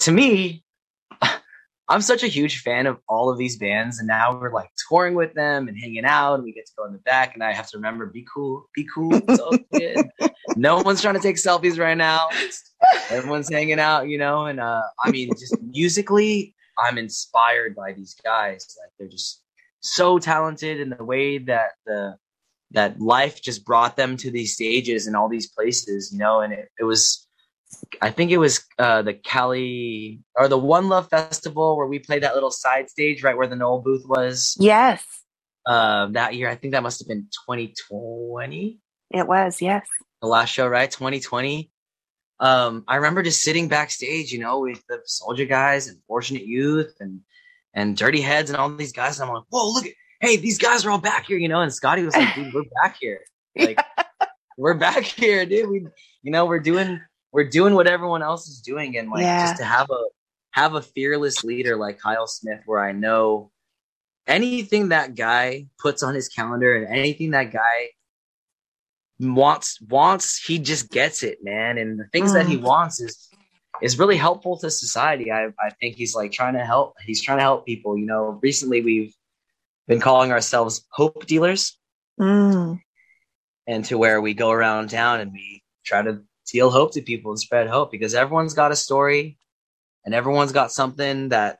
to 0.00 0.12
me, 0.12 0.62
I'm 1.88 2.00
such 2.00 2.24
a 2.24 2.28
huge 2.28 2.62
fan 2.62 2.86
of 2.86 2.98
all 3.08 3.30
of 3.30 3.38
these 3.38 3.56
bands, 3.56 3.98
and 4.00 4.08
now 4.08 4.36
we're 4.38 4.52
like 4.52 4.70
touring 4.88 5.14
with 5.14 5.34
them 5.34 5.68
and 5.68 5.78
hanging 5.78 6.04
out, 6.04 6.34
and 6.34 6.44
we 6.44 6.52
get 6.52 6.66
to 6.66 6.72
go 6.76 6.84
in 6.84 6.92
the 6.92 6.98
back, 6.98 7.34
and 7.34 7.44
I 7.44 7.52
have 7.52 7.68
to 7.70 7.76
remember, 7.76 8.06
be 8.06 8.26
cool, 8.32 8.68
be 8.74 8.86
cool, 8.92 9.14
it's 9.14 9.38
all 9.38 9.56
good. 9.72 10.10
no 10.56 10.82
one's 10.82 11.00
trying 11.00 11.14
to 11.14 11.20
take 11.20 11.36
selfies 11.36 11.78
right 11.78 11.96
now. 11.96 12.28
Everyone's 13.10 13.48
hanging 13.48 13.78
out, 13.78 14.08
you 14.08 14.18
know, 14.18 14.46
and 14.46 14.58
uh, 14.58 14.82
I 15.00 15.10
mean, 15.12 15.30
just 15.30 15.56
musically, 15.62 16.54
I'm 16.78 16.98
inspired 16.98 17.76
by 17.76 17.92
these 17.92 18.16
guys. 18.24 18.76
Like 18.82 18.92
they're 18.98 19.08
just 19.08 19.42
so 19.80 20.18
talented 20.18 20.80
in 20.80 20.90
the 20.90 21.04
way 21.04 21.38
that 21.38 21.72
the 21.86 22.16
that 22.72 23.00
life 23.00 23.40
just 23.40 23.64
brought 23.64 23.96
them 23.96 24.16
to 24.16 24.30
these 24.30 24.54
stages 24.54 25.06
and 25.06 25.14
all 25.14 25.28
these 25.28 25.48
places, 25.48 26.12
you 26.12 26.18
know, 26.18 26.40
and 26.40 26.52
it, 26.52 26.68
it 26.80 26.84
was 26.84 27.25
I 28.00 28.10
think 28.10 28.30
it 28.30 28.38
was 28.38 28.64
uh 28.78 29.02
the 29.02 29.14
Cali 29.14 30.20
or 30.36 30.48
the 30.48 30.58
One 30.58 30.88
Love 30.88 31.08
Festival 31.08 31.76
where 31.76 31.86
we 31.86 31.98
played 31.98 32.22
that 32.22 32.34
little 32.34 32.50
side 32.50 32.88
stage 32.90 33.22
right 33.22 33.36
where 33.36 33.46
the 33.46 33.56
Nowell 33.56 33.82
booth 33.82 34.04
was 34.06 34.56
yes, 34.58 35.04
uh 35.66 36.06
that 36.12 36.34
year. 36.34 36.48
I 36.48 36.54
think 36.54 36.72
that 36.72 36.82
must 36.82 37.00
have 37.00 37.08
been 37.08 37.28
2020 37.46 38.80
it 39.10 39.26
was. 39.26 39.62
Yes. 39.62 39.86
the 40.20 40.28
last 40.28 40.50
show, 40.50 40.66
right? 40.66 40.90
2020. 40.90 41.70
Um, 42.38 42.84
I 42.86 42.96
remember 42.96 43.22
just 43.22 43.42
sitting 43.42 43.68
backstage, 43.68 44.32
you 44.32 44.38
know, 44.38 44.60
with 44.60 44.82
the 44.88 45.00
SOJA 45.06 45.48
guys 45.48 45.88
and 45.88 45.98
Fortunate 46.06 46.46
Youth 46.46 46.94
and 47.00 47.20
and 47.74 47.96
Dirty 47.96 48.20
Heads 48.20 48.50
and 48.50 48.58
all 48.58 48.70
these 48.74 48.92
guys. 48.92 49.18
And 49.18 49.28
I'm 49.28 49.34
like, 49.34 49.44
whoa, 49.50 49.70
look 49.70 49.86
at, 49.86 49.92
hey, 50.20 50.36
these 50.36 50.58
guys 50.58 50.84
are 50.84 50.90
all 50.90 50.98
back 50.98 51.26
here, 51.26 51.38
you 51.38 51.48
know. 51.48 51.60
And 51.60 51.72
Scotty 51.72 52.02
was 52.02 52.16
like, 52.16 52.34
dude, 52.34 52.52
we're 52.52 52.64
back 52.82 52.96
here, 53.00 53.20
like, 53.56 53.80
we're 54.58 54.74
back 54.74 55.04
here, 55.04 55.46
dude. 55.46 55.70
We, 55.70 55.86
you 56.22 56.32
know, 56.32 56.46
we're 56.46 56.60
doing 56.60 57.00
we're 57.32 57.48
doing 57.48 57.74
what 57.74 57.86
everyone 57.86 58.22
else 58.22 58.48
is 58.48 58.60
doing, 58.60 58.96
and 58.96 59.10
like 59.10 59.22
Yeah. 59.22 59.40
just 59.40 59.56
to 59.58 59.64
have 59.64 59.90
a 59.90 60.04
have 60.52 60.74
a 60.74 60.82
fearless 60.82 61.44
leader 61.44 61.76
like 61.76 61.98
Kyle 61.98 62.26
Smith, 62.26 62.60
where 62.66 62.80
I 62.82 62.92
know 62.92 63.50
anything 64.26 64.88
that 64.88 65.14
guy 65.14 65.66
puts 65.78 66.02
on 66.02 66.14
his 66.14 66.28
calendar 66.28 66.74
and 66.76 66.86
anything 66.88 67.30
that 67.32 67.52
guy 67.52 67.88
wants 69.18 69.80
wants 69.80 70.36
he 70.44 70.58
just 70.58 70.90
gets 70.90 71.22
it 71.22 71.38
man 71.42 71.78
and 71.78 71.98
the 71.98 72.04
things 72.12 72.34
that 72.34 72.46
he 72.46 72.58
Mm. 72.58 72.62
wants 72.62 73.00
is 73.00 73.28
is 73.80 73.98
really 73.98 74.16
helpful 74.16 74.58
to 74.58 74.70
society 74.70 75.32
i 75.32 75.46
i 75.58 75.70
think 75.80 75.96
he's 75.96 76.14
like 76.14 76.32
trying 76.32 76.52
to 76.52 76.64
help 76.64 76.94
he's 77.02 77.22
trying 77.22 77.38
to 77.38 77.42
help 77.42 77.64
people 77.64 77.96
you 77.96 78.04
know 78.04 78.38
recently 78.42 78.82
we've 78.82 79.14
been 79.86 80.00
calling 80.00 80.32
ourselves 80.32 80.84
hope 80.90 81.24
dealers 81.26 81.78
Mm. 82.20 82.80
and 83.66 83.84
to 83.86 83.96
where 83.96 84.20
we 84.20 84.34
go 84.34 84.50
around 84.50 84.90
town 84.90 85.20
and 85.20 85.32
we 85.32 85.62
try 85.84 86.02
to 86.02 86.22
deal 86.50 86.70
hope 86.70 86.92
to 86.92 87.02
people 87.02 87.30
and 87.32 87.40
spread 87.40 87.68
hope 87.68 87.90
because 87.90 88.14
everyone's 88.14 88.54
got 88.54 88.72
a 88.72 88.76
story 88.76 89.38
and 90.04 90.14
everyone's 90.14 90.52
got 90.52 90.72
something 90.72 91.30
that 91.30 91.58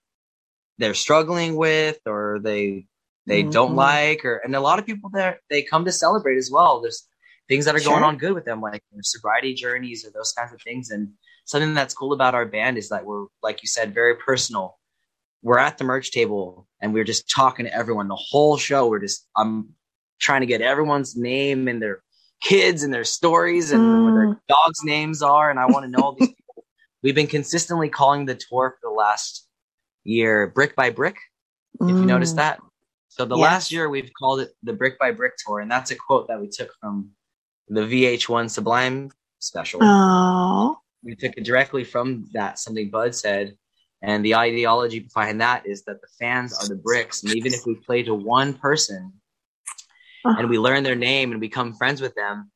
they're 0.79 0.95
struggling 0.95 1.57
with 1.57 1.99
or 2.07 2.39
they 2.43 2.87
they 3.27 3.43
don't 3.43 3.73
Mhm. 3.73 3.77
like 3.77 4.25
or 4.25 4.37
and 4.37 4.55
a 4.55 4.61
lot 4.61 4.79
of 4.79 4.87
people 4.87 5.11
there 5.13 5.41
they 5.51 5.63
come 5.63 5.85
to 5.85 5.93
celebrate 5.93 6.37
as 6.37 6.51
well. 6.51 6.81
There's 6.81 7.09
things 7.49 7.65
that 7.65 7.75
are 7.75 7.81
going 7.81 8.03
on 8.05 8.19
good 8.19 8.33
with 8.35 8.45
them 8.45 8.61
like 8.61 8.83
their 8.93 9.03
sobriety 9.03 9.55
journeys 9.55 10.05
or 10.07 10.11
those 10.11 10.33
kinds 10.33 10.53
of 10.53 10.61
things. 10.63 10.91
And 10.91 11.13
something 11.45 11.75
that's 11.75 11.95
cool 11.95 12.13
about 12.13 12.35
our 12.35 12.47
band 12.47 12.79
is 12.79 12.89
that 12.91 13.05
we're 13.05 13.27
like 13.43 13.63
you 13.63 13.69
said 13.69 13.95
very 13.95 14.15
personal. 14.17 14.79
We're 15.43 15.59
at 15.59 15.79
the 15.79 15.85
merch 15.85 16.11
table 16.13 16.67
and 16.81 16.93
we're 16.95 17.05
just 17.05 17.29
talking 17.31 17.67
to 17.67 17.75
everyone. 17.75 18.09
The 18.09 18.17
whole 18.17 18.57
show 18.57 18.87
we're 18.89 19.01
just 19.01 19.27
i'm 19.37 19.75
trying 20.19 20.41
to 20.41 20.47
get 20.47 20.61
everyone's 20.63 21.15
name 21.17 21.69
and 21.69 21.83
their 21.83 22.03
kids 22.41 22.83
and 22.83 22.93
their 22.93 23.05
stories 23.05 23.73
and 23.73 24.05
what 24.05 24.15
their 24.15 24.27
Mm. 24.29 24.41
dogs 24.49 24.85
names 24.85 25.23
are 25.23 25.51
and 25.51 25.59
i 25.59 25.67
want 25.67 25.85
to 25.85 25.91
know 25.91 26.03
all 26.03 26.15
these 26.15 26.29
people 26.37 26.65
we've 27.03 27.15
been 27.15 27.27
consistently 27.27 27.89
calling 27.89 28.27
the 28.27 28.35
tour 28.35 28.77
for 28.81 28.91
the 28.91 28.95
last 28.95 29.49
year 30.05 30.47
brick 30.49 30.77
by 30.77 30.91
brick 30.91 31.17
if 31.89 32.01
you 32.01 32.07
noticed 32.07 32.35
Mm. 32.35 32.39
that. 32.39 32.61
So 33.09 33.25
the 33.25 33.37
Yes. 33.37 33.43
last 33.43 33.73
year 33.73 33.89
we've 33.89 34.11
called 34.19 34.41
it 34.41 34.51
the 34.63 34.73
Brick 34.73 34.99
by 34.99 35.11
Brick 35.11 35.35
Tour, 35.39 35.61
and 35.61 35.71
that's 35.71 35.91
a 35.91 35.97
quote 35.97 36.29
that 36.29 36.41
we 36.41 36.49
took 36.49 36.71
from 36.81 37.11
the 37.69 37.83
VH1 37.83 38.49
Sublime 38.51 39.11
special. 39.39 39.81
Oh. 39.83 40.79
We 41.03 41.15
took 41.17 41.37
it 41.37 41.45
directly 41.45 41.85
from 41.85 42.29
that, 42.33 42.59
something 42.59 42.91
Bud 42.91 43.15
said. 43.15 43.57
And 44.03 44.25
the 44.25 44.35
ideology 44.35 45.01
behind 45.01 45.41
that 45.41 45.67
is 45.67 45.85
that 45.85 46.01
the 46.01 46.09
fans 46.19 46.53
are 46.59 46.67
the 46.69 46.75
bricks. 46.77 47.23
And 47.23 47.33
even 47.33 47.55
if 47.55 47.65
we 47.67 47.75
play 47.77 48.03
to 48.03 48.15
one 48.15 48.53
person 48.55 49.13
and 50.39 50.49
we 50.49 50.59
learn 50.59 50.83
their 50.83 50.97
name 50.97 51.33
and 51.33 51.41
become 51.41 51.75
friends 51.75 52.01
with 52.01 52.15
them, 52.15 52.51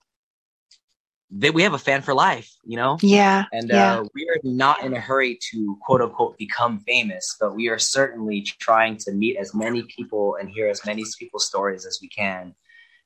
that 1.33 1.55
we 1.55 1.63
have 1.63 1.75
a 1.75 1.79
fan 1.79 2.03
for 2.03 2.13
life, 2.13 2.53
you 2.65 2.77
know? 2.77 2.99
Yeah. 3.03 3.45
And 3.53 3.69
yeah. 3.69 3.99
uh, 3.99 4.05
we 4.15 4.29
are 4.29 4.41
not 4.43 4.83
in 4.83 4.95
a 4.95 5.01
hurry 5.01 5.39
to 5.53 5.79
quote 5.83 6.01
unquote 6.01 6.37
become 6.39 6.81
famous, 6.81 7.37
but 7.39 7.55
we 7.55 7.69
are 7.69 7.79
certainly 7.79 8.43
trying 8.43 8.97
to 8.99 9.13
meet 9.13 9.37
as 9.37 9.55
many 9.55 9.83
people 9.85 10.37
and 10.41 10.51
hear 10.51 10.69
as 10.69 10.85
many 10.85 11.05
people's 11.19 11.47
stories 11.47 11.87
as 11.87 12.01
we 12.03 12.09
can. 12.09 12.55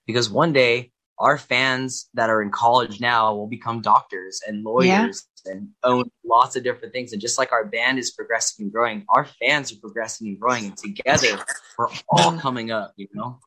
Because 0.06 0.30
one 0.30 0.52
day, 0.52 0.90
our 1.18 1.38
fans 1.38 2.08
that 2.14 2.28
are 2.28 2.42
in 2.42 2.50
college 2.50 3.00
now 3.00 3.34
will 3.34 3.46
become 3.46 3.80
doctors 3.80 4.40
and 4.46 4.64
lawyers 4.64 5.28
and 5.46 5.68
own 5.84 6.10
lots 6.24 6.56
of 6.56 6.64
different 6.64 6.92
things. 6.92 7.12
And 7.12 7.20
just 7.20 7.38
like 7.38 7.52
our 7.52 7.64
band 7.64 7.98
is 7.98 8.10
progressing 8.10 8.64
and 8.64 8.72
growing, 8.72 9.04
our 9.10 9.24
fans 9.24 9.70
are 9.70 9.76
progressing 9.80 10.28
and 10.28 10.40
growing. 10.40 10.64
And 10.64 10.76
together, 10.76 11.38
we're 11.78 11.88
all 12.08 12.32
Mm. 12.32 12.40
coming 12.40 12.70
up, 12.72 12.94
you 12.96 13.06
know? 13.12 13.38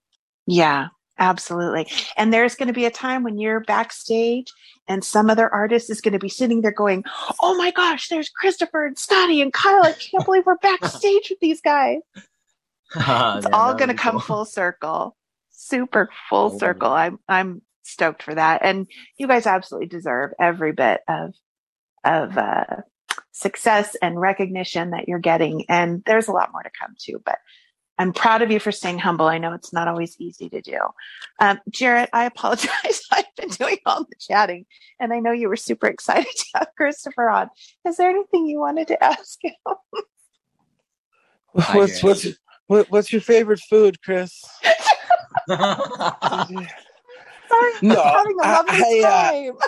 Yeah, 0.45 0.87
absolutely. 1.19 1.87
And 2.15 2.33
there's 2.33 2.55
going 2.55 2.67
to 2.67 2.73
be 2.73 2.85
a 2.85 2.91
time 2.91 3.23
when 3.23 3.37
you're 3.37 3.59
backstage 3.61 4.47
and 4.87 5.03
some 5.03 5.29
other 5.29 5.53
artist 5.53 5.89
is 5.89 6.01
going 6.01 6.13
to 6.13 6.19
be 6.19 6.29
sitting 6.29 6.61
there 6.61 6.71
going, 6.71 7.03
Oh 7.41 7.55
my 7.57 7.71
gosh, 7.71 8.07
there's 8.09 8.29
Christopher 8.29 8.85
and 8.85 8.97
Scotty 8.97 9.41
and 9.41 9.53
Kyle. 9.53 9.83
I 9.83 9.93
can't 9.93 10.25
believe 10.25 10.45
we're 10.45 10.57
backstage 10.57 11.29
with 11.29 11.39
these 11.39 11.61
guys. 11.61 11.99
It's 12.95 13.47
all 13.51 13.73
going 13.75 13.89
to 13.89 13.93
come 13.95 14.17
full 14.19 14.45
circle. 14.45 15.17
Super 15.51 16.09
full 16.29 16.53
Oh, 16.53 16.57
circle. 16.57 16.89
I'm 16.89 17.19
I'm 17.27 17.61
stoked 17.83 18.23
for 18.23 18.33
that. 18.33 18.61
And 18.63 18.87
you 19.17 19.27
guys 19.27 19.45
absolutely 19.45 19.87
deserve 19.89 20.31
every 20.39 20.71
bit 20.71 21.01
of 21.07 21.33
of 22.05 22.37
uh 22.37 22.65
success 23.31 23.95
and 24.01 24.19
recognition 24.19 24.91
that 24.91 25.09
you're 25.09 25.19
getting. 25.19 25.65
And 25.69 26.01
there's 26.05 26.29
a 26.29 26.31
lot 26.31 26.51
more 26.53 26.63
to 26.63 26.69
come 26.79 26.95
too, 26.97 27.21
but 27.25 27.39
I'm 27.99 28.13
proud 28.13 28.41
of 28.41 28.51
you 28.51 28.59
for 28.59 28.71
staying 28.71 28.99
humble. 28.99 29.27
I 29.27 29.37
know 29.39 29.53
it's 29.53 29.73
not 29.73 29.87
always 29.87 30.15
easy 30.19 30.49
to 30.49 30.61
do. 30.61 30.77
Um, 31.39 31.59
Jarrett, 31.71 32.09
I 32.13 32.25
apologize. 32.25 33.01
I've 33.11 33.25
been 33.35 33.49
doing 33.49 33.77
all 33.85 34.03
the 34.03 34.15
chatting, 34.19 34.65
and 34.99 35.13
I 35.13 35.19
know 35.19 35.31
you 35.31 35.49
were 35.49 35.55
super 35.55 35.87
excited 35.87 36.31
to 36.35 36.45
have 36.55 36.67
Christopher 36.77 37.29
on. 37.29 37.49
Is 37.87 37.97
there 37.97 38.09
anything 38.09 38.47
you 38.47 38.59
wanted 38.59 38.87
to 38.89 39.03
ask 39.03 39.39
him? 39.43 39.53
What's 41.73 42.03
what's 42.03 42.27
what, 42.67 42.91
what's 42.91 43.11
your 43.11 43.21
favorite 43.21 43.61
food, 43.69 44.01
Chris? 44.03 44.43
Sorry, 45.49 46.67
No, 47.81 48.01
I'm 48.01 48.13
having 48.13 48.37
a 48.39 48.43
I- 48.45 48.51
lovely 48.53 49.03
I, 49.03 49.07
uh, 49.07 49.31
time. 49.31 49.53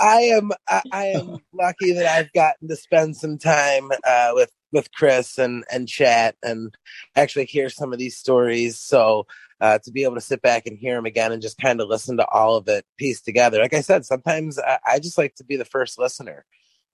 I 0.00 0.20
am 0.22 0.50
I, 0.68 0.82
I 0.92 1.04
am 1.06 1.38
lucky 1.52 1.92
that 1.92 2.06
I've 2.06 2.32
gotten 2.32 2.68
to 2.68 2.76
spend 2.76 3.16
some 3.16 3.38
time 3.38 3.90
uh, 4.06 4.30
with 4.34 4.50
with 4.74 4.92
Chris 4.92 5.38
and 5.38 5.64
and 5.72 5.88
chat 5.88 6.36
and 6.42 6.76
actually 7.16 7.46
hear 7.46 7.70
some 7.70 7.92
of 7.92 7.98
these 7.98 8.16
stories. 8.18 8.78
So 8.78 9.26
uh, 9.60 9.78
to 9.84 9.90
be 9.92 10.02
able 10.04 10.16
to 10.16 10.20
sit 10.20 10.42
back 10.42 10.66
and 10.66 10.76
hear 10.76 10.96
them 10.96 11.06
again 11.06 11.32
and 11.32 11.40
just 11.40 11.56
kind 11.58 11.80
of 11.80 11.88
listen 11.88 12.18
to 12.18 12.26
all 12.28 12.56
of 12.56 12.68
it 12.68 12.84
pieced 12.98 13.24
together. 13.24 13.60
Like 13.60 13.72
I 13.72 13.80
said, 13.80 14.04
sometimes 14.04 14.58
I, 14.58 14.78
I 14.86 14.98
just 14.98 15.16
like 15.16 15.36
to 15.36 15.44
be 15.44 15.56
the 15.56 15.64
first 15.64 15.98
listener. 15.98 16.44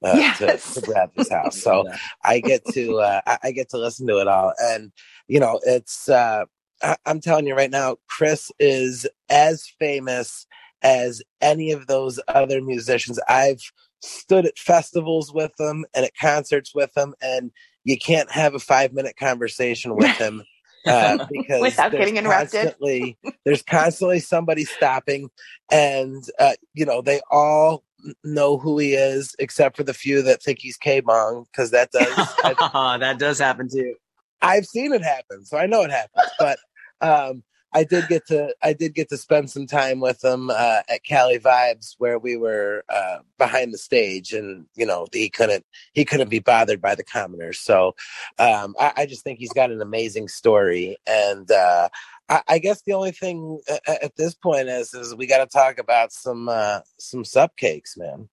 Uh, 0.03 0.15
Yes. 0.17 0.39
to, 0.73 0.81
to 0.81 0.87
Bradley's 0.87 1.29
house, 1.31 1.61
so 1.61 1.85
I 2.25 2.41
get 2.41 2.65
to 2.73 3.01
uh, 3.01 3.21
I- 3.27 3.39
I 3.43 3.51
get 3.53 3.69
to 3.71 3.77
listen 3.79 4.07
to 4.07 4.17
it 4.21 4.29
all, 4.29 4.55
and 4.59 4.93
you 5.29 5.39
know 5.41 5.61
it's 5.63 6.09
uh, 6.09 6.45
I- 6.83 6.97
I'm 7.05 7.21
telling 7.21 7.47
you 7.47 7.55
right 7.55 7.71
now, 7.71 7.97
Chris 8.09 8.51
is 8.59 9.07
as 9.29 9.67
famous 9.79 10.47
as 10.81 11.21
any 11.43 11.73
of 11.73 11.87
those 11.87 12.19
other 12.29 12.63
musicians. 12.63 13.21
I've 13.29 13.61
stood 14.01 14.47
at 14.47 14.59
festivals 14.59 15.33
with 15.33 15.53
him 15.59 15.85
and 15.95 16.05
at 16.05 16.17
concerts 16.17 16.75
with 16.75 16.91
him, 16.97 17.15
and 17.23 17.51
you 17.85 17.97
can't 17.99 18.31
have 18.31 18.55
a 18.55 18.59
five 18.59 18.93
minute 18.93 19.17
conversation 19.17 19.97
with 19.97 20.11
him. 20.17 20.43
Uh, 20.87 21.27
because 21.31 21.61
Without 21.61 21.93
getting 21.93 22.17
interrupted. 22.17 22.63
constantly- 22.63 23.19
there's 23.45 23.61
constantly 23.63 24.19
somebody 24.19 24.65
stopping, 24.65 25.29
and 25.71 26.25
uh, 26.39 26.55
you 26.73 26.87
know 26.87 27.03
they 27.03 27.21
all 27.31 27.85
know 28.25 28.57
who 28.57 28.79
he 28.79 28.95
is, 28.95 29.37
except 29.39 29.77
for 29.77 29.83
the 29.83 29.93
few 29.93 30.23
that 30.23 30.43
think 30.43 30.59
he's 30.59 30.79
K 30.79 31.01
Bong, 31.01 31.45
because 31.53 31.71
that 31.73 31.91
does 31.91 32.17
that 32.43 33.17
does 33.19 33.39
happen 33.39 33.69
too. 33.69 33.95
I've 34.41 34.65
seen 34.65 34.95
it 34.95 35.03
happen, 35.03 35.45
so 35.45 35.59
I 35.59 35.67
know 35.67 35.83
it 35.83 35.91
happens. 35.91 36.31
But 36.39 36.59
um, 37.03 37.43
I 37.73 37.85
did 37.85 38.09
get 38.09 38.27
to 38.29 38.55
I 38.63 38.73
did 38.73 38.95
get 38.95 39.09
to 39.11 39.17
spend 39.17 39.51
some 39.51 39.67
time 39.67 40.01
with 40.01 40.25
him 40.25 40.51
uh, 40.51 40.81
at 40.89 41.05
Cali 41.05 41.39
Vibes, 41.39 41.95
where 41.99 42.19
we 42.19 42.37
were 42.37 42.85
uh, 42.89 43.19
behind 43.39 43.73
the 43.73 43.79
stage, 43.79 44.33
and 44.33 44.67
you 44.75 44.85
know 44.85 45.07
he 45.13 45.29
couldn't 45.29 45.65
he 45.93 46.05
couldn't 46.05 46.31
be 46.31 46.41
bothered 46.41 46.81
by 46.81 46.95
the 46.95 47.05
commoners. 47.05 47.61
So 47.61 47.95
um, 48.39 48.75
I, 48.79 48.93
I 48.99 49.07
just 49.07 49.23
think 49.23 49.39
he's 49.39 49.53
got 49.53 49.71
an 49.71 49.81
amazing 49.81 50.29
story, 50.29 50.97
and 51.07 51.51
uh, 51.51 51.89
I, 52.29 52.43
I 52.49 52.59
guess 52.59 52.83
the 52.83 52.95
only 52.95 53.13
thing 53.13 53.61
at, 53.69 54.05
at 54.05 54.17
this 54.17 54.35
point 54.35 54.69
is 54.69 54.93
is 54.93 55.15
we 55.15 55.27
got 55.27 55.39
to 55.39 55.47
talk 55.47 55.79
about 55.79 56.13
some 56.13 56.49
uh, 56.49 56.81
some 56.99 57.23
cupcakes, 57.23 57.97
man. 57.97 58.29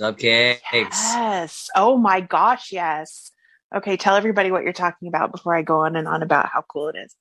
Cupcakes. 0.00 0.58
Yes. 0.70 1.68
Oh 1.74 1.96
my 1.96 2.20
gosh, 2.20 2.70
yes. 2.70 3.32
Okay, 3.74 3.96
tell 3.96 4.16
everybody 4.16 4.50
what 4.50 4.62
you're 4.62 4.72
talking 4.72 5.08
about 5.08 5.32
before 5.32 5.54
I 5.54 5.62
go 5.62 5.80
on 5.80 5.96
and 5.96 6.08
on 6.08 6.22
about 6.22 6.46
how 6.46 6.62
cool 6.62 6.88
it 6.88 6.96
is. 6.96 7.14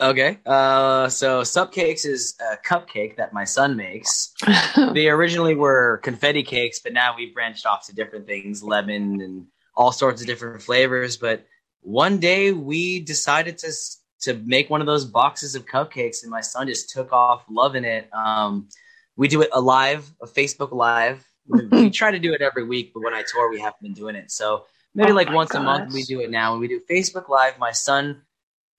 Okay. 0.00 0.38
Uh, 0.46 1.08
so 1.08 1.42
Supcakes 1.42 2.06
is 2.06 2.36
a 2.40 2.56
cupcake 2.56 3.16
that 3.16 3.32
my 3.32 3.44
son 3.44 3.76
makes. 3.76 4.32
they 4.94 5.08
originally 5.08 5.54
were 5.54 6.00
confetti 6.02 6.42
cakes, 6.42 6.80
but 6.80 6.92
now 6.92 7.14
we've 7.16 7.34
branched 7.34 7.66
off 7.66 7.86
to 7.86 7.94
different 7.94 8.26
things, 8.26 8.62
lemon 8.62 9.20
and 9.20 9.46
all 9.74 9.92
sorts 9.92 10.20
of 10.20 10.26
different 10.26 10.62
flavors. 10.62 11.16
But 11.16 11.46
one 11.80 12.18
day 12.18 12.52
we 12.52 13.00
decided 13.00 13.58
to 13.58 13.72
to 14.20 14.34
make 14.34 14.68
one 14.68 14.80
of 14.80 14.86
those 14.86 15.04
boxes 15.04 15.54
of 15.54 15.64
cupcakes, 15.64 16.22
and 16.22 16.30
my 16.30 16.40
son 16.40 16.66
just 16.66 16.90
took 16.90 17.12
off 17.12 17.44
loving 17.48 17.84
it. 17.84 18.08
Um, 18.12 18.68
we 19.16 19.28
do 19.28 19.42
it 19.42 19.50
a 19.52 19.60
live, 19.60 20.10
a 20.20 20.26
Facebook 20.26 20.72
live. 20.72 21.24
We, 21.46 21.66
we 21.66 21.90
try 22.02 22.10
to 22.10 22.18
do 22.18 22.32
it 22.32 22.42
every 22.42 22.64
week, 22.64 22.92
but 22.92 23.02
when 23.02 23.14
I 23.14 23.22
tour, 23.22 23.50
we 23.50 23.60
haven't 23.60 23.80
been 23.80 23.92
doing 23.92 24.16
it. 24.16 24.30
So 24.30 24.66
maybe 24.94 25.12
Oh 25.12 25.14
like 25.14 25.30
once 25.30 25.54
a 25.54 25.60
month 25.60 25.92
we 25.92 26.02
do 26.02 26.20
it 26.20 26.30
now. 26.30 26.52
When 26.52 26.60
we 26.60 26.68
do 26.68 26.80
Facebook 26.90 27.28
live, 27.28 27.58
my 27.58 27.72
son 27.72 28.22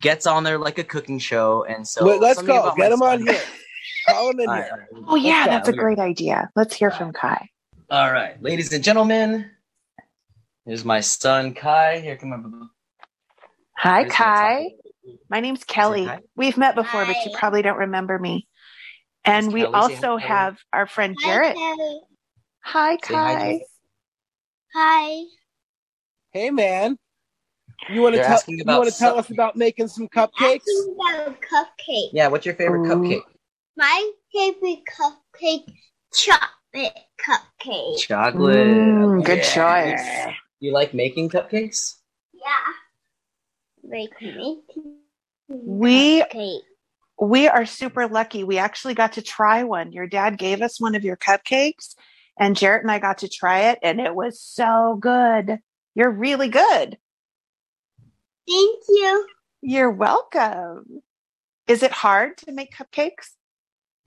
gets 0.01 0.25
on 0.27 0.43
there 0.43 0.57
like 0.57 0.77
a 0.77 0.83
cooking 0.83 1.19
show, 1.19 1.65
and 1.65 1.87
so 1.87 2.05
Wait, 2.05 2.21
let's 2.21 2.41
go. 2.41 2.61
about 2.63 2.77
Get 2.77 2.89
my 2.89 2.95
him 2.95 3.01
on 3.01 3.27
here. 3.27 3.41
Call 4.07 4.31
him 4.31 4.39
in 4.39 4.49
All 4.49 4.55
here. 4.55 4.87
right, 4.93 5.03
oh 5.07 5.15
yeah, 5.15 5.31
Let's 5.33 5.45
go. 5.45 5.51
that's 5.51 5.67
a 5.69 5.73
great 5.73 5.99
idea. 5.99 6.49
Let's 6.55 6.75
hear 6.75 6.91
from 6.91 7.13
Kai. 7.13 7.49
All 7.89 8.11
right, 8.11 8.41
ladies 8.41 8.71
and 8.73 8.83
gentlemen, 8.83 9.49
here's 10.65 10.85
my 10.85 11.01
son 11.01 11.53
Kai. 11.53 11.99
Here 11.99 12.17
come 12.17 12.29
my. 12.29 12.67
Hi, 13.77 14.01
Here's 14.01 14.11
Kai. 14.13 14.65
My 15.29 15.39
name's 15.39 15.63
Kelly. 15.63 16.05
Kai? 16.05 16.19
We've 16.35 16.57
met 16.57 16.75
before, 16.75 17.05
but 17.05 17.15
you 17.25 17.31
probably 17.37 17.61
don't 17.61 17.77
remember 17.77 18.17
me. 18.19 18.47
And 19.25 19.47
Is 19.47 19.53
we 19.53 19.61
Kelly 19.61 19.73
also 19.73 20.17
hi? 20.17 20.25
have 20.27 20.57
our 20.73 20.85
friend 20.87 21.15
Jarrett. 21.19 21.55
Kelly. 21.55 21.99
Hi, 22.63 22.95
Say 22.95 23.13
hi, 23.15 23.33
Kai. 23.33 23.39
Jarrett. 23.39 23.61
Hi. 24.75 25.23
Hey, 26.31 26.49
man. 26.51 26.97
You 27.87 28.01
want 28.01 28.15
to 28.15 28.21
tell 28.21 28.33
asking 28.33 28.59
you 28.59 28.65
want 28.65 28.89
to 28.89 28.97
tell 28.97 29.17
us 29.17 29.29
about 29.29 29.55
making 29.55 29.87
some 29.87 30.07
cupcakes? 30.07 30.61
Asking 30.61 30.95
about 30.95 31.37
cupcake. 31.41 32.09
Yeah, 32.13 32.27
what's 32.27 32.45
your 32.45 32.55
favorite 32.55 32.85
Ooh. 32.87 32.95
cupcake? 32.95 33.21
My 33.77 34.11
favorite 34.33 34.79
cupcake, 34.85 35.65
chocolate 36.13 36.97
cupcake. 37.25 37.97
Chocolate. 37.99 38.67
Mm, 38.67 39.23
good 39.23 39.39
Okay. 39.39 39.95
choice. 39.95 40.35
You 40.59 40.73
like 40.73 40.93
making 40.93 41.29
cupcakes? 41.29 41.95
Yeah. 42.33 42.49
Like 43.83 44.11
making 44.21 44.61
We- 45.47 46.21
cupcake. 46.21 46.61
We 47.21 47.47
are 47.49 47.65
super 47.65 48.07
lucky. 48.07 48.43
We 48.45 48.57
actually 48.59 48.93
got 48.93 49.13
to 49.13 49.21
try 49.21 49.63
one. 49.63 49.91
Your 49.91 50.07
dad 50.07 50.37
gave 50.37 50.61
us 50.61 50.79
one 50.79 50.95
of 50.95 51.03
your 51.03 51.17
cupcakes, 51.17 51.95
and 52.39 52.55
Jarrett 52.55 52.83
and 52.83 52.91
I 52.91 52.99
got 52.99 53.17
to 53.19 53.27
try 53.27 53.71
it, 53.71 53.79
and 53.83 53.99
it 53.99 54.15
was 54.15 54.39
so 54.39 54.97
good. 55.01 55.59
You're 55.95 56.11
really 56.11 56.47
good. 56.47 56.97
Thank 58.47 58.79
you. 58.87 59.27
You're 59.61 59.91
welcome. 59.91 61.01
Is 61.67 61.83
it 61.83 61.91
hard 61.91 62.37
to 62.39 62.51
make 62.51 62.73
cupcakes? 62.73 63.31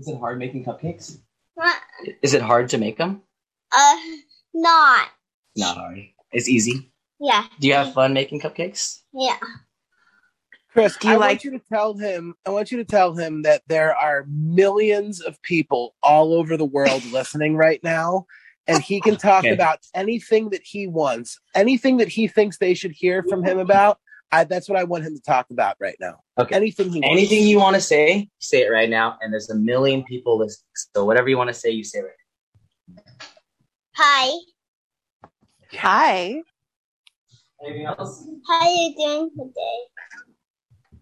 Is 0.01 0.09
it 0.09 0.19
hard 0.19 0.39
making 0.39 0.65
cupcakes? 0.65 1.19
What? 1.55 1.77
Is 2.23 2.35
it 2.35 2.43
hard 2.43 2.71
to 2.71 2.79
make 2.79 2.99
them? 2.99 3.23
Uh, 3.71 3.97
not. 4.55 5.09
Not 5.57 5.77
hard. 5.77 5.99
It's 6.33 6.49
easy. 6.49 6.91
Yeah. 7.21 7.47
Do 7.61 7.69
you 7.69 7.75
have 7.75 7.93
fun 7.95 8.15
making 8.15 8.41
cupcakes? 8.41 9.01
Yeah. 9.13 9.37
Chris, 10.73 10.97
Do 10.97 11.09
you 11.09 11.15
I 11.15 11.17
like- 11.19 11.29
want 11.31 11.45
you 11.45 11.51
to 11.53 11.63
tell 11.71 11.95
him. 11.95 12.35
I 12.47 12.51
want 12.51 12.73
you 12.73 12.79
to 12.79 12.85
tell 12.85 13.15
him 13.15 13.43
that 13.43 13.63
there 13.69 13.95
are 13.95 14.25
millions 14.29 15.21
of 15.21 15.41
people 15.43 15.95
all 16.03 16.33
over 16.35 16.57
the 16.57 16.65
world 16.65 17.05
listening 17.13 17.57
right 17.57 17.81
now, 17.85 18.25
and 18.67 18.83
he 18.83 19.01
can 19.03 19.17
talk 19.17 19.45
Okay. 19.45 19.53
about 19.53 19.81
anything 19.95 20.49
that 20.51 20.63
he 20.65 20.87
wants, 20.87 21.39
anything 21.55 21.99
that 21.99 22.09
he 22.09 22.27
thinks 22.27 22.57
they 22.59 22.75
should 22.75 22.93
hear 22.93 23.23
from 23.29 23.45
him 23.45 23.59
about. 23.59 23.99
I, 24.33 24.45
that's 24.45 24.67
what 24.67 24.79
I 24.79 24.85
want 24.85 25.05
him 25.05 25.15
to 25.15 25.23
talk 25.23 25.51
about 25.51 25.77
right 25.79 25.97
now. 26.01 26.21
Okay. 26.39 26.57
Anything 26.57 26.91
he 26.91 27.01
wants. 27.01 27.09
Anything 27.13 27.47
you 27.47 27.59
want 27.59 27.77
to 27.77 27.83
say, 27.83 28.31
say 28.39 28.63
it 28.63 28.71
right 28.71 28.89
now. 28.89 29.19
And 29.21 29.31
there's 29.31 29.51
a 29.51 29.55
million 29.55 30.03
people 30.05 30.39
listening. 30.39 30.71
So 30.97 31.05
whatever 31.05 31.29
you 31.29 31.37
want 31.37 31.49
to 31.49 31.55
say, 31.55 31.71
you 31.71 31.85
say 31.85 32.01
right. 32.01 33.03
Hi. 33.95 34.31
Hi. 35.73 36.43
Anything 37.65 37.87
else? 37.87 38.27
How 38.49 38.61
are 38.61 38.69
you 38.69 38.95
doing 38.97 39.31
today? 39.39 39.79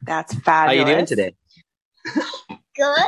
That's 0.02 0.34
fabulous. 0.34 0.44
How 0.44 0.66
fabulous. 0.66 0.88
you 0.88 0.94
doing 0.94 1.06
today? 1.06 1.34
Good. 2.76 2.98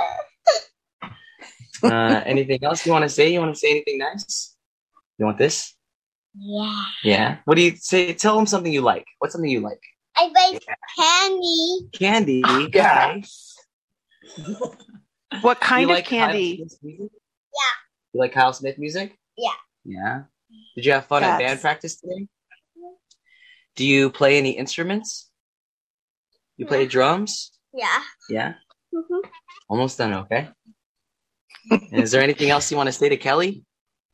Uh, 1.83 2.23
anything 2.25 2.63
else 2.63 2.87
you 2.87 2.93
want 2.93 3.03
to 3.03 3.09
say? 3.09 3.33
You 3.33 3.41
want 3.41 3.55
to 3.55 3.59
say 3.59 3.73
anything 3.73 3.99
nice? 3.99 4.57
You 5.19 5.27
want 5.27 5.39
this? 5.39 5.75
Yeah. 6.39 6.85
Yeah. 7.03 7.39
What 7.45 7.57
do 7.57 7.63
you 7.63 7.75
say? 7.77 8.15
Tell 8.15 8.37
them 8.37 8.47
something 8.47 8.73
you 8.73 8.83
like. 8.83 9.05
What's 9.19 9.33
something 9.33 9.51
you 9.51 9.61
like? 9.61 9.81
I 10.17 10.25
like 10.29 10.63
candy. 10.99 11.89
Candy. 11.93 12.43
Oh, 12.45 12.69
Yeah. 12.73 13.15
Nice. 13.17 13.57
What 15.41 15.61
kind 15.61 15.83
You 15.89 15.91
of 15.91 15.97
like 15.97 16.07
candy? 16.07 16.57
Smith's 16.59 16.79
music? 16.83 17.11
Yeah. 17.13 18.13
You 18.13 18.21
like 18.21 18.33
Kyle 18.33 18.53
Smith 18.53 18.79
music? 18.79 19.19
Yeah. 19.37 19.51
Yeah. 19.85 20.23
Did 20.77 20.85
you 20.85 20.93
have 20.93 21.07
fun 21.07 21.23
at 21.23 21.39
That's- 21.39 21.51
band 21.51 21.61
practice 21.61 21.97
today? 22.01 22.29
Do 23.75 23.87
you 23.87 24.11
play 24.11 24.37
any 24.39 24.51
instruments? 24.51 25.31
You 26.59 26.67
play 26.67 26.83
Yeah. 26.83 26.89
drums? 26.89 27.53
Yeah. 27.73 28.03
Yeah. 28.29 28.55
Mhm. 28.95 29.23
Almost 29.69 29.97
done. 29.99 30.13
Okay. 30.13 30.49
And 31.71 32.03
is 32.03 32.11
there 32.11 32.23
anything 32.23 32.51
else 32.51 32.71
you 32.71 32.77
want 32.77 32.89
to 32.89 32.93
say 32.93 33.09
to 33.09 33.17
Kelly? 33.17 33.65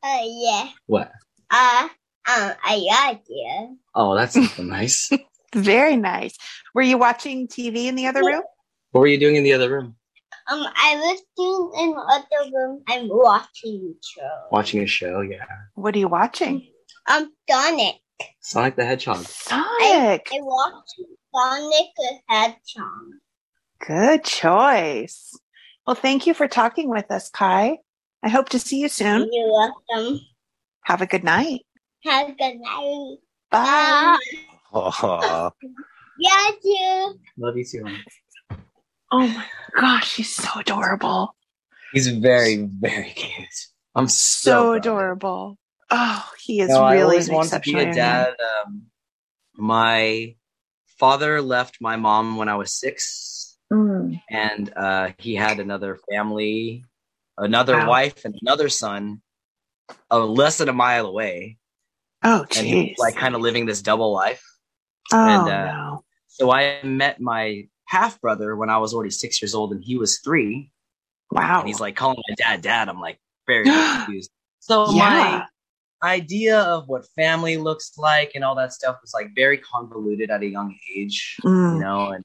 Uh, 0.01 0.21
yeah. 0.23 0.69
What? 0.85 1.11
Uh, 1.51 1.89
um, 2.27 2.53
I 2.63 2.79
got 2.89 3.21
you. 3.27 3.77
Oh, 3.93 4.15
that's 4.15 4.33
something 4.33 4.67
nice. 4.67 5.09
Very 5.53 5.95
nice. 5.95 6.37
Were 6.73 6.81
you 6.81 6.97
watching 6.97 7.47
TV 7.47 7.85
in 7.85 7.95
the 7.95 8.07
other 8.07 8.23
room? 8.23 8.43
What 8.91 9.01
were 9.01 9.07
you 9.07 9.19
doing 9.19 9.35
in 9.35 9.43
the 9.43 9.53
other 9.53 9.69
room? 9.71 9.95
Um, 10.49 10.65
I 10.75 10.95
was 10.95 11.21
doing 11.37 11.83
in 11.83 11.91
the 11.91 12.01
other 12.01 12.51
room. 12.51 12.83
I'm 12.87 13.07
watching 13.07 13.93
a 13.95 14.05
show. 14.05 14.29
Watching 14.51 14.81
a 14.81 14.87
show. 14.87 15.21
Yeah. 15.21 15.45
What 15.75 15.95
are 15.95 15.99
you 15.99 16.07
watching? 16.07 16.67
Um, 17.07 17.31
Sonic. 17.49 17.95
Sonic 18.39 18.75
the 18.75 18.85
Hedgehog. 18.85 19.25
Sonic. 19.25 20.27
I 20.31 20.39
watched 20.41 20.99
Sonic 21.35 21.87
the 21.97 22.19
Hedgehog. 22.27 23.11
Good 23.85 24.23
choice. 24.23 25.39
Well, 25.85 25.95
thank 25.95 26.27
you 26.27 26.33
for 26.33 26.47
talking 26.47 26.89
with 26.89 27.09
us, 27.11 27.29
Kai. 27.29 27.77
I 28.23 28.29
hope 28.29 28.49
to 28.49 28.59
see 28.59 28.81
you 28.81 28.89
soon. 28.89 29.29
You're 29.31 29.51
welcome. 29.51 30.19
Have 30.83 31.01
a 31.01 31.05
good 31.05 31.23
night. 31.23 31.61
Have 32.05 32.29
a 32.29 32.33
good 32.33 32.59
night. 32.59 33.17
Bye. 33.51 34.17
Aw. 34.73 35.51
Yeah, 36.17 36.47
you. 36.63 37.15
Love 37.37 37.57
you 37.57 37.65
too. 37.65 37.83
honey. 37.83 38.03
Oh 39.11 39.27
my 39.27 39.45
gosh, 39.79 40.15
he's 40.15 40.33
so 40.35 40.59
adorable. 40.59 41.35
He's 41.93 42.07
very, 42.07 42.57
very 42.57 43.09
cute. 43.15 43.47
I'm 43.95 44.07
so, 44.07 44.51
So 44.51 44.51
proud 44.51 44.67
of 44.67 44.73
him. 44.75 44.79
adorable. 44.91 45.57
Oh, 45.89 46.29
he 46.39 46.61
is 46.61 46.69
No, 46.69 46.83
I 46.83 46.93
really 46.93 47.03
always 47.03 47.27
an 47.29 47.35
wanted 47.35 47.49
to 47.49 47.59
be 47.61 47.71
exceptional 47.71 47.91
a 47.91 47.95
dad. 47.95 48.35
Um, 48.65 48.83
my 49.55 50.35
father 50.99 51.41
left 51.41 51.77
my 51.81 51.95
mom 51.95 52.37
when 52.37 52.49
I 52.49 52.55
was 52.55 52.73
six, 52.73 53.57
Mm. 53.71 54.19
and 54.29 54.73
uh, 54.75 55.11
he 55.17 55.35
had 55.35 55.59
another 55.59 55.97
family, 56.11 56.83
another 57.37 57.77
Wow. 57.77 57.89
wife, 57.89 58.25
and 58.25 58.35
another 58.41 58.69
son, 58.69 59.21
uh, 60.11 60.23
less 60.25 60.57
than 60.59 60.69
a 60.69 60.73
mile 60.73 61.05
away. 61.07 61.57
Oh, 62.23 62.45
And 62.55 62.67
he 62.67 62.75
was 62.75 62.95
like 62.99 63.15
kind 63.15 63.33
of 63.35 63.41
living 63.41 63.65
this 63.65 63.81
double 63.81 64.11
life. 64.11 64.43
Oh, 65.13 65.27
and, 65.27 65.49
uh, 65.49 65.65
no. 65.71 66.03
So 66.27 66.51
I 66.51 66.81
met 66.83 67.19
my 67.19 67.67
half 67.85 68.19
brother 68.21 68.55
when 68.55 68.69
I 68.69 68.77
was 68.77 68.93
already 68.93 69.09
six 69.09 69.41
years 69.41 69.53
old 69.55 69.71
and 69.71 69.83
he 69.83 69.97
was 69.97 70.19
three. 70.19 70.71
Wow. 71.31 71.59
And 71.59 71.67
he's 71.67 71.79
like 71.79 71.95
calling 71.95 72.17
my 72.29 72.35
dad 72.35 72.61
dad. 72.61 72.89
I'm 72.89 72.99
like 72.99 73.19
very 73.47 73.65
confused. 73.95 74.31
So 74.59 74.91
Yeah. 74.91 75.45
my 76.01 76.09
idea 76.15 76.59
of 76.61 76.87
what 76.87 77.05
family 77.15 77.57
looks 77.57 77.97
like 77.97 78.31
and 78.35 78.43
all 78.43 78.55
that 78.55 78.71
stuff 78.73 78.97
was 79.01 79.13
like 79.13 79.31
very 79.35 79.57
convoluted 79.57 80.29
at 80.31 80.41
a 80.43 80.47
young 80.47 80.75
age, 80.95 81.37
Mm. 81.43 81.73
you 81.75 81.79
know, 81.81 82.11
and 82.11 82.23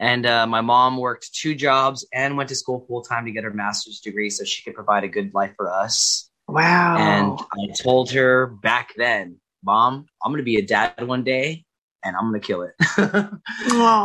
and 0.00 0.26
uh, 0.26 0.46
my 0.46 0.60
mom 0.60 0.96
worked 0.96 1.34
two 1.34 1.56
jobs 1.56 2.06
and 2.12 2.36
went 2.36 2.48
to 2.50 2.54
school 2.54 2.84
full 2.86 3.02
time 3.02 3.24
to 3.24 3.32
get 3.32 3.42
her 3.42 3.52
master's 3.52 3.98
degree 4.00 4.30
so 4.30 4.44
she 4.44 4.62
could 4.62 4.74
provide 4.74 5.02
a 5.02 5.08
good 5.08 5.34
life 5.34 5.52
for 5.56 5.68
us. 5.72 6.30
wow. 6.46 6.96
And 6.96 7.38
I 7.52 7.72
told 7.74 8.12
her 8.12 8.46
back 8.46 8.90
then, 8.96 9.40
Mom, 9.64 10.06
I'm 10.24 10.32
gonna 10.32 10.42
be 10.42 10.56
a 10.56 10.66
dad 10.66 11.06
one 11.06 11.24
day 11.24 11.64
and 12.04 12.16
I'm 12.16 12.26
gonna 12.26 12.40
kill 12.40 12.62
it. 12.62 12.74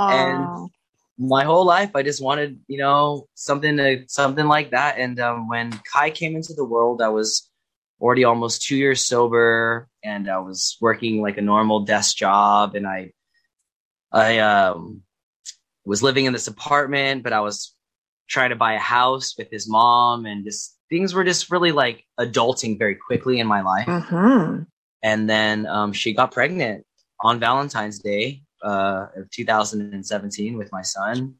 and 0.09 0.49
my 1.17 1.43
whole 1.43 1.65
life 1.65 1.91
I 1.95 2.03
just 2.03 2.23
wanted, 2.23 2.59
you 2.67 2.77
know, 2.79 3.27
something 3.35 3.77
to 3.77 4.03
something 4.07 4.47
like 4.47 4.71
that. 4.71 4.97
And 4.97 5.19
um, 5.19 5.47
when 5.47 5.71
Kai 5.91 6.09
came 6.09 6.35
into 6.35 6.53
the 6.53 6.65
world, 6.65 7.01
I 7.01 7.09
was 7.09 7.49
already 8.01 8.23
almost 8.23 8.63
two 8.63 8.75
years 8.75 9.05
sober, 9.05 9.87
and 10.03 10.29
I 10.29 10.39
was 10.39 10.77
working 10.81 11.21
like 11.21 11.37
a 11.37 11.41
normal 11.41 11.85
desk 11.85 12.17
job, 12.17 12.75
and 12.75 12.85
I, 12.85 13.11
I 14.11 14.39
um, 14.39 15.03
was 15.85 16.03
living 16.03 16.25
in 16.25 16.33
this 16.33 16.47
apartment, 16.47 17.23
but 17.23 17.31
I 17.33 17.39
was 17.41 17.73
trying 18.27 18.49
to 18.49 18.55
buy 18.55 18.73
a 18.73 18.79
house 18.79 19.35
with 19.37 19.49
his 19.51 19.69
mom, 19.69 20.25
and 20.25 20.43
just 20.43 20.77
things 20.89 21.13
were 21.13 21.23
just 21.23 21.51
really 21.51 21.71
like 21.71 22.03
adulting 22.19 22.77
very 22.77 22.95
quickly 22.95 23.39
in 23.39 23.47
my 23.47 23.61
life 23.61 23.87
Mhm. 23.87 24.67
And 25.03 25.29
then 25.29 25.67
um, 25.67 25.93
she 25.93 26.13
got 26.13 26.31
pregnant 26.31 26.85
on 27.19 27.39
Valentine's 27.39 27.99
Day 27.99 28.41
uh, 28.63 29.07
of 29.17 29.29
2017 29.29 30.57
with 30.57 30.71
my 30.71 30.81
son. 30.81 31.35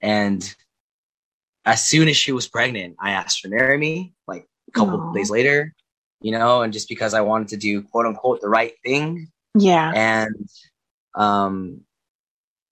And 0.00 0.54
as 1.64 1.84
soon 1.84 2.08
as 2.08 2.16
she 2.16 2.32
was 2.32 2.46
pregnant, 2.48 2.96
I 3.00 3.10
asked 3.10 3.42
her 3.42 3.48
to 3.48 3.54
marry 3.54 3.76
me. 3.76 4.14
Like 4.28 4.46
a 4.68 4.70
couple 4.72 5.00
Aw. 5.00 5.08
of 5.08 5.14
days 5.14 5.30
later, 5.30 5.74
you 6.20 6.32
know, 6.32 6.62
and 6.62 6.72
just 6.72 6.88
because 6.88 7.12
I 7.14 7.20
wanted 7.20 7.48
to 7.48 7.56
do 7.56 7.82
quote 7.82 8.06
unquote 8.06 8.40
the 8.40 8.48
right 8.48 8.72
thing, 8.84 9.28
Yeah. 9.58 9.92
and 9.94 10.48
um, 11.14 11.80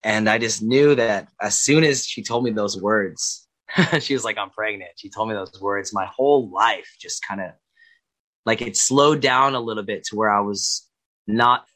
and 0.03 0.29
I 0.29 0.39
just 0.39 0.63
knew 0.63 0.95
that 0.95 1.29
as 1.41 1.59
soon 1.59 1.83
as 1.83 2.07
she 2.07 2.23
told 2.23 2.45
me 2.45 2.51
those 2.51 2.81
words, 2.81 3.49
she 4.01 4.15
was 4.15 4.25
like, 4.25 4.39
"I'm 4.39 4.51
pregnant." 4.51 4.93
She 4.97 5.09
told 5.09 5.29
me 5.29 5.35
those 5.35 5.61
words. 5.61 5.93
My 5.93 6.07
whole 6.07 6.51
life 6.51 6.95
just 7.01 7.27
kind 7.27 7.41
of 7.41 7.51
like 8.47 8.61
it 8.63 8.77
slowed 8.77 9.21
down 9.21 9.55
a 9.55 9.61
little 9.61 9.83
bit 9.83 10.05
to 10.05 10.17
where 10.17 10.31
I 10.31 10.41
was 10.41 10.89
not 11.27 11.67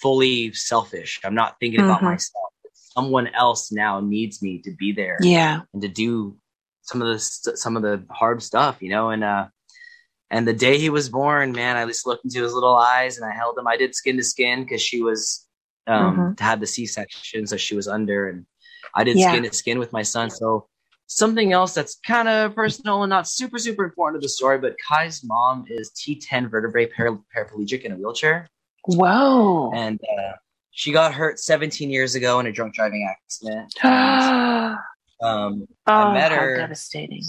fully 0.00 0.52
selfish. 0.52 1.20
I'm 1.24 1.34
not 1.34 1.56
thinking 1.60 1.80
about 1.80 2.00
Mhm. 2.00 2.04
myself. 2.04 2.52
Someone 2.72 3.28
else 3.28 3.70
now 3.70 4.00
needs 4.00 4.42
me 4.42 4.58
to 4.62 4.72
be 4.72 4.92
there 4.92 5.18
Yeah. 5.22 5.60
and 5.72 5.82
to 5.82 5.88
do 5.88 6.36
some 6.82 7.02
of 7.02 7.08
the 7.08 7.18
some 7.18 7.76
of 7.76 7.82
the 7.82 8.04
hard 8.10 8.42
stuff, 8.42 8.78
you 8.80 8.90
know. 8.90 9.10
And 9.10 9.22
uh, 9.22 9.48
and 10.30 10.46
the 10.46 10.52
day 10.52 10.78
he 10.78 10.90
was 10.90 11.08
born, 11.08 11.52
man, 11.52 11.76
I 11.76 11.86
just 11.86 12.06
looked 12.06 12.24
into 12.24 12.42
his 12.42 12.52
little 12.52 12.74
eyes 12.76 13.16
and 13.18 13.30
I 13.30 13.34
held 13.34 13.58
him. 13.58 13.66
I 13.66 13.76
did 13.76 13.94
skin 13.94 14.16
to 14.16 14.22
skin 14.24 14.62
because 14.64 14.82
she 14.82 15.02
was 15.02 15.46
um 15.86 16.16
had 16.40 16.60
the 16.60 16.66
C 16.66 16.86
section, 16.86 17.46
so 17.46 17.56
she 17.56 17.76
was 17.76 17.86
under, 17.88 18.28
and 18.28 18.46
I 18.94 19.04
did 19.04 19.18
Yeah. 19.18 19.28
skin 19.30 19.42
to 19.44 19.52
skin 19.54 19.78
with 19.78 19.92
my 19.92 20.02
son. 20.02 20.30
So 20.30 20.68
something 21.10 21.52
else 21.52 21.74
that's 21.74 21.96
kind 22.06 22.28
of 22.28 22.54
personal 22.54 23.02
and 23.02 23.10
not 23.10 23.26
super 23.26 23.58
super 23.58 23.84
important 23.84 24.22
to 24.22 24.24
the 24.24 24.28
story, 24.28 24.58
but 24.58 24.76
Kai's 24.86 25.22
mom 25.24 25.64
is 25.68 25.90
T10 25.90 26.48
vertebrae 26.48 26.86
para- 26.86 27.18
paraplegic 27.36 27.82
in 27.82 27.92
a 27.92 27.96
wheelchair 27.96 28.46
Whoa. 28.86 29.72
and 29.74 30.00
uh, 30.18 30.32
she 30.70 30.92
got 30.92 31.12
hurt 31.12 31.40
17 31.40 31.90
years 31.90 32.14
ago 32.14 32.38
in 32.38 32.46
a 32.46 32.52
drunk 32.52 32.74
driving 32.74 33.08
accident. 33.10 33.72
oh, 33.84 34.76
And, 35.22 35.28
um, 35.28 35.66
I 35.86 36.14
met 36.14 36.32
her 36.32 36.56
devastating. 36.56 37.22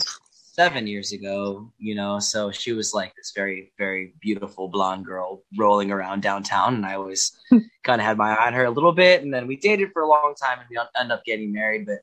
seven 0.53 0.87
years 0.87 1.11
ago, 1.11 1.73
you 1.77 1.93
know, 1.95 2.19
so 2.19 2.49
she 2.51 2.71
was 2.71 2.93
like 2.93 3.13
this 3.15 3.33
very, 3.35 3.73
very 3.77 4.13
beautiful 4.21 4.69
blonde 4.69 5.05
girl 5.05 5.43
rolling 5.57 5.91
around 5.91 6.21
downtown, 6.21 6.75
and 6.75 6.85
I 6.85 6.93
always 6.93 7.37
kind 7.83 7.99
of 7.99 8.05
had 8.05 8.17
my 8.17 8.33
eye 8.33 8.47
on 8.47 8.53
her 8.53 8.63
a 8.63 8.71
little 8.71 8.93
bit, 8.93 9.23
and 9.23 9.33
then 9.33 9.45
we 9.47 9.57
dated 9.57 9.89
for 9.91 10.03
a 10.03 10.07
long 10.07 10.35
time, 10.41 10.59
and 10.59 10.67
we 10.69 10.77
ended 10.97 11.11
up 11.11 11.25
getting 11.25 11.51
married, 11.51 11.85
but 11.85 11.97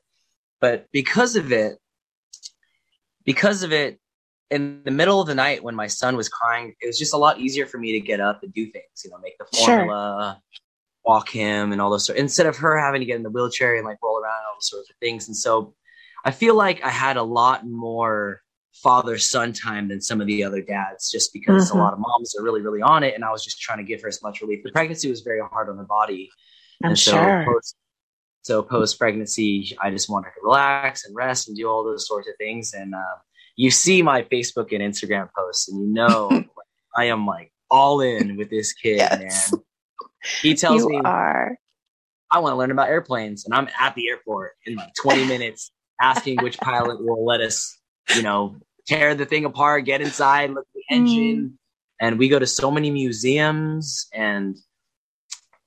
but 0.59 0.87
because 0.91 1.35
of 1.35 1.51
it, 1.51 1.77
because 3.25 3.63
of 3.63 3.71
it. 3.71 3.99
In 4.51 4.81
the 4.83 4.89
middle 4.89 5.21
of 5.21 5.27
the 5.27 5.35
night 5.35 5.63
when 5.63 5.75
my 5.75 5.85
son 5.85 6.17
was 6.17 6.27
crying, 6.27 6.73
it 6.81 6.87
was 6.87 6.97
just 6.97 7.13
a 7.13 7.17
lot 7.17 7.39
easier 7.39 7.67
for 7.67 7.77
me 7.77 7.91
to 7.91 7.99
get 7.99 8.19
up 8.19 8.41
and 8.41 8.51
do 8.51 8.65
things, 8.71 9.03
you 9.05 9.11
know, 9.11 9.19
make 9.19 9.37
the 9.37 9.45
Sure. 9.55 9.75
formula, 9.75 10.41
walk 11.05 11.29
him 11.29 11.71
and 11.71 11.79
all 11.79 11.91
those 11.91 12.05
sort 12.07 12.17
instead 12.17 12.47
of 12.47 12.57
her 12.57 12.75
having 12.75 12.99
to 12.99 13.05
get 13.05 13.15
in 13.15 13.21
the 13.21 13.29
wheelchair 13.29 13.75
and 13.75 13.85
like 13.85 13.99
roll 14.01 14.17
around 14.17 14.37
and 14.39 14.45
all 14.47 14.55
those 14.55 14.69
sorts 14.69 14.89
of 14.89 14.95
things. 14.99 15.27
And 15.27 15.37
so 15.37 15.75
I 16.25 16.31
feel 16.31 16.55
like 16.55 16.83
I 16.83 16.89
had 16.89 17.15
a 17.15 17.21
lot 17.21 17.67
more 17.67 18.41
father 18.73 19.19
son 19.19 19.53
time 19.53 19.87
than 19.87 20.01
some 20.01 20.19
of 20.19 20.25
the 20.25 20.43
other 20.43 20.63
dads 20.63 21.11
just 21.11 21.31
because 21.31 21.69
Mhm. 21.69 21.75
a 21.75 21.77
lot 21.77 21.93
of 21.93 21.99
moms 21.99 22.35
are 22.35 22.41
really, 22.41 22.61
really 22.61 22.81
on 22.81 23.03
it. 23.03 23.13
And 23.13 23.23
I 23.23 23.31
was 23.31 23.43
just 23.43 23.61
trying 23.61 23.77
to 23.77 23.83
give 23.83 24.01
her 24.01 24.07
as 24.07 24.23
much 24.23 24.41
relief. 24.41 24.63
The 24.63 24.71
pregnancy 24.71 25.11
was 25.11 25.21
very 25.21 25.41
hard 25.41 25.69
on 25.69 25.77
the 25.77 25.83
body. 25.83 26.31
I'm 26.83 26.89
and 26.89 26.97
so 26.97 27.11
sure. 27.11 27.43
post 27.45 27.75
so 28.41 28.61
post 28.63 28.97
pregnancy, 28.97 29.77
I 29.81 29.91
just 29.91 30.09
wanted 30.09 30.29
to 30.29 30.41
relax 30.43 31.05
and 31.05 31.15
rest 31.15 31.47
and 31.47 31.57
do 31.57 31.67
all 31.67 31.83
those 31.83 32.07
sorts 32.07 32.27
of 32.27 32.35
things. 32.37 32.73
And 32.73 32.95
uh, 32.95 33.17
you 33.55 33.69
see 33.71 34.01
my 34.01 34.23
Facebook 34.23 34.73
and 34.73 34.81
Instagram 34.81 35.29
posts, 35.37 35.69
and 35.69 35.81
you 35.81 35.93
know 35.93 36.43
I 36.97 37.05
am 37.05 37.25
like 37.27 37.51
all 37.69 38.01
in 38.01 38.37
with 38.37 38.49
this 38.49 38.73
kid, 38.73 38.97
Yes. 38.97 39.51
man. 39.51 39.61
He 40.41 40.53
tells 40.55 40.81
you 40.83 40.89
me 40.89 41.01
are. 41.03 41.55
I 42.31 42.39
want 42.39 42.53
to 42.53 42.57
learn 42.57 42.71
about 42.71 42.89
airplanes, 42.89 43.45
and 43.45 43.53
I'm 43.53 43.67
at 43.79 43.95
the 43.95 44.09
airport 44.09 44.51
in 44.65 44.75
like 44.75 44.93
20 45.01 45.25
minutes, 45.27 45.71
asking 46.01 46.37
which 46.41 46.57
pilot 46.59 47.03
will 47.03 47.25
let 47.25 47.41
us, 47.41 47.77
you 48.15 48.21
know, 48.21 48.57
tear 48.87 49.15
the 49.15 49.25
thing 49.25 49.45
apart, 49.45 49.85
get 49.85 50.01
inside, 50.01 50.49
look 50.51 50.65
at 50.67 50.73
the 50.89 50.95
engine, 50.95 51.57
and 52.01 52.17
we 52.19 52.27
go 52.29 52.37
to 52.39 52.47
so 52.47 52.69
many 52.71 52.91
museums 52.91 54.07
and 54.13 54.57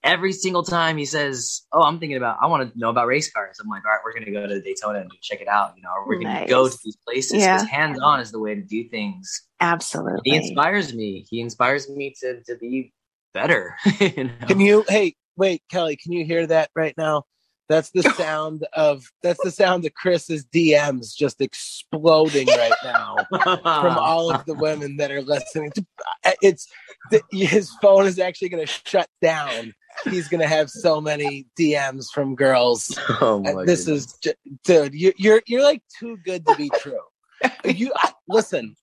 every 0.03 0.33
single 0.33 0.63
time 0.63 0.97
he 0.97 1.05
says, 1.05 1.63
"Oh, 1.73 1.83
I'm 1.83 1.99
thinking 1.99 2.17
about. 2.17 2.39
I 2.41 2.47
want 2.47 2.73
to 2.73 2.79
know 2.79 2.91
about 2.91 3.07
race 3.07 3.31
cars." 3.31 3.59
I'm 3.61 3.69
like, 3.69 3.85
"All 3.85 3.91
right, 3.91 4.01
we're 4.05 4.13
gonna 4.13 4.31
go 4.31 4.47
to 4.47 4.61
Daytona 4.61 5.01
and 5.01 5.11
check 5.21 5.41
it 5.41 5.49
out." 5.49 5.75
You 5.77 5.83
know, 5.83 5.91
or 5.97 6.07
we're 6.07 6.21
gonna 6.21 6.47
go 6.47 6.69
to 6.69 6.79
these 6.85 6.97
places 7.07 7.41
Yeah. 7.41 7.57
because 7.57 7.69
hands 7.69 8.01
on 8.01 8.21
is 8.21 8.33
the 8.33 8.39
way 8.41 8.55
to 8.55 8.63
do 8.63 8.89
things. 8.89 9.43
Absolutely. 9.61 10.21
He 10.25 10.37
inspires 10.37 10.95
me. 10.95 11.27
He 11.31 11.41
inspires 11.41 11.89
me 11.89 12.15
to 12.21 12.43
to 12.45 12.57
be 12.57 12.93
better. 13.35 13.77
you 14.01 14.25
know? 14.25 14.47
Can 14.47 14.61
you? 14.61 14.85
Hey, 14.89 15.15
wait, 15.37 15.63
Kelly. 15.71 15.97
Can 15.97 16.13
you 16.13 16.25
hear 16.25 16.47
that 16.47 16.71
right 16.75 16.95
now? 16.97 17.25
That's 17.69 17.91
the 17.91 18.03
sound 18.17 18.67
of 18.75 19.05
that's 19.23 19.43
the 19.43 19.51
sound 19.51 19.87
of 19.87 19.95
Chris's 19.95 20.45
DMs 20.45 21.15
just 21.17 21.41
exploding 21.41 22.47
right 22.49 22.73
now 22.85 23.17
from 23.31 23.97
all 23.99 24.31
of 24.33 24.45
the 24.45 24.55
women 24.55 24.97
that 24.99 25.11
are 25.11 25.23
listening. 25.23 25.71
To, 25.77 25.87
uh, 26.25 26.33
it's 26.43 26.69
the, 27.11 27.23
his 27.31 27.71
phone 27.81 28.07
is 28.07 28.19
actually 28.19 28.51
going 28.51 28.67
to 28.67 28.73
shut 28.85 29.09
down. 29.23 29.73
He's 30.05 30.29
going 30.29 30.41
to 30.41 30.47
have 30.49 30.71
so 30.71 31.01
many 31.01 31.47
DMs 31.59 32.07
from 32.13 32.35
girls. 32.35 32.99
oh 33.21 33.41
my 33.41 33.53
Uh, 33.53 33.65
this 33.65 33.85
goodness. 33.85 34.07
is, 34.07 34.19
ju- 34.23 34.33
dude. 34.65 34.95
You, 34.95 35.13
you're 35.17 35.43
you're 35.47 35.63
like 35.63 35.83
too 35.99 36.17
good 36.25 36.45
to 36.47 36.55
be 36.57 36.71
true. 36.81 36.99
You 37.65 37.93
I- 37.97 38.13
listen. 38.29 38.75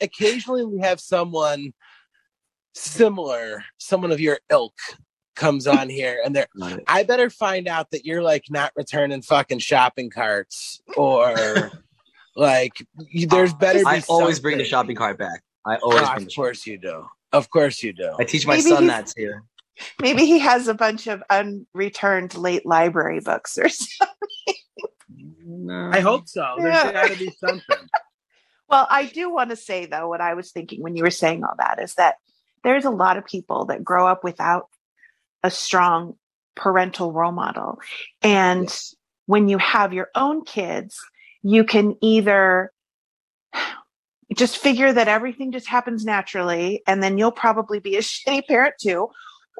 Occasionally, 0.00 0.64
we 0.64 0.80
have 0.80 1.00
someone 1.00 1.72
similar, 2.74 3.64
someone 3.78 4.12
of 4.12 4.20
your 4.20 4.38
ilk, 4.50 4.74
comes 5.36 5.66
on 5.66 5.88
here, 5.88 6.20
and 6.24 6.34
they're. 6.34 6.48
Love. 6.54 6.80
I 6.86 7.02
better 7.02 7.30
find 7.30 7.66
out 7.68 7.90
that 7.92 8.04
you're 8.04 8.22
like 8.22 8.44
not 8.50 8.72
returning 8.76 9.22
fucking 9.22 9.58
shopping 9.60 10.10
carts 10.10 10.80
or 10.96 11.70
like 12.36 12.72
you, 13.10 13.26
there's 13.26 13.54
better. 13.54 13.80
Be 13.80 13.84
I 13.86 14.02
always 14.08 14.38
bring 14.40 14.58
the 14.58 14.64
shopping 14.64 14.96
cart 14.96 15.18
back. 15.18 15.42
I 15.66 15.76
always 15.76 16.00
bring 16.00 16.04
the 16.04 16.06
of 16.06 16.08
shopping 16.22 16.28
course 16.34 16.66
you 16.66 16.78
do. 16.78 17.06
Of 17.32 17.48
course 17.50 17.82
you 17.82 17.92
do. 17.92 18.12
I 18.18 18.24
teach 18.24 18.46
my 18.46 18.56
Maybe 18.56 18.68
son 18.70 18.82
he's- 18.84 18.88
that 18.88 19.06
too. 19.16 19.34
Maybe 20.00 20.26
he 20.26 20.38
has 20.40 20.68
a 20.68 20.74
bunch 20.74 21.06
of 21.06 21.22
unreturned 21.30 22.34
late 22.36 22.66
library 22.66 23.20
books 23.20 23.56
or 23.58 23.68
something. 23.68 24.54
No. 25.44 25.90
I 25.92 26.00
hope 26.00 26.28
so. 26.28 26.56
There's 26.58 26.74
Yeah. 26.74 26.92
got 26.92 27.08
to 27.08 27.16
be 27.16 27.30
something. 27.38 27.76
Well, 28.68 28.86
I 28.88 29.06
do 29.06 29.28
want 29.32 29.50
to 29.50 29.56
say 29.56 29.86
though, 29.86 30.06
what 30.08 30.20
I 30.20 30.34
was 30.34 30.52
thinking 30.52 30.80
when 30.80 30.94
you 30.94 31.02
were 31.02 31.10
saying 31.10 31.42
all 31.42 31.56
that 31.58 31.82
is 31.82 31.94
that 31.94 32.18
there's 32.62 32.84
a 32.84 32.90
lot 32.90 33.16
of 33.16 33.24
people 33.26 33.64
that 33.64 33.82
grow 33.82 34.06
up 34.06 34.22
without 34.22 34.68
a 35.42 35.50
strong 35.50 36.14
parental 36.54 37.12
role 37.12 37.32
model. 37.32 37.80
And 38.22 38.62
Yes. 38.66 38.94
when 39.26 39.48
you 39.48 39.58
have 39.58 39.92
your 39.92 40.06
own 40.14 40.44
kids, 40.44 41.00
you 41.42 41.64
can 41.64 41.96
either 42.00 42.70
just 44.36 44.58
figure 44.58 44.92
that 44.92 45.08
everything 45.08 45.50
just 45.50 45.66
happens 45.66 46.04
naturally 46.04 46.80
and 46.86 47.02
then 47.02 47.18
you'll 47.18 47.32
probably 47.32 47.80
be 47.80 47.96
a 47.96 48.00
shitty 48.02 48.46
parent 48.46 48.74
too 48.80 49.08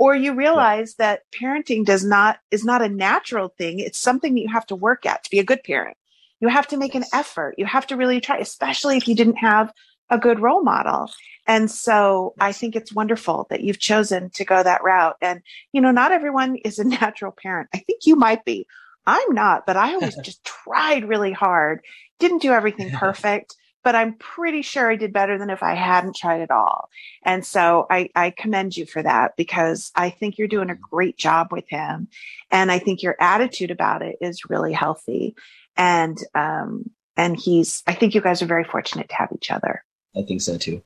or 0.00 0.16
you 0.16 0.34
realize 0.34 0.94
that 0.96 1.22
parenting 1.30 1.84
does 1.84 2.04
not 2.04 2.38
is 2.50 2.64
not 2.64 2.82
a 2.82 2.88
natural 2.88 3.48
thing 3.58 3.78
it's 3.78 4.00
something 4.00 4.34
that 4.34 4.40
you 4.40 4.48
have 4.48 4.66
to 4.66 4.76
work 4.76 5.06
at 5.06 5.22
to 5.22 5.30
be 5.30 5.38
a 5.38 5.44
good 5.44 5.62
parent 5.62 5.96
you 6.40 6.48
have 6.48 6.66
to 6.66 6.76
make 6.76 6.94
an 6.94 7.04
effort 7.12 7.54
you 7.58 7.66
have 7.66 7.86
to 7.86 7.96
really 7.96 8.20
try 8.20 8.38
especially 8.38 8.96
if 8.96 9.06
you 9.06 9.14
didn't 9.14 9.36
have 9.36 9.72
a 10.10 10.18
good 10.18 10.40
role 10.40 10.62
model 10.62 11.08
And 11.46 11.70
so 11.70 12.34
I 12.40 12.52
think 12.52 12.76
it's 12.76 12.92
wonderful 12.92 13.46
that 13.50 13.62
you've 13.62 13.78
chosen 13.78 14.30
to 14.30 14.44
go 14.44 14.62
that 14.62 14.84
route. 14.84 15.16
And, 15.20 15.40
you 15.72 15.80
know, 15.80 15.90
not 15.90 16.12
everyone 16.12 16.56
is 16.56 16.78
a 16.78 16.84
natural 17.00 17.32
parent. 17.32 17.68
I 17.74 17.78
think 17.78 18.06
you 18.06 18.16
might 18.16 18.44
be. 18.44 18.66
I'm 19.06 19.34
not, 19.34 19.66
but 19.66 19.76
I 19.76 19.94
always 19.94 20.16
just 20.24 20.44
tried 20.44 21.08
really 21.08 21.32
hard. 21.32 21.80
Didn't 22.18 22.42
do 22.42 22.52
everything 22.52 22.90
perfect, 22.94 23.56
but 23.82 23.94
I'm 23.94 24.14
pretty 24.14 24.62
sure 24.62 24.90
I 24.90 24.96
did 24.96 25.12
better 25.12 25.38
than 25.38 25.50
if 25.50 25.62
I 25.62 25.74
hadn't 25.74 26.16
tried 26.16 26.42
at 26.42 26.50
all. 26.50 26.88
And 27.24 27.44
so 27.44 27.86
I, 27.90 28.10
I 28.14 28.30
commend 28.30 28.76
you 28.76 28.86
for 28.86 29.02
that 29.02 29.36
because 29.36 29.90
I 29.94 30.10
think 30.10 30.38
you're 30.38 30.48
doing 30.48 30.70
a 30.70 30.74
great 30.74 31.16
job 31.16 31.48
with 31.50 31.68
him. 31.68 32.08
And 32.50 32.70
I 32.70 32.78
think 32.78 33.02
your 33.02 33.16
attitude 33.20 33.70
about 33.70 34.02
it 34.02 34.16
is 34.20 34.48
really 34.50 34.72
healthy. 34.72 35.34
And, 35.76 36.18
um, 36.34 36.90
and 37.16 37.38
he's, 37.38 37.82
I 37.86 37.94
think 37.94 38.14
you 38.14 38.20
guys 38.20 38.42
are 38.42 38.46
very 38.46 38.64
fortunate 38.64 39.08
to 39.08 39.14
have 39.14 39.30
each 39.34 39.50
other. 39.50 39.84
I 40.16 40.22
think 40.22 40.42
so 40.42 40.58
too. 40.58 40.82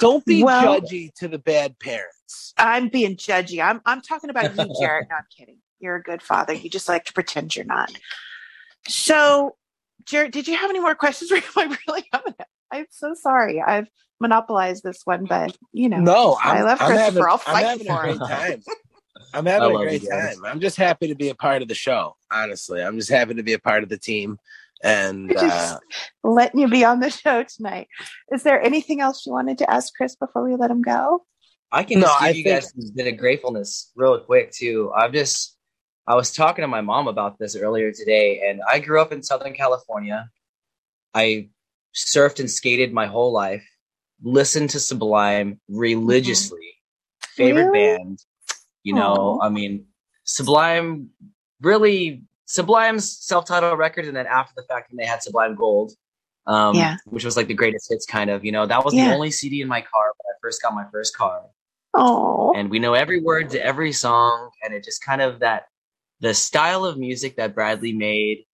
Don't 0.00 0.24
be 0.24 0.44
Well- 0.44 0.80
judgy 0.80 1.12
to 1.14 1.28
the 1.28 1.38
bad 1.38 1.78
parents. 1.78 2.52
I'm 2.56 2.88
being 2.88 3.16
judgy. 3.16 3.64
I'm, 3.64 3.80
I'm 3.86 4.00
talking 4.00 4.30
about 4.30 4.56
you, 4.56 4.74
Jarrett. 4.80 5.08
No, 5.10 5.16
I'm 5.16 5.26
kidding. 5.36 5.58
You're 5.78 5.96
a 5.96 6.02
good 6.02 6.22
father. 6.22 6.52
You 6.52 6.70
just 6.70 6.88
like 6.88 7.04
to 7.06 7.12
pretend 7.12 7.54
you're 7.54 7.64
not. 7.64 7.92
So, 8.88 9.56
Jarrett, 10.04 10.32
did 10.32 10.46
you 10.48 10.56
have 10.56 10.70
any 10.70 10.80
more 10.80 10.94
questions? 10.94 11.30
for? 11.44 11.60
I 11.60 11.76
really 11.88 12.04
haven't. 12.12 12.36
I'm 12.72 12.86
so 12.90 13.14
sorry. 13.14 13.60
I've 13.62 13.88
monopolized 14.20 14.82
this 14.82 15.00
one, 15.04 15.24
but 15.24 15.56
you 15.72 15.88
know, 15.88 15.98
No, 15.98 16.38
I 16.42 16.58
I'm, 16.58 16.64
love 16.64 16.78
I'm 16.80 16.86
Christopher. 16.88 17.04
having, 17.04 17.22
I'll 17.24 17.32
I'm 17.32 17.38
fight 17.38 17.64
having 17.66 17.86
for 17.86 17.92
a 17.92 18.02
great 18.02 18.12
him. 18.14 18.18
time. 18.28 18.62
I'm 19.32 19.46
having 19.46 19.74
a 19.74 19.78
great 19.78 20.08
time. 20.10 20.44
I'm 20.44 20.60
just 20.60 20.76
happy 20.76 21.08
to 21.08 21.14
be 21.14 21.28
a 21.30 21.34
part 21.34 21.62
of 21.62 21.68
the 21.68 21.74
show. 21.74 22.16
Honestly, 22.32 22.82
I'm 22.82 22.96
just 22.98 23.10
happy 23.10 23.34
to 23.34 23.42
be 23.42 23.52
a 23.52 23.58
part 23.58 23.82
of 23.82 23.88
the 23.88 23.98
team. 23.98 24.38
And 24.82 25.34
uh, 25.34 25.78
letting 26.22 26.60
you 26.60 26.68
be 26.68 26.84
on 26.84 27.00
the 27.00 27.08
show 27.10 27.42
tonight. 27.44 27.88
Is 28.32 28.42
there 28.42 28.60
anything 28.60 29.00
else 29.00 29.24
you 29.24 29.32
wanted 29.32 29.56
to 29.58 29.70
ask 29.70 29.94
Chris 29.94 30.14
before 30.14 30.44
we 30.44 30.56
let 30.56 30.70
him 30.70 30.82
go? 30.82 31.24
I 31.72 31.84
can 31.84 32.00
No, 32.00 32.06
just 32.06 32.18
give 32.20 32.26
I 32.26 32.28
you 32.30 32.44
think- 32.44 32.46
guys 32.54 32.72
a 32.90 32.92
bit 32.94 33.12
of 33.12 33.18
gratefulness 33.18 33.90
real 33.96 34.20
quick 34.20 34.52
too. 34.52 34.92
I'm 34.94 35.12
just 35.12 35.53
I 36.06 36.14
was 36.14 36.32
talking 36.32 36.62
to 36.62 36.68
my 36.68 36.82
mom 36.82 37.08
about 37.08 37.38
this 37.38 37.56
earlier 37.56 37.90
today, 37.90 38.42
and 38.48 38.60
I 38.70 38.78
grew 38.78 39.00
up 39.00 39.12
in 39.12 39.22
Southern 39.22 39.54
California. 39.54 40.28
I 41.14 41.48
surfed 41.94 42.40
and 42.40 42.50
skated 42.50 42.92
my 42.92 43.06
whole 43.06 43.32
life, 43.32 43.64
listened 44.22 44.70
to 44.70 44.80
Sublime 44.80 45.60
religiously. 45.68 46.58
Favorite 47.36 47.70
Really? 47.70 47.96
band. 47.98 48.18
You 48.82 48.94
know, 48.94 49.38
Aw. 49.40 49.46
I 49.46 49.48
mean, 49.48 49.86
Sublime 50.24 51.10
really 51.62 52.24
Sublime's 52.46 53.10
self-titled 53.24 53.78
record, 53.78 54.04
and 54.04 54.14
then 54.14 54.26
after 54.26 54.52
the 54.54 54.64
fact, 54.64 54.90
when 54.90 54.98
they 54.98 55.06
had 55.06 55.22
Sublime 55.22 55.54
Gold, 55.54 55.92
um, 56.46 56.76
Yeah. 56.76 56.96
which 57.06 57.24
was 57.24 57.38
like 57.38 57.48
the 57.48 57.54
greatest 57.54 57.88
hits, 57.88 58.04
kind 58.04 58.28
of. 58.28 58.44
You 58.44 58.52
know, 58.52 58.66
that 58.66 58.84
was 58.84 58.92
Yeah. 58.92 59.08
the 59.08 59.14
only 59.14 59.30
CD 59.30 59.62
in 59.62 59.68
my 59.68 59.80
car 59.80 60.12
when 60.18 60.34
I 60.34 60.36
first 60.42 60.60
got 60.60 60.74
my 60.74 60.84
first 60.92 61.16
car 61.16 61.46
Oh, 61.94 62.52
and 62.54 62.68
we 62.70 62.78
know 62.78 62.92
every 62.92 63.22
word 63.22 63.48
to 63.50 63.64
every 63.64 63.92
song 63.92 64.50
and 64.62 64.74
it 64.74 64.84
just 64.84 65.02
kind 65.02 65.22
of 65.22 65.38
that 65.38 65.68
the 66.20 66.34
style 66.34 66.84
of 66.84 66.98
music 66.98 67.36
that 67.36 67.54
bradley 67.54 67.92
made 67.92 68.44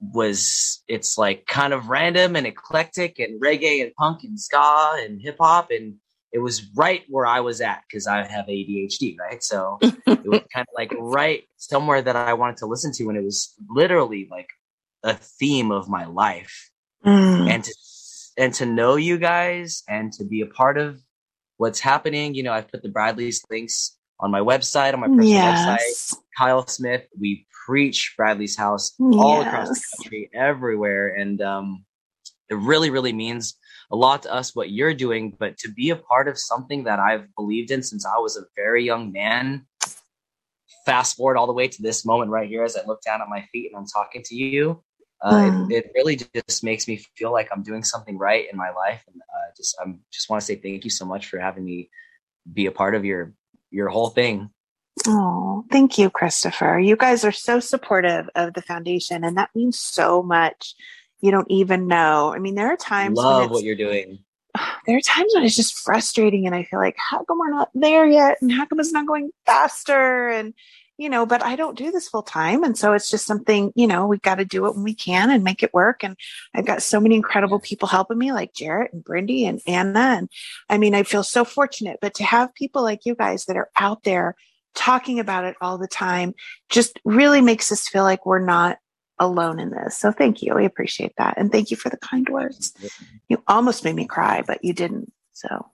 was 0.00 0.82
it's 0.88 1.16
like 1.16 1.46
kind 1.46 1.72
of 1.72 1.88
random 1.88 2.36
and 2.36 2.46
eclectic 2.46 3.18
and 3.18 3.40
reggae 3.40 3.82
and 3.82 3.94
punk 3.94 4.24
and 4.24 4.40
ska 4.40 4.96
and 4.98 5.20
hip 5.20 5.36
hop 5.38 5.70
and 5.70 5.94
it 6.32 6.38
was 6.40 6.66
right 6.74 7.04
where 7.08 7.26
i 7.26 7.40
was 7.40 7.60
at 7.60 7.82
because 7.88 8.06
i 8.06 8.26
have 8.26 8.46
adhd 8.46 9.16
right 9.18 9.42
so 9.42 9.78
it 9.82 10.26
was 10.26 10.40
kind 10.52 10.66
of 10.68 10.74
like 10.74 10.92
right 10.98 11.44
somewhere 11.56 12.02
that 12.02 12.16
i 12.16 12.32
wanted 12.32 12.56
to 12.56 12.66
listen 12.66 12.92
to 12.92 13.08
and 13.08 13.16
it 13.16 13.24
was 13.24 13.54
literally 13.68 14.26
like 14.30 14.48
a 15.04 15.14
theme 15.14 15.70
of 15.70 15.88
my 15.88 16.06
life 16.06 16.70
Mm. 17.04 17.48
and 17.48 17.62
to 17.62 17.74
and 18.36 18.54
to 18.54 18.66
know 18.66 18.96
you 18.96 19.16
guys 19.16 19.84
and 19.88 20.12
to 20.14 20.24
be 20.24 20.40
a 20.40 20.46
part 20.46 20.76
of 20.76 21.00
what's 21.56 21.78
happening. 21.78 22.34
You 22.34 22.42
know, 22.42 22.52
I've 22.52 22.68
put 22.68 22.82
the 22.82 22.88
Bradley's 22.88 23.44
links 23.48 23.95
on 24.20 24.30
my 24.30 24.40
website, 24.40 24.94
on 24.94 25.00
my 25.00 25.08
personal 25.08 25.52
website. 25.52 26.16
Kyle 26.38 26.66
Smith, 26.66 27.06
we 27.18 27.46
preach 27.66 28.14
Bradley's 28.16 28.56
house 28.56 28.94
all 29.18 29.40
across 29.42 29.68
the 29.68 29.82
country, 29.96 30.30
everywhere, 30.34 31.14
and 31.14 31.40
um, 31.42 31.84
it 32.48 32.54
really, 32.56 32.90
really 32.90 33.12
means 33.12 33.54
a 33.90 33.96
lot 33.96 34.22
to 34.22 34.32
us 34.32 34.54
what 34.54 34.70
you're 34.70 34.94
doing. 34.94 35.34
But 35.38 35.56
to 35.58 35.68
be 35.72 35.90
a 35.90 35.96
part 35.96 36.28
of 36.28 36.38
something 36.38 36.84
that 36.84 36.98
I've 36.98 37.26
believed 37.36 37.70
in 37.70 37.82
since 37.82 38.06
I 38.06 38.18
was 38.18 38.36
a 38.36 38.44
very 38.54 38.84
young 38.84 39.12
man. 39.12 39.66
Fast 40.84 41.16
forward 41.16 41.36
all 41.36 41.46
the 41.46 41.52
way 41.52 41.66
to 41.68 41.82
this 41.82 42.04
moment 42.04 42.30
right 42.30 42.48
here 42.48 42.62
as 42.62 42.76
I 42.76 42.84
look 42.86 43.02
down 43.02 43.20
at 43.20 43.28
my 43.28 43.42
feet 43.52 43.70
and 43.72 43.76
I'm 43.76 43.86
talking 43.86 44.22
to 44.24 44.34
you. 44.34 44.82
Uh, 45.22 45.32
Mm. 45.32 45.70
it, 45.72 45.76
it 45.86 45.92
really 45.94 46.16
just 46.16 46.62
makes 46.62 46.86
me 46.86 46.98
feel 47.16 47.32
like 47.32 47.48
I'm 47.50 47.62
doing 47.62 47.82
something 47.82 48.18
right 48.18 48.46
in 48.50 48.56
my 48.56 48.70
life, 48.70 49.02
and 49.10 49.20
uh, 49.20 49.50
just 49.56 49.74
I'm 49.82 50.00
just 50.12 50.28
want 50.28 50.40
to 50.42 50.46
say 50.46 50.56
thank 50.56 50.84
you 50.84 50.90
so 50.90 51.06
much 51.06 51.26
for 51.26 51.38
having 51.40 51.64
me 51.64 51.90
be 52.52 52.66
a 52.66 52.70
part 52.70 52.94
of 52.94 53.04
your 53.04 53.32
your 53.70 53.88
whole 53.88 54.10
thing. 54.10 54.50
Oh, 55.06 55.64
thank 55.70 55.98
you, 55.98 56.10
Christopher. 56.10 56.78
You 56.78 56.96
guys 56.96 57.24
are 57.24 57.32
so 57.32 57.60
supportive 57.60 58.28
of 58.34 58.54
the 58.54 58.62
foundation, 58.62 59.24
and 59.24 59.36
that 59.36 59.50
means 59.54 59.78
so 59.78 60.22
much. 60.22 60.74
You 61.20 61.30
don't 61.30 61.50
even 61.50 61.86
know. 61.86 62.32
I 62.34 62.38
mean, 62.38 62.54
there 62.54 62.72
are 62.72 62.76
times 62.76 63.16
Love 63.16 63.50
what 63.50 63.62
you're 63.62 63.76
doing. 63.76 64.20
there 64.86 64.96
are 64.96 65.00
times 65.00 65.32
when 65.34 65.44
it's 65.44 65.56
just 65.56 65.78
frustrating, 65.78 66.46
and 66.46 66.54
I 66.54 66.64
feel 66.64 66.78
like, 66.78 66.96
how 66.98 67.24
come 67.24 67.38
we're 67.38 67.50
not 67.50 67.70
there 67.74 68.06
yet, 68.06 68.38
and 68.40 68.52
how 68.52 68.64
come 68.64 68.80
it's 68.80 68.92
not 68.92 69.06
going 69.06 69.30
faster, 69.44 70.28
and 70.28 70.54
you 70.98 71.08
know. 71.08 71.26
But 71.26 71.42
I 71.42 71.56
don't 71.56 71.76
do 71.78 71.90
this 71.90 72.08
full 72.08 72.22
time, 72.22 72.64
and 72.64 72.76
so 72.76 72.92
it's 72.92 73.10
just 73.10 73.26
something. 73.26 73.72
You 73.74 73.86
know, 73.86 74.06
we've 74.06 74.22
got 74.22 74.36
to 74.36 74.44
do 74.44 74.66
it 74.66 74.74
when 74.74 74.84
we 74.84 74.94
can 74.94 75.30
and 75.30 75.44
make 75.44 75.62
it 75.62 75.74
work. 75.74 76.02
And 76.02 76.16
I've 76.54 76.66
got 76.66 76.82
so 76.82 77.00
many 77.00 77.14
incredible 77.14 77.58
people 77.58 77.88
helping 77.88 78.18
me, 78.18 78.32
like 78.32 78.54
Jarrett 78.54 78.92
and 78.92 79.04
Brindy 79.04 79.48
and 79.48 79.60
Anna, 79.66 80.16
and 80.18 80.28
I 80.68 80.78
mean, 80.78 80.94
I 80.94 81.02
feel 81.02 81.22
so 81.22 81.44
fortunate. 81.44 81.98
But 82.00 82.14
to 82.14 82.24
have 82.24 82.54
people 82.54 82.82
like 82.82 83.06
you 83.06 83.14
guys 83.14 83.44
that 83.46 83.56
are 83.56 83.70
out 83.78 84.02
there 84.04 84.36
talking 84.74 85.18
about 85.18 85.44
it 85.44 85.56
all 85.60 85.78
the 85.78 85.88
time 85.88 86.34
just 86.68 87.00
really 87.04 87.40
makes 87.40 87.72
us 87.72 87.88
feel 87.88 88.04
like 88.04 88.26
we're 88.26 88.38
not 88.38 88.78
alone 89.18 89.58
in 89.58 89.70
this. 89.70 89.96
So 89.96 90.12
thank 90.12 90.42
you. 90.42 90.54
We 90.54 90.66
appreciate 90.66 91.14
that. 91.16 91.34
And 91.38 91.50
thank 91.50 91.70
you 91.70 91.76
for 91.76 91.88
the 91.88 91.96
kind 91.96 92.28
words. 92.28 92.74
You 93.28 93.42
almost 93.48 93.84
made 93.84 93.96
me 93.96 94.06
cry, 94.06 94.42
but 94.46 94.62
you 94.62 94.74
didn't. 94.74 95.12
So 95.32 95.66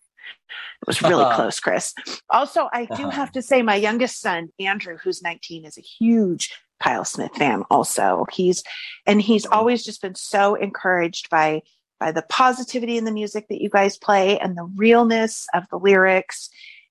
it 0.80 0.86
was 0.86 1.02
really 1.02 1.24
close, 1.34 1.60
Chris. 1.60 1.94
Also, 2.30 2.68
I 2.72 2.86
do 2.96 3.08
have 3.08 3.32
to 3.32 3.42
say 3.42 3.62
my 3.62 3.76
youngest 3.76 4.20
son, 4.20 4.48
Andrew, 4.58 4.96
who's 5.02 5.22
19, 5.22 5.64
is 5.64 5.78
a 5.78 5.82
huge 5.82 6.52
Kyle 6.80 7.04
Smith 7.04 7.34
fan 7.36 7.62
also. 7.70 8.26
He's 8.32 8.64
and 9.06 9.22
he's 9.22 9.46
always 9.46 9.84
just 9.84 10.02
been 10.02 10.14
so 10.14 10.54
encouraged 10.54 11.30
by 11.30 11.62
by 12.00 12.10
the 12.10 12.22
positivity 12.22 12.98
in 12.98 13.04
the 13.04 13.12
music 13.12 13.46
that 13.48 13.60
you 13.60 13.70
guys 13.70 13.96
play 13.96 14.38
and 14.38 14.56
the 14.56 14.68
realness 14.76 15.46
of 15.54 15.64
the 15.70 15.78
lyrics. 15.78 16.50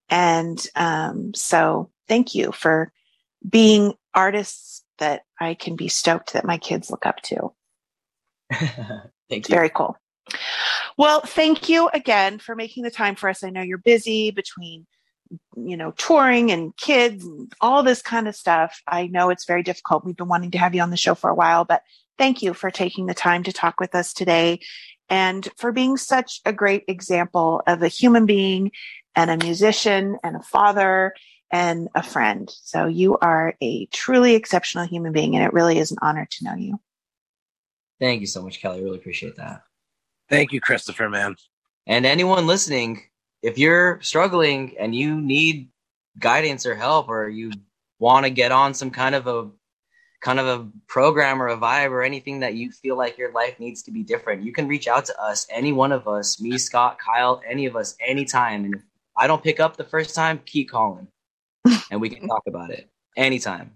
And 0.10 0.66
um, 0.76 1.34
so 1.34 1.90
thank 2.08 2.34
you 2.34 2.54
for 2.54 2.94
being 3.48 3.94
artists 4.14 4.84
that 5.00 5.24
I 5.40 5.56
can 5.56 5.76
be 5.76 5.90
stoked 5.90 6.34
that 6.34 6.46
my 6.46 6.58
kids 6.58 6.90
look 6.90 7.06
up 7.06 7.22
to. 7.24 7.52
Thank 9.30 9.50
you. 9.50 9.56
Very 9.56 9.70
cool. 9.70 9.98
Well, 11.02 11.22
thank 11.22 11.68
you 11.68 11.90
again 11.96 12.38
for 12.38 12.56
making 12.56 12.84
the 12.84 12.92
time 12.92 13.16
for 13.16 13.28
us. 13.28 13.44
I 13.44 13.50
know 13.50 13.64
you're 13.64 13.80
busy 13.80 14.30
between, 14.30 14.86
you 15.58 15.76
know, 15.76 15.90
touring 15.98 16.52
and 16.52 16.78
kids 16.78 17.26
and 17.26 17.52
all 17.60 17.82
this 17.82 18.04
kind 18.04 18.28
of 18.28 18.36
stuff. 18.36 18.80
I 18.88 19.08
know 19.08 19.32
it's 19.32 19.46
very 19.46 19.64
difficult. 19.64 20.06
We've 20.06 20.16
been 20.16 20.28
wanting 20.28 20.52
to 20.52 20.60
have 20.60 20.76
you 20.76 20.82
on 20.84 20.92
the 20.92 20.98
show 20.98 21.16
for 21.16 21.32
a 21.32 21.34
while, 21.34 21.66
but 21.66 21.82
thank 22.20 22.44
you 22.44 22.54
for 22.54 22.70
taking 22.70 23.08
the 23.08 23.16
time 23.16 23.42
to 23.46 23.52
talk 23.52 23.80
with 23.80 23.96
us 23.96 24.14
today 24.14 24.60
and 25.10 25.50
for 25.58 25.72
being 25.72 25.98
such 25.98 26.40
a 26.46 26.54
great 26.54 26.84
example 26.88 27.64
of 27.66 27.82
a 27.82 27.88
human 27.88 28.28
being 28.28 28.72
and 29.16 29.32
a 29.32 29.44
musician 29.44 30.20
and 30.24 30.36
a 30.36 30.44
father 30.44 31.16
and 31.50 31.90
a 31.96 32.04
friend. 32.04 32.54
So 32.62 32.86
you 32.86 33.18
are 33.18 33.56
a 33.60 33.88
truly 33.88 34.36
exceptional 34.36 34.86
human 34.86 35.14
being, 35.14 35.36
and 35.36 35.44
it 35.44 35.52
really 35.52 35.80
is 35.80 35.90
an 35.90 35.98
honor 36.04 36.28
to 36.30 36.44
know 36.44 36.56
you. 36.58 36.80
Thank 38.00 38.22
you 38.22 38.28
so 38.28 38.44
much, 38.44 38.62
Kelly. 38.62 38.82
I 38.82 38.84
Really 38.84 38.98
appreciate 38.98 39.38
that. 39.38 39.64
Thank 40.32 40.52
you, 40.52 40.62
Christopher, 40.62 41.10
man. 41.10 41.36
And 41.86 42.06
anyone 42.06 42.48
listening, 42.48 43.04
if 43.44 43.58
you're 43.58 44.00
struggling 44.02 44.76
and 44.80 44.96
you 44.96 45.20
need 45.20 45.70
guidance 46.18 46.66
or 46.66 46.76
help, 46.76 47.10
or 47.10 47.30
you 47.30 47.52
want 48.00 48.26
to 48.26 48.30
get 48.32 48.52
on 48.52 48.74
some 48.74 48.90
kind 48.90 49.14
of 49.14 49.28
a 49.28 49.50
kind 50.22 50.40
of 50.40 50.48
a 50.48 50.68
program 50.88 51.42
or 51.42 51.48
a 51.48 51.58
vibe 51.58 51.90
or 51.90 52.04
anything 52.04 52.40
that 52.42 52.54
you 52.54 52.72
feel 52.72 52.96
like 52.96 53.18
your 53.18 53.32
life 53.32 53.60
needs 53.60 53.82
to 53.84 53.92
be 53.92 54.04
different, 54.04 54.44
you 54.44 54.54
can 54.54 54.68
reach 54.68 54.88
out 54.88 55.04
to 55.06 55.20
us, 55.20 55.48
any 55.50 55.72
one 55.72 55.92
of 55.92 56.08
us, 56.08 56.40
me, 56.40 56.58
Scott, 56.60 56.98
Kyle, 57.00 57.42
any 57.50 57.66
of 57.66 57.76
us, 57.76 57.96
anytime. 58.06 58.66
And 58.66 58.76
if 58.76 58.82
I 59.18 59.26
don't 59.28 59.44
pick 59.44 59.60
up 59.60 59.78
the 59.78 59.84
first 59.84 60.14
time, 60.14 60.40
keep 60.46 60.70
calling, 60.70 61.08
and 61.90 62.00
we 62.00 62.10
can 62.10 62.28
talk 62.28 62.44
about 62.48 62.70
it 62.70 62.90
anytime. 63.18 63.72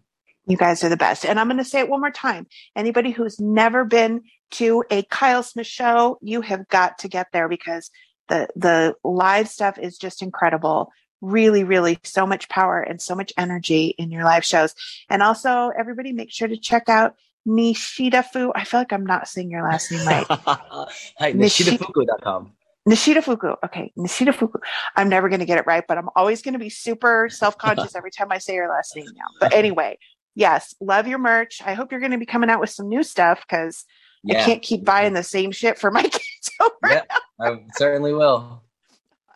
You 0.48 0.58
guys 0.58 0.84
are 0.84 0.90
the 0.90 0.98
best. 0.98 1.26
And 1.26 1.40
I'm 1.40 1.48
going 1.48 1.58
to 1.58 1.64
say 1.64 1.80
it 1.80 1.90
one 1.90 2.02
more 2.02 2.12
time. 2.12 2.46
Anybody 2.76 3.10
who's 3.10 3.40
never 3.40 3.84
been 3.84 4.22
to 4.52 4.84
a 4.90 5.04
Kyle 5.04 5.44
Smith 5.44 5.68
show, 5.68 6.18
you 6.22 6.42
have 6.42 6.68
got 6.68 7.00
to 7.00 7.08
get 7.08 7.28
there 7.34 7.50
because 7.50 7.92
the 8.30 8.48
the 8.56 8.96
live 9.04 9.48
stuff 9.48 9.78
is 9.78 9.98
just 9.98 10.22
incredible. 10.22 10.92
Really, 11.22 11.64
really 11.64 11.98
so 12.04 12.28
much 12.28 12.50
power 12.50 12.80
and 12.82 13.02
so 13.02 13.16
much 13.16 13.34
energy 13.38 13.88
in 13.98 14.12
your 14.12 14.24
live 14.24 14.46
shows. 14.46 14.76
And 15.10 15.24
also 15.24 15.72
everybody 15.78 16.12
make 16.12 16.32
sure 16.32 16.48
to 16.48 16.58
check 16.58 16.90
out 16.90 17.16
Nishida 17.48 18.24
Fu. 18.26 18.52
I 18.56 18.64
feel 18.64 18.80
like 18.80 18.94
I'm 18.94 19.06
not 19.06 19.28
saying 19.28 19.50
your 19.50 19.64
last 19.64 19.92
name 19.92 20.06
right. 20.06 20.26
Hi, 20.30 21.34
Nishi- 21.34 21.78
nishidafuku.com. 21.78 22.52
Nishida 22.88 23.24
Fuku. 23.24 23.56
Okay, 23.66 23.92
Nishida 23.98 24.34
Fuku. 24.34 24.60
I'm 24.96 25.10
never 25.10 25.28
going 25.28 25.40
to 25.40 25.46
get 25.46 25.58
it 25.58 25.66
right, 25.66 25.84
but 25.88 25.98
I'm 25.98 26.10
always 26.16 26.44
going 26.44 26.54
to 26.54 26.60
be 26.60 26.70
super 26.70 27.30
self 27.32 27.58
conscious 27.58 27.96
every 27.96 28.12
time 28.12 28.32
I 28.32 28.38
say 28.38 28.54
your 28.54 28.70
last 28.70 28.96
name 28.96 29.08
now. 29.16 29.26
But 29.40 29.54
anyway, 29.54 29.98
yes, 30.36 30.76
love 30.80 31.08
your 31.08 31.18
merch. 31.18 31.62
I 31.66 31.74
hope 31.74 31.92
you're 31.92 32.00
going 32.00 32.12
to 32.12 32.20
be 32.20 32.28
coming 32.28 32.50
out 32.50 32.60
with 32.60 32.70
some 32.70 32.88
new 32.88 33.02
stuff 33.02 33.44
because 33.48 33.86
I 34.30 34.34
can't 34.44 34.62
keep 34.62 34.84
buying 34.86 35.14
the 35.14 35.24
same 35.24 35.52
shit 35.52 35.78
for 35.78 35.92
my 35.92 36.02
kids 36.04 36.52
over 36.62 36.72
Yeah, 36.94 37.02
I 37.40 37.64
certainly 37.76 38.14
will. 38.14 38.62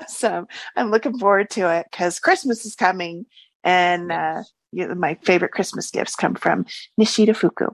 awesome. 0.02 0.48
I'm 0.76 0.92
looking 0.92 1.18
forward 1.18 1.50
to 1.52 1.70
it 1.74 1.88
because 1.92 2.20
Christmas 2.20 2.66
is 2.66 2.76
coming, 2.76 3.26
and 3.64 4.12
uh, 4.12 4.44
my 4.74 5.16
favorite 5.24 5.52
Christmas 5.52 5.92
gifts 5.92 6.16
come 6.16 6.36
from 6.36 6.66
Nishida 7.00 7.36
Fuku. 7.36 7.68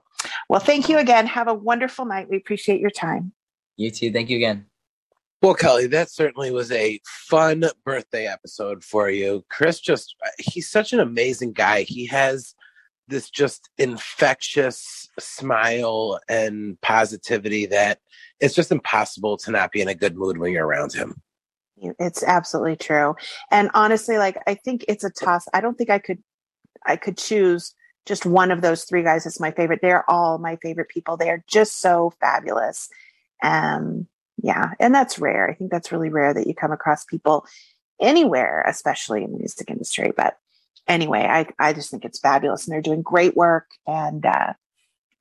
Well, 0.50 0.60
thank 0.60 0.90
you 0.90 0.98
again. 0.98 1.28
Have 1.28 1.48
a 1.48 1.54
wonderful 1.54 2.06
night. 2.06 2.30
We 2.30 2.38
appreciate 2.38 2.80
your 2.82 2.90
time. 2.90 3.34
You 3.78 3.92
too. 3.92 4.12
Thank 4.12 4.30
you 4.30 4.38
again. 4.38 4.66
Well, 5.42 5.54
Kelly, 5.54 5.86
that 5.88 6.10
certainly 6.10 6.50
was 6.50 6.72
a 6.72 7.00
fun 7.06 7.66
birthday 7.84 8.26
episode 8.26 8.84
for 8.84 9.10
you. 9.10 9.46
Chris 9.50 9.80
just, 9.80 10.16
he's 10.40 10.70
such 10.72 10.92
an 10.94 11.00
amazing 11.00 11.52
guy. 11.52 11.82
He 11.84 12.08
has 12.08 12.56
this 13.08 13.30
just 13.30 13.70
infectious 13.78 15.08
smile 15.20 16.20
and 16.28 16.80
positivity 16.82 17.66
that 17.68 18.00
it's 18.40 18.56
just 18.56 18.72
impossible 18.72 19.38
to 19.38 19.52
not 19.52 19.72
be 19.72 19.82
in 19.82 19.88
a 19.88 19.96
good 19.96 20.18
mood 20.18 20.38
when 20.38 20.52
you're 20.52 20.66
around 20.66 20.94
him. 20.94 21.22
It's 22.00 22.24
absolutely 22.24 22.78
true. 22.78 23.16
And 23.52 23.70
honestly, 23.74 24.18
like 24.18 24.38
I 24.48 24.56
think 24.56 24.86
it's 24.88 25.04
a 25.04 25.10
toss. 25.10 25.46
I 25.54 25.62
don't 25.62 25.78
think 25.78 25.90
I 25.90 26.00
could 26.00 26.20
I 26.86 26.96
could 26.96 27.18
choose 27.18 27.74
just 28.06 28.26
one 28.26 28.52
of 28.52 28.62
those 28.62 28.84
three 28.84 29.04
guys 29.04 29.26
as 29.26 29.40
my 29.40 29.52
favorite. 29.52 29.80
They're 29.82 30.10
all 30.10 30.38
my 30.38 30.58
favorite 30.58 30.90
people. 30.90 31.18
They 31.18 31.30
are 31.30 31.44
just 31.48 31.82
so 31.82 32.14
fabulous. 32.20 32.90
Um 33.44 34.08
yeah, 34.42 34.72
and 34.80 34.94
that's 34.94 35.20
rare. 35.20 35.50
I 35.50 35.54
think 35.54 35.72
that's 35.72 35.92
really 35.92 36.10
rare 36.10 36.34
that 36.34 36.48
you 36.48 36.54
come 36.54 36.72
across 36.72 37.06
people 37.06 37.46
anywhere, 38.02 38.64
especially 38.68 39.24
in 39.24 39.32
the 39.32 39.38
music 39.38 39.70
industry. 39.70 40.12
But 40.16 40.38
anyway, 40.88 41.28
I 41.30 41.48
I 41.60 41.74
just 41.74 41.92
think 41.92 42.06
it's 42.06 42.20
fabulous 42.20 42.66
and 42.66 42.74
they're 42.74 42.82
doing 42.82 43.02
great 43.02 43.36
work 43.36 43.70
and 43.88 44.26
uh 44.26 44.54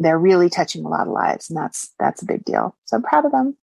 they're 0.01 0.19
really 0.19 0.51
touching 0.51 0.85
a 0.85 0.89
lot 0.89 1.07
of 1.07 1.13
lives 1.13 1.49
and 1.49 1.57
that's 1.57 1.95
that's 1.99 2.23
a 2.23 2.27
big 2.27 2.45
deal. 2.45 2.77
So 2.85 2.97
I'm 2.97 3.03
proud 3.03 3.25
of 3.25 3.33
them. 3.33 3.57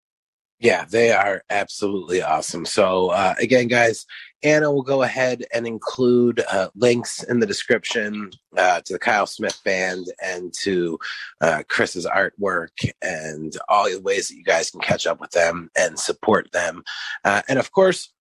Yeah, 0.62 0.86
they 0.86 1.12
are 1.12 1.44
absolutely 1.50 2.22
awesome. 2.22 2.66
So, 2.66 3.10
uh, 3.10 3.34
again, 3.40 3.68
guys, 3.68 4.06
Anna 4.44 4.72
will 4.72 4.84
go 4.84 5.02
ahead 5.02 5.44
and 5.52 5.66
include 5.66 6.44
uh, 6.52 6.70
links 6.76 7.24
in 7.24 7.40
the 7.40 7.48
description 7.48 8.30
uh, 8.56 8.82
to 8.82 8.94
the 8.94 9.00
Kyle 9.00 9.26
Smith 9.26 9.60
Band 9.66 10.06
and 10.24 10.54
to 10.62 11.00
uh, 11.42 11.64
Chris's 11.68 12.06
artwork 12.06 12.88
and 13.02 13.58
all 13.70 13.90
the 13.90 14.00
ways 14.02 14.28
that 14.28 14.36
you 14.36 14.44
guys 14.44 14.70
can 14.70 14.82
catch 14.82 15.08
up 15.08 15.20
with 15.20 15.32
them 15.32 15.72
and 15.76 15.98
support 15.98 16.52
them. 16.52 16.84
Uh, 17.24 17.42
and 17.50 17.58
of 17.58 17.72
course, 17.72 18.14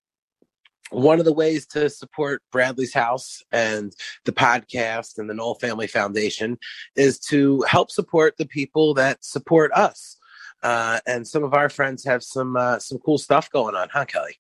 one 0.91 1.19
of 1.19 1.25
the 1.25 1.33
ways 1.33 1.67
to 1.67 1.89
support 1.89 2.43
Bradley's 2.53 2.95
House 2.95 3.43
and 3.53 3.93
the 4.25 4.33
podcast 4.33 5.19
and 5.19 5.31
the 5.31 5.35
Nowell 5.35 5.55
Family 5.57 5.87
Foundation 5.87 6.59
is 6.97 7.19
to 7.21 7.63
help 7.63 7.91
support 7.91 8.37
the 8.37 8.47
people 8.47 8.95
that 8.95 9.25
support 9.25 9.73
us. 9.73 10.17
Uh, 10.63 11.01
and 11.07 11.27
some 11.27 11.43
of 11.43 11.55
our 11.55 11.69
friends 11.69 12.05
have 12.05 12.23
some 12.23 12.57
uh, 12.57 12.79
some 12.79 12.99
cool 12.99 13.19
stuff 13.19 13.51
going 13.51 13.75
on, 13.75 13.89
huh, 13.93 14.05
Kelly? 14.05 14.39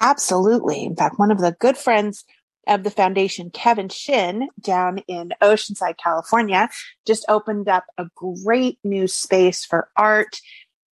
Absolutely. 0.00 0.84
In 0.84 0.96
fact, 0.96 1.18
one 1.18 1.30
of 1.30 1.38
the 1.38 1.56
good 1.58 1.76
friends 1.76 2.24
of 2.66 2.84
the 2.84 2.90
foundation, 2.90 3.50
Kevin 3.50 3.88
Shin, 3.88 4.48
down 4.60 4.98
in 5.08 5.32
Oceanside, 5.42 5.96
California, 5.96 6.68
just 7.06 7.24
opened 7.28 7.68
up 7.68 7.84
a 7.98 8.06
great 8.14 8.78
new 8.84 9.08
space 9.08 9.64
for 9.64 9.88
art 9.96 10.40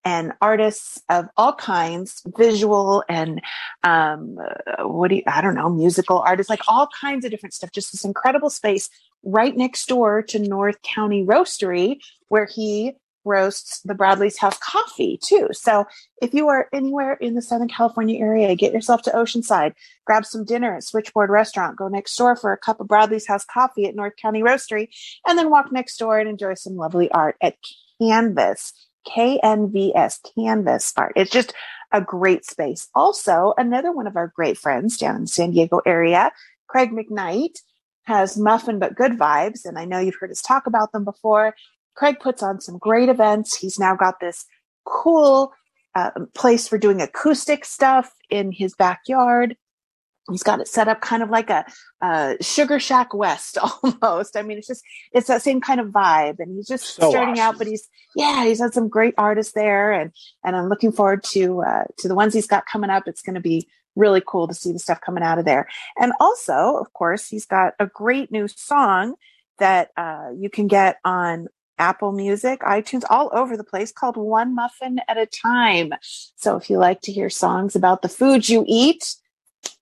and 0.04 0.34
artists 0.42 1.02
of 1.10 1.28
all 1.36 1.54
kinds, 1.54 2.22
visual 2.38 3.04
and 3.10 3.42
um, 3.84 4.38
what 4.80 5.10
do 5.10 5.16
you, 5.16 5.24
I 5.28 5.42
don't 5.42 5.56
know, 5.56 5.70
musical 5.70 6.20
artists, 6.20 6.50
like 6.50 6.62
all 6.68 6.88
kinds 7.00 7.26
of 7.26 7.32
different 7.32 7.54
stuff. 7.54 7.72
Just 7.72 7.92
this 7.92 8.06
incredible 8.06 8.50
space 8.50 8.90
right 9.24 9.56
next 9.56 9.88
door 9.88 10.22
to 10.24 10.40
North 10.40 10.82
County 10.82 11.26
Roastery, 11.26 11.98
where 12.30 12.46
he 12.46 12.94
roasts 13.28 13.82
the 13.82 13.94
Bradley's 13.94 14.38
House 14.38 14.58
coffee 14.60 15.20
too. 15.22 15.50
So 15.52 15.86
if 16.22 16.34
you 16.34 16.48
are 16.48 16.70
anywhere 16.72 17.14
in 17.16 17.36
the 17.36 17.42
Southern 17.42 17.68
California 17.68 18.20
area, 18.20 18.56
get 18.56 18.74
yourself 18.74 19.02
to 19.04 19.12
Oceanside, 19.12 19.74
grab 20.06 20.26
some 20.26 20.46
dinner 20.46 20.78
at 20.78 20.84
Switchboard 20.84 21.30
Restaurant, 21.30 21.78
go 21.78 21.90
next 21.90 22.16
door 22.16 22.36
for 22.36 22.54
a 22.54 22.58
cup 22.58 22.80
of 22.80 22.88
Bradley's 22.88 23.28
House 23.28 23.44
coffee 23.44 23.86
at 23.86 23.96
North 23.96 24.14
County 24.20 24.42
Roastery, 24.42 24.88
and 25.28 25.38
then 25.38 25.50
walk 25.50 25.72
next 25.72 25.98
door 25.98 26.18
and 26.18 26.30
enjoy 26.30 26.54
some 26.54 26.78
lovely 26.78 27.12
art 27.12 27.36
at 27.42 27.56
Canvas, 28.02 28.87
KNVS, 29.08 30.20
Canvas 30.36 30.94
Art. 30.98 31.14
It's 31.16 31.32
just 31.32 31.54
a 31.92 32.02
great 32.02 32.46
space. 32.46 32.88
Also, 32.94 33.54
another 33.58 33.92
one 33.92 34.08
of 34.08 34.16
our 34.16 34.32
great 34.36 34.58
friends 34.58 34.98
down 34.98 35.16
in 35.16 35.22
the 35.24 35.28
San 35.28 35.52
Diego 35.52 35.82
area, 35.86 36.32
Craig 36.68 36.92
McKnight, 36.92 37.60
has 38.04 38.38
Muffin 38.38 38.80
But 38.80 38.96
Good 38.96 39.14
Vibes, 39.14 39.66
and 39.66 39.78
I 39.78 39.86
know 39.86 40.00
you've 40.00 40.18
heard 40.20 40.32
us 40.32 40.42
talk 40.42 40.68
about 40.68 40.92
them 40.92 41.04
before. 41.04 41.56
Craig 41.96 42.20
puts 42.20 42.44
on 42.44 42.62
some 42.62 42.78
great 42.78 43.10
events. 43.10 43.58
He's 43.58 43.80
now 43.80 43.96
got 43.96 44.20
this 44.20 44.46
cool 44.86 45.54
uh, 45.96 46.12
place 46.36 46.68
for 46.68 46.78
doing 46.78 47.02
acoustic 47.02 47.66
stuff 47.66 48.14
in 48.30 48.52
his 48.52 48.76
backyard. 48.76 49.56
He's 50.30 50.44
got 50.44 50.60
it 50.60 50.68
set 50.68 50.88
up 50.88 51.02
kind 51.02 51.24
of 51.24 51.30
like 51.30 51.50
a, 51.50 51.66
Sugar 52.42 52.80
Shack 52.80 53.14
West 53.14 53.58
almost. 53.84 54.36
I 54.36 54.42
mean, 54.42 54.58
it's 54.58 54.68
just 54.68 54.84
it's 55.12 55.28
that 55.28 55.42
same 55.42 55.62
kind 55.62 55.80
of 55.80 55.88
vibe, 55.88 56.40
and 56.40 56.56
he's 56.56 56.68
just 56.68 56.96
So 56.96 57.10
starting 57.10 57.40
out. 57.40 57.58
But 57.58 57.68
he's 57.68 57.88
yeah, 58.16 58.46
he's 58.46 58.60
had 58.60 58.74
some 58.74 58.88
great 58.88 59.16
artists 59.18 59.54
there, 59.54 59.92
and 59.94 60.12
and 60.44 60.56
I'm 60.56 60.70
looking 60.70 60.92
forward 60.92 61.24
to 61.32 61.62
uh, 61.62 61.84
to 62.00 62.08
the 62.08 62.16
ones 62.16 62.34
he's 62.34 62.48
got 62.48 62.66
coming 62.66 62.90
up. 62.90 63.08
It's 63.08 63.22
going 63.22 63.36
to 63.36 63.42
be 63.42 63.68
really 63.96 64.22
cool 64.26 64.48
to 64.48 64.54
see 64.54 64.72
the 64.72 64.80
stuff 64.80 65.02
coming 65.02 65.24
out 65.24 65.40
of 65.40 65.46
there. 65.46 65.68
And 66.00 66.14
also, 66.20 66.78
of 66.78 66.94
course, 66.94 67.28
he's 67.28 67.46
got 67.46 67.74
a 67.80 67.88
great 67.88 68.32
new 68.32 68.48
song 68.48 69.16
that 69.58 69.90
uh, 69.98 70.30
you 70.38 70.50
can 70.50 70.68
get 70.68 70.98
on 71.04 71.48
Apple 71.80 72.12
Music, 72.12 72.62
iTunes, 72.62 73.04
all 73.10 73.30
over 73.34 73.58
the 73.58 73.64
place 73.64 73.92
called 73.92 74.18
One 74.18 74.56
Muffin 74.56 75.00
at 75.08 75.18
a 75.18 75.26
Time. 75.26 75.94
So 76.36 76.56
if 76.56 76.70
you 76.70 76.78
like 76.78 77.02
to 77.02 77.12
hear 77.12 77.30
songs 77.30 77.76
about 77.76 78.02
the 78.02 78.10
food 78.10 78.48
you 78.48 78.64
eat, 78.68 79.16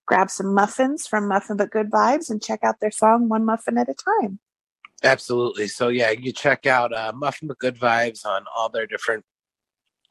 grab 0.05 0.29
some 0.29 0.53
muffins 0.53 1.07
from 1.07 1.27
Muffin 1.27 1.57
But 1.57 1.71
Good 1.71 1.89
Vibes 1.89 2.29
and 2.29 2.41
check 2.41 2.59
out 2.63 2.79
their 2.79 2.91
song 2.91 3.29
One 3.29 3.45
Muffin 3.45 3.77
at 3.77 3.89
a 3.89 3.93
Time. 3.93 4.39
Absolutely. 5.03 5.67
So 5.67 5.89
yeah, 5.89 6.11
you 6.11 6.31
check 6.31 6.65
out 6.65 6.93
uh, 6.93 7.11
Muffin 7.15 7.47
but 7.47 7.59
Good 7.59 7.77
Vibes 7.77 8.25
on 8.25 8.45
all 8.55 8.69
their 8.69 8.87
different 8.87 9.23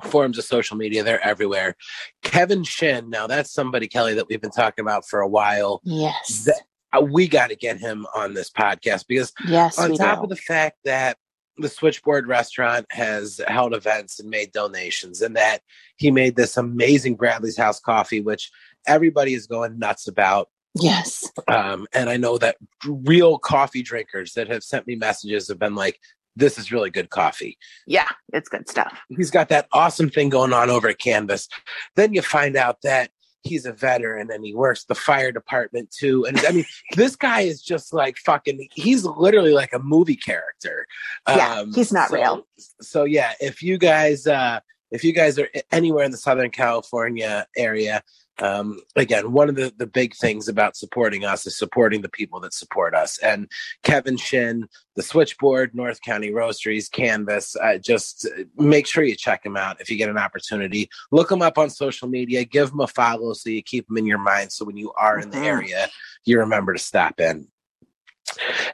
forms 0.02 0.38
of 0.38 0.44
social 0.44 0.76
media. 0.76 1.02
They're 1.02 1.24
everywhere. 1.24 1.76
Kevin 2.22 2.64
Shin. 2.64 3.10
Now 3.10 3.26
that's 3.26 3.52
somebody 3.52 3.88
Kelly 3.88 4.14
that 4.14 4.28
we've 4.28 4.42
been 4.42 4.50
talking 4.50 4.82
about 4.82 5.08
for 5.08 5.20
a 5.20 5.28
while. 5.28 5.80
Yes. 5.84 6.44
That- 6.44 6.62
Uh, 6.96 7.00
we 7.00 7.26
got 7.26 7.48
to 7.50 7.56
get 7.56 7.76
him 7.76 8.06
on 8.14 8.34
this 8.34 8.48
podcast 8.48 9.06
because 9.08 9.32
yes, 9.48 9.80
on 9.80 9.96
top 9.96 10.18
do. 10.18 10.22
of 10.24 10.28
the 10.28 10.36
fact 10.36 10.76
that 10.84 11.16
the 11.56 11.68
Switchboard 11.68 12.28
restaurant 12.28 12.86
has 12.90 13.40
held 13.48 13.74
events 13.74 14.20
and 14.20 14.30
made 14.30 14.52
donations, 14.52 15.20
and 15.20 15.34
that 15.34 15.60
he 15.96 16.12
made 16.12 16.36
this 16.36 16.56
amazing 16.56 17.16
Bradley's 17.16 17.56
House 17.56 17.80
coffee, 17.80 18.20
which 18.20 18.48
everybody 18.86 19.34
is 19.34 19.46
going 19.46 19.78
nuts 19.78 20.08
about. 20.08 20.48
yes. 20.74 21.30
Um, 21.48 21.86
and 21.92 22.08
I 22.10 22.16
know 22.16 22.38
that 22.38 22.56
real 22.86 23.38
coffee 23.38 23.82
drinkers 23.82 24.32
that 24.34 24.48
have 24.48 24.64
sent 24.64 24.86
me 24.86 24.96
messages 24.96 25.48
have 25.48 25.58
been 25.58 25.74
like, 25.74 26.00
this 26.36 26.58
is 26.58 26.72
really 26.72 26.90
good 26.90 27.10
coffee. 27.10 27.56
Yeah, 27.86 28.08
it's 28.32 28.48
good 28.48 28.68
stuff. 28.68 28.98
He's 29.08 29.30
got 29.30 29.50
that 29.50 29.68
awesome 29.72 30.10
thing 30.10 30.30
going 30.30 30.52
on 30.52 30.68
over 30.70 30.88
at 30.88 30.98
Canvas. 30.98 31.48
Then 31.94 32.12
you 32.12 32.22
find 32.22 32.56
out 32.56 32.82
that 32.82 33.10
he's 33.44 33.66
a 33.66 33.72
veteran 33.72 34.30
and 34.32 34.44
he 34.44 34.52
works 34.54 34.84
the 34.84 34.94
fire 34.96 35.30
department 35.30 35.92
too. 35.92 36.24
And 36.24 36.40
I 36.40 36.50
mean, 36.50 36.64
this 36.96 37.14
guy 37.14 37.42
is 37.42 37.62
just 37.62 37.92
like 37.92 38.16
fucking, 38.16 38.68
he's 38.74 39.04
literally 39.04 39.52
like 39.52 39.72
a 39.72 39.78
movie 39.78 40.16
character. 40.16 40.86
Yeah, 41.28 41.64
he's 41.72 41.92
not 41.92 42.08
so- 42.08 42.16
real. 42.16 42.46
So 42.80 43.04
yeah, 43.04 43.34
if 43.40 43.62
you 43.62 43.78
guys, 43.78 44.26
uh, 44.26 44.58
if 44.90 45.04
you 45.04 45.12
guys 45.12 45.38
are 45.38 45.48
anywhere 45.70 46.04
in 46.04 46.10
the 46.10 46.16
Southern 46.16 46.50
California 46.50 47.46
area, 47.56 48.02
um, 48.40 48.80
again, 48.96 49.32
one 49.32 49.48
of 49.48 49.54
the, 49.54 49.72
the 49.76 49.86
big 49.86 50.14
things 50.14 50.48
about 50.48 50.76
supporting 50.76 51.24
us 51.24 51.46
is 51.46 51.56
supporting 51.56 52.02
the 52.02 52.08
people 52.08 52.40
that 52.40 52.52
support 52.52 52.94
us. 52.94 53.18
And 53.18 53.48
Kevin 53.82 54.16
Shin, 54.16 54.68
the 54.96 55.02
Switchboard, 55.02 55.74
North 55.74 56.00
County 56.02 56.30
Roasteries, 56.30 56.90
Canvas, 56.90 57.56
uh, 57.56 57.78
just 57.78 58.26
uh, 58.26 58.44
make 58.56 58.86
sure 58.86 59.04
you 59.04 59.14
check 59.14 59.42
them 59.44 59.56
out 59.56 59.80
if 59.80 59.88
you 59.88 59.96
get 59.96 60.08
an 60.08 60.18
opportunity. 60.18 60.88
Look 61.12 61.28
them 61.28 61.42
up 61.42 61.58
on 61.58 61.70
social 61.70 62.08
media, 62.08 62.44
give 62.44 62.70
them 62.70 62.80
a 62.80 62.86
follow 62.86 63.32
so 63.34 63.50
you 63.50 63.62
keep 63.62 63.86
them 63.86 63.98
in 63.98 64.06
your 64.06 64.18
mind. 64.18 64.52
So 64.52 64.64
when 64.64 64.76
you 64.76 64.92
are 64.94 65.18
in 65.18 65.30
the 65.30 65.36
Mhm. 65.38 65.44
area, 65.44 65.88
you 66.24 66.38
remember 66.38 66.72
to 66.72 66.78
stop 66.78 67.20
in. 67.20 67.48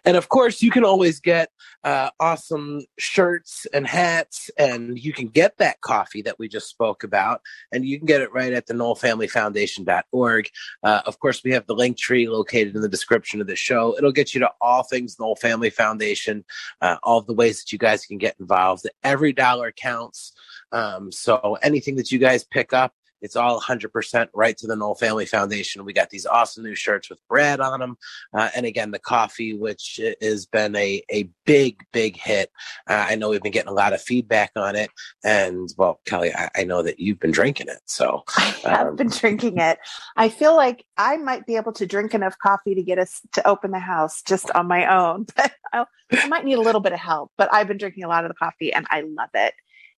And 0.04 0.16
of 0.16 0.28
course, 0.28 0.62
you 0.62 0.70
can 0.70 0.84
always 0.84 1.20
get 1.20 1.50
uh, 1.84 2.10
awesome 2.20 2.82
shirts 2.98 3.66
and 3.72 3.86
hats, 3.86 4.50
and 4.58 4.98
you 4.98 5.12
can 5.12 5.28
get 5.28 5.56
that 5.58 5.80
coffee 5.80 6.22
that 6.22 6.38
we 6.38 6.48
just 6.48 6.68
spoke 6.68 7.04
about, 7.04 7.40
and 7.72 7.84
you 7.84 7.98
can 7.98 8.06
get 8.06 8.20
it 8.20 8.32
right 8.32 8.52
at 8.52 8.66
the 8.66 8.74
nowellfamilyfoundation.org. 8.74 10.48
Uh, 10.82 11.00
of 11.06 11.18
course, 11.20 11.42
we 11.42 11.52
have 11.52 11.66
the 11.66 11.74
link 11.74 11.96
tree 11.98 12.28
located 12.28 12.74
in 12.74 12.82
the 12.82 12.88
description 12.88 13.40
of 13.40 13.46
the 13.46 13.56
show. 13.56 13.96
It'll 13.96 14.12
get 14.12 14.34
you 14.34 14.40
to 14.40 14.50
all 14.60 14.82
things 14.82 15.16
Nowell 15.18 15.36
Family 15.36 15.70
Foundation, 15.70 16.44
uh, 16.80 16.96
all 17.02 17.22
the 17.22 17.34
ways 17.34 17.60
that 17.60 17.72
you 17.72 17.78
guys 17.78 18.06
can 18.06 18.18
get 18.18 18.36
involved. 18.38 18.88
Every 19.02 19.32
dollar 19.32 19.72
counts. 19.72 20.32
Um, 20.72 21.10
so 21.10 21.58
anything 21.62 21.96
that 21.96 22.12
you 22.12 22.18
guys 22.18 22.44
pick 22.44 22.72
up, 22.72 22.94
It's 23.22 23.36
all 23.36 23.60
100% 23.60 24.28
right 24.34 24.56
to 24.58 24.66
the 24.66 24.76
Nowell 24.76 24.94
Family 24.94 25.26
Foundation. 25.26 25.84
We 25.84 25.92
got 25.92 26.10
these 26.10 26.26
awesome 26.26 26.64
new 26.64 26.74
shirts 26.74 27.10
with 27.10 27.18
Brad 27.28 27.60
on 27.60 27.80
them. 27.80 27.96
Uh, 28.32 28.48
and 28.56 28.66
again, 28.66 28.90
the 28.90 28.98
coffee, 28.98 29.54
which 29.54 30.00
has 30.20 30.46
been 30.46 30.74
a, 30.76 31.02
a 31.10 31.28
big, 31.44 31.80
big 31.92 32.16
hit. 32.16 32.50
Uh, 32.88 33.06
I 33.08 33.14
know 33.16 33.30
we've 33.30 33.42
been 33.42 33.52
getting 33.52 33.70
a 33.70 33.74
lot 33.74 33.92
of 33.92 34.00
feedback 34.00 34.52
on 34.56 34.76
it. 34.76 34.90
And 35.24 35.68
well, 35.76 36.00
Kelly, 36.06 36.32
I, 36.34 36.50
I 36.56 36.64
know 36.64 36.82
that 36.82 37.00
you've 37.00 37.20
been 37.20 37.30
drinking 37.30 37.68
it. 37.68 37.80
So 37.86 38.22
I 38.36 38.42
have 38.64 38.86
Um, 38.88 38.96
been 38.96 39.08
drinking 39.08 39.58
it. 39.58 39.78
I 40.16 40.28
feel 40.28 40.56
like 40.56 40.84
I 40.96 41.16
might 41.16 41.46
be 41.46 41.56
able 41.56 41.72
to 41.74 41.86
drink 41.86 42.14
enough 42.14 42.36
coffee 42.42 42.74
to 42.74 42.82
get 42.82 42.98
us 42.98 43.20
to 43.32 43.46
open 43.46 43.70
the 43.70 43.78
house 43.78 44.22
just 44.22 44.50
on 44.52 44.66
my 44.66 44.86
own, 44.86 45.26
but 45.36 45.52
I'll, 45.72 45.86
I 46.12 46.26
might 46.28 46.44
need 46.44 46.54
a 46.54 46.60
little 46.60 46.80
bit 46.80 46.92
of 46.92 46.98
help. 46.98 47.32
But 47.36 47.52
I've 47.52 47.68
been 47.68 47.78
drinking 47.78 48.04
a 48.04 48.08
lot 48.08 48.24
of 48.24 48.30
the 48.30 48.34
coffee 48.34 48.72
and 48.72 48.86
I 48.90 49.02
love 49.02 49.30
it. 49.34 49.54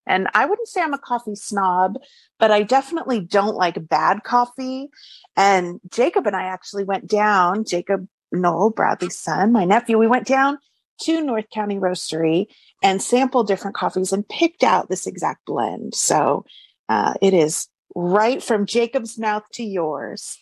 And 0.06 0.28
I 0.34 0.46
wouldn't 0.46 0.68
say 0.68 0.82
I'm 0.82 0.94
a 0.94 0.98
coffee 0.98 1.34
snob, 1.34 1.98
but 2.38 2.50
I 2.50 2.62
definitely 2.62 3.20
don't 3.20 3.54
like 3.54 3.88
bad 3.88 4.24
coffee. 4.24 4.88
And 5.36 5.80
Jacob 5.90 6.26
and 6.26 6.36
I 6.36 6.44
actually 6.44 6.84
went 6.84 7.06
down, 7.06 7.64
Jacob 7.64 8.08
Nowell, 8.32 8.70
Bradley's 8.70 9.18
son, 9.18 9.52
my 9.52 9.64
nephew, 9.64 9.98
we 9.98 10.08
went 10.08 10.26
down 10.26 10.58
to 11.02 11.22
North 11.22 11.48
County 11.50 11.78
Roastery 11.78 12.46
and 12.82 13.02
sampled 13.02 13.46
different 13.46 13.76
coffees 13.76 14.12
and 14.12 14.28
picked 14.28 14.62
out 14.62 14.88
this 14.88 15.06
exact 15.06 15.44
blend. 15.46 15.94
So 15.94 16.44
uh, 16.88 17.14
it 17.20 17.34
is 17.34 17.68
right 17.94 18.42
from 18.42 18.66
Jacob's 18.66 19.18
mouth 19.18 19.44
to 19.52 19.62
yours. 19.62 20.38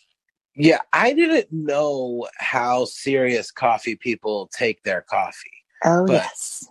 yeah, 0.55 0.79
I 0.93 1.13
didn't 1.13 1.47
know 1.51 2.27
how 2.37 2.85
serious 2.85 3.51
coffee 3.51 3.95
people 3.95 4.49
take 4.55 4.83
their 4.83 5.01
coffee. 5.01 5.49
Oh, 5.83 6.05
yes. 6.07 6.67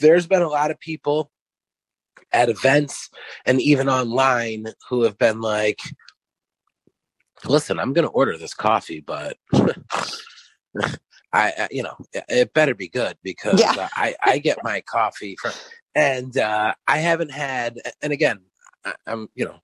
there's 0.00 0.26
been 0.26 0.42
a 0.42 0.48
lot 0.48 0.70
of 0.70 0.78
people 0.78 1.30
at 2.34 2.48
events 2.50 3.08
and 3.46 3.60
even 3.60 3.88
online 3.88 4.66
who 4.90 5.02
have 5.02 5.16
been 5.18 5.40
like, 5.40 5.80
listen, 7.46 7.78
I'm 7.78 7.92
going 7.92 8.06
to 8.06 8.10
order 8.12 8.36
this 8.36 8.54
coffee, 8.54 9.00
but 9.00 9.36
I, 9.54 9.72
I- 11.32 11.68
you 11.70 11.82
know, 11.82 11.96
it- 12.12 12.52
better 12.52 12.74
be 12.74 12.88
good 12.88 13.16
because 13.22 13.60
Yeah. 13.60 13.72
uh, 13.78 13.88
I, 13.94 14.14
I 14.22 14.38
get 14.38 14.58
my 14.62 14.80
coffee 14.82 15.36
from, 15.40 15.52
and 15.94 16.36
uh, 16.36 16.74
I 16.86 16.98
haven't 16.98 17.30
had, 17.30 17.78
and 18.02 18.12
again, 18.12 18.40
I, 18.84 18.94
I'm, 19.06 19.28
you 19.34 19.44
know, 19.44 19.60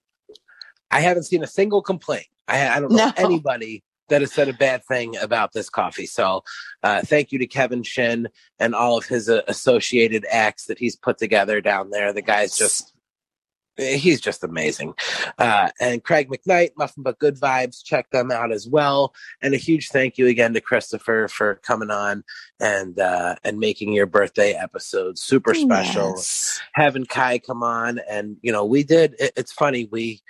I 0.90 1.00
haven't 1.00 1.24
seen 1.24 1.42
a 1.42 1.46
single 1.48 1.82
complaint. 1.82 2.26
I, 2.48 2.68
I 2.68 2.80
don't 2.80 2.92
know 2.92 3.06
No. 3.06 3.12
anybody 3.16 3.82
that 4.10 4.20
has 4.20 4.32
said 4.32 4.48
a 4.48 4.52
bad 4.52 4.84
thing 4.84 5.16
about 5.16 5.52
this 5.52 5.70
coffee. 5.70 6.06
So, 6.06 6.42
uh, 6.82 7.00
thank 7.02 7.32
you 7.32 7.38
to 7.38 7.46
Kevin 7.46 7.82
Shin 7.82 8.28
and 8.58 8.74
all 8.74 8.98
of 8.98 9.06
his 9.06 9.28
uh, 9.28 9.42
associated 9.48 10.26
acts 10.30 10.66
that 10.66 10.78
he's 10.78 10.96
put 10.96 11.18
together 11.18 11.60
down 11.60 11.90
there. 11.90 12.12
The 12.12 12.22
guy's 12.22 12.56
just, 12.56 12.92
he's 13.76 14.20
just 14.20 14.44
amazing. 14.44 14.92
Uh, 15.38 15.70
and 15.80 16.04
Craig 16.04 16.28
McKnight, 16.28 16.70
Muffin 16.76 17.02
But 17.02 17.18
Good 17.18 17.36
Vibes, 17.40 17.82
check 17.82 18.10
them 18.10 18.30
out 18.30 18.52
as 18.52 18.68
well. 18.68 19.14
And 19.40 19.54
a 19.54 19.56
huge 19.56 19.88
thank 19.88 20.18
you 20.18 20.26
again 20.26 20.52
to 20.54 20.60
Christopher 20.60 21.28
for 21.28 21.54
coming 21.56 21.90
on 21.90 22.22
and 22.58 22.98
uh, 22.98 23.36
and 23.42 23.58
making 23.58 23.92
your 23.94 24.06
birthday 24.06 24.52
episode 24.52 25.18
super 25.18 25.54
special 25.54 26.10
Yes. 26.16 26.60
having 26.74 27.06
Kai 27.06 27.38
come 27.38 27.62
on 27.62 28.00
and 28.08 28.36
you 28.42 28.52
know 28.52 28.64
we 28.66 28.82
did 28.82 29.14
it, 29.18 29.32
it's 29.36 29.52
funny 29.52 29.88
we 29.90 30.20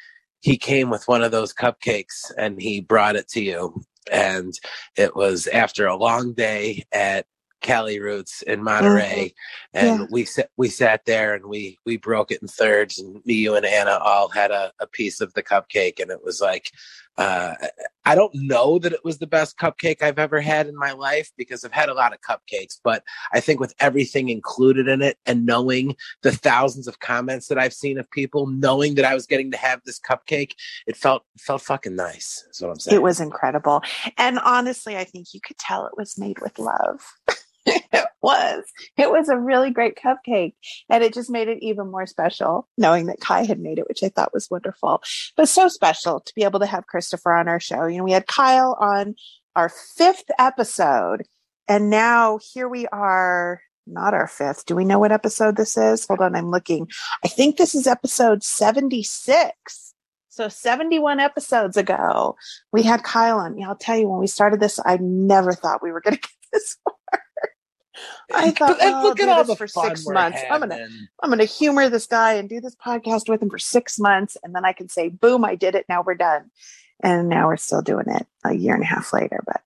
he 0.41 0.59
came 0.59 0.91
with 0.91 1.09
one 1.09 1.23
of 1.23 1.33
those 1.33 1.55
cupcakes 1.55 2.33
and 2.39 2.63
he 2.63 2.81
brought 2.81 3.17
it 3.17 3.29
to 3.31 3.43
you. 3.43 3.83
And 4.13 4.55
it 4.97 5.17
was 5.17 5.49
after 5.49 5.87
a 5.87 5.97
long 5.97 6.35
day 6.35 6.85
at 6.93 7.27
Cali 7.63 8.01
Roots 8.01 8.43
in 8.43 8.63
Monterey. 8.65 9.35
And 9.75 10.01
Yeah. 10.01 10.07
we 10.11 10.25
sat 10.27 10.51
we 10.57 10.69
sat 10.69 11.07
there 11.07 11.35
and 11.35 11.47
we 11.47 11.79
we 11.87 11.99
broke 11.99 12.31
it 12.33 12.43
in 12.43 12.49
thirds 12.49 12.99
and 13.01 13.21
me 13.27 13.35
you 13.35 13.57
and 13.57 13.67
Anna 13.67 13.99
all 14.03 14.29
had 14.31 14.53
a, 14.53 14.73
a 14.81 14.87
piece 14.87 15.21
of 15.21 15.35
the 15.35 15.43
cupcake. 15.43 16.01
And 16.01 16.11
it 16.13 16.25
was 16.25 16.41
like 16.41 16.71
uh 17.19 17.55
I 18.05 18.15
don't 18.15 18.35
know 18.35 18.79
that 18.79 18.93
it 18.93 19.05
was 19.05 19.19
the 19.19 19.27
best 19.27 19.59
cupcake 19.59 20.03
I've 20.03 20.19
ever 20.19 20.41
had 20.41 20.67
in 20.67 20.77
my 20.77 20.93
life 20.93 21.31
because 21.37 21.65
I've 21.65 21.73
had 21.73 21.89
a 21.89 21.95
lot 21.95 22.13
of 22.13 22.21
cupcakes 22.21 22.79
but 22.83 23.03
I 23.33 23.41
think 23.41 23.61
with 23.61 23.75
everything 23.81 24.29
included 24.29 24.89
in 24.89 25.03
it 25.03 25.19
and 25.27 25.47
knowing 25.47 25.97
the 26.23 26.33
thousands 26.33 26.89
of 26.89 27.01
comments 27.01 27.49
that 27.49 27.59
I've 27.59 27.73
seen 27.73 27.99
of 27.99 28.11
people 28.11 28.47
knowing 28.47 28.95
that 28.97 29.05
I 29.05 29.15
was 29.15 29.27
getting 29.27 29.51
to 29.51 29.57
have 29.57 29.81
this 29.85 30.01
cupcake, 30.01 30.53
it 30.87 30.97
felt 30.97 31.25
it 31.35 31.41
felt 31.41 31.63
fucking 31.63 31.97
nice. 31.97 32.43
That's 32.47 32.61
what 32.61 32.71
I'm 32.71 32.79
saying. 32.79 32.97
It 32.97 33.03
was 33.03 33.21
incredible. 33.21 33.83
And 34.17 34.39
honestly, 34.41 34.97
I 34.97 35.05
think 35.05 35.29
you 35.33 35.41
could 35.41 35.59
tell 35.59 35.87
it 35.87 35.97
was 35.97 36.19
made 36.19 36.41
with 36.41 36.59
love. 36.59 37.01
it 37.93 38.07
was. 38.23 38.65
It 38.97 39.11
was 39.11 39.29
a 39.29 39.39
really 39.39 39.71
great 39.71 39.97
cupcake. 39.97 40.55
And 40.89 41.03
it 41.03 41.15
just 41.15 41.31
made 41.31 41.49
it 41.49 41.63
even 41.63 41.91
more 41.91 42.07
special 42.07 42.69
knowing 42.77 43.07
that 43.07 43.21
Kai 43.21 43.45
had 43.45 43.61
made 43.61 43.79
it, 43.79 43.89
which 43.89 44.03
I 44.03 44.09
thought 44.09 44.35
was 44.35 44.51
wonderful. 44.51 45.03
But 45.37 45.49
so 45.49 45.69
special 45.69 46.21
to 46.21 46.33
be 46.35 46.45
able 46.45 46.61
to 46.61 46.67
have 46.67 46.87
Christopher 46.87 47.33
on 47.33 47.49
our 47.49 47.61
show. 47.61 47.87
You 47.87 47.99
know, 47.99 48.05
we 48.05 48.13
had 48.13 48.27
Kyle 48.27 48.77
on 48.81 49.15
our 49.57 49.69
fifth 49.69 50.31
episode. 50.39 51.25
And 51.69 51.91
now 51.91 52.39
here 52.53 52.69
we 52.69 52.87
are, 52.89 53.61
not 53.87 54.15
our 54.15 54.27
fifth. 54.27 54.67
Do 54.67 54.75
we 54.75 54.85
know 54.85 54.99
what 54.99 55.13
episode 55.13 55.57
this 55.57 55.77
is? 55.77 56.07
Hold 56.07 56.21
on, 56.21 56.35
I'm 56.35 56.51
looking. 56.51 56.89
I 57.25 57.29
think 57.29 57.57
this 57.57 57.75
is 57.75 57.87
episode 57.87 58.43
76. 58.43 59.95
So 60.29 60.49
71 60.49 61.21
episodes 61.21 61.77
ago, 61.77 62.37
we 62.73 62.83
had 62.83 63.03
Kyle 63.03 63.39
on. 63.39 63.61
I'll 63.63 63.75
tell 63.75 63.97
you, 63.97 64.09
when 64.09 64.21
we 64.21 64.27
started 64.27 64.61
this, 64.61 64.79
I 64.85 64.97
never 65.01 65.53
thought 65.53 65.83
we 65.83 65.93
were 65.93 66.01
going 66.01 66.17
to 66.17 66.21
get 66.21 66.31
this. 66.53 66.77
I 68.33 68.51
thought, 68.51 68.79
well, 68.79 69.07
I'll 69.07 69.15
do 69.15 69.27
this 69.27 69.57
for 69.57 69.67
six 69.67 70.07
months. 70.07 70.41
I'm 70.51 70.61
gonna. 70.61 70.89
I'm 71.23 71.31
gonna 71.31 71.45
humor 71.45 71.89
this 71.89 72.07
guy 72.07 72.35
and 72.35 72.49
do 72.49 72.61
this 72.61 72.77
podcast 72.77 73.29
with 73.29 73.43
him 73.43 73.51
for 73.51 73.59
six 73.59 73.99
months, 73.99 74.37
and 74.43 74.55
then 74.55 74.65
I 74.65 74.73
can 74.73 74.89
say, 74.89 75.09
"Boom, 75.09 75.45
I 75.45 75.55
did 75.55 75.75
it. 75.75 75.87
Now 75.89 76.03
we're 76.03 76.15
done." 76.15 76.51
And 77.03 77.29
now 77.29 77.47
we're 77.47 77.57
still 77.57 77.83
doing 77.83 78.07
it 78.09 78.27
a 78.45 78.55
year 78.55 78.75
and 78.75 78.83
a 78.83 78.87
half 78.87 79.13
later. 79.13 79.43
But 79.47 79.63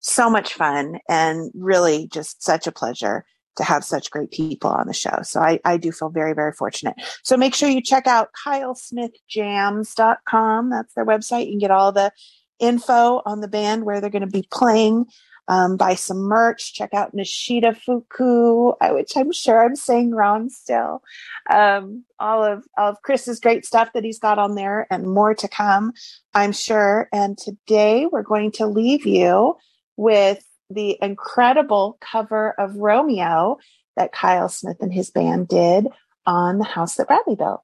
so 0.00 0.30
much 0.30 0.54
fun 0.54 1.00
and 1.08 1.50
really 1.54 2.06
just 2.06 2.42
such 2.42 2.68
a 2.68 2.72
pleasure 2.72 3.24
to 3.56 3.64
have 3.64 3.84
such 3.84 4.10
great 4.10 4.30
people 4.30 4.70
on 4.70 4.86
the 4.86 4.94
show. 4.94 5.18
So 5.22 5.40
I, 5.40 5.58
I 5.64 5.78
do 5.78 5.90
feel 5.90 6.10
very, 6.10 6.34
very 6.34 6.52
fortunate. 6.52 6.94
So 7.22 7.36
make 7.36 7.54
sure 7.54 7.68
you 7.68 7.82
check 7.82 8.06
out 8.06 8.30
kylesmithjams.com. 8.46 10.70
That's 10.70 10.94
their 10.94 11.06
website. 11.06 11.46
You 11.46 11.52
can 11.52 11.58
get 11.58 11.70
all 11.70 11.90
the 11.90 12.12
info 12.58 13.22
on 13.26 13.40
the 13.40 13.48
band, 13.48 13.84
where 13.84 14.00
they're 14.00 14.10
going 14.10 14.20
to 14.20 14.28
be 14.28 14.46
playing, 14.50 15.06
um, 15.48 15.76
buy 15.76 15.94
some 15.94 16.18
merch, 16.18 16.74
check 16.74 16.92
out 16.92 17.14
Nishida 17.14 17.76
Fuku, 17.76 18.72
which 18.94 19.16
I'm 19.16 19.32
sure 19.32 19.64
I'm 19.64 19.76
saying 19.76 20.12
wrong 20.12 20.48
still. 20.48 21.02
Um, 21.48 22.04
all 22.18 22.44
of, 22.44 22.64
all 22.76 22.90
of 22.90 23.02
Chris's 23.02 23.40
great 23.40 23.64
stuff 23.64 23.92
that 23.94 24.04
he's 24.04 24.18
got 24.18 24.38
on 24.38 24.54
there 24.54 24.86
and 24.90 25.04
more 25.04 25.34
to 25.34 25.48
come, 25.48 25.92
I'm 26.34 26.52
sure. 26.52 27.08
And 27.12 27.38
today 27.38 28.06
we're 28.06 28.22
going 28.22 28.52
to 28.52 28.66
leave 28.66 29.06
you 29.06 29.56
with 29.96 30.44
the 30.68 30.98
incredible 31.00 31.96
cover 32.00 32.50
of 32.58 32.74
Romeo 32.76 33.58
that 33.96 34.12
Kyle 34.12 34.48
Smith 34.48 34.78
and 34.80 34.92
his 34.92 35.10
band 35.10 35.48
did 35.48 35.86
on 36.26 36.58
the 36.58 36.64
house 36.64 36.96
that 36.96 37.06
Bradley 37.06 37.36
built. 37.36 37.62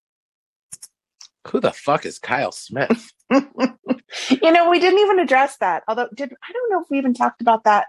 Who 1.49 1.59
the 1.59 1.73
fuck 1.73 2.07
is 2.07 2.21
Kyle 2.21 2.53
Smith? 2.53 3.13
you 4.31 4.53
know, 4.53 4.71
we 4.71 4.79
didn't 4.79 5.01
even 5.01 5.19
address 5.19 5.57
that. 5.59 5.83
Although, 5.89 6.09
did 6.15 6.33
I 6.33 6.53
don't 6.53 6.71
know 6.71 6.81
if 6.81 6.87
we 6.91 6.99
even 6.99 7.15
talked 7.15 7.41
about 7.41 7.65
that 7.65 7.87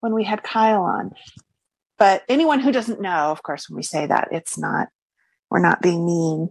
when 0.00 0.14
we 0.14 0.24
had 0.24 0.42
Kyle 0.42 0.82
on. 0.82 1.12
But 1.98 2.22
anyone 2.28 2.60
who 2.60 2.72
doesn't 2.72 3.00
know, 3.00 3.30
of 3.30 3.42
course, 3.42 3.68
when 3.68 3.76
we 3.76 3.82
say 3.82 4.06
that, 4.06 4.28
it's 4.32 4.58
not. 4.58 4.88
We're 5.50 5.60
not 5.60 5.80
being 5.80 6.04
mean. 6.04 6.50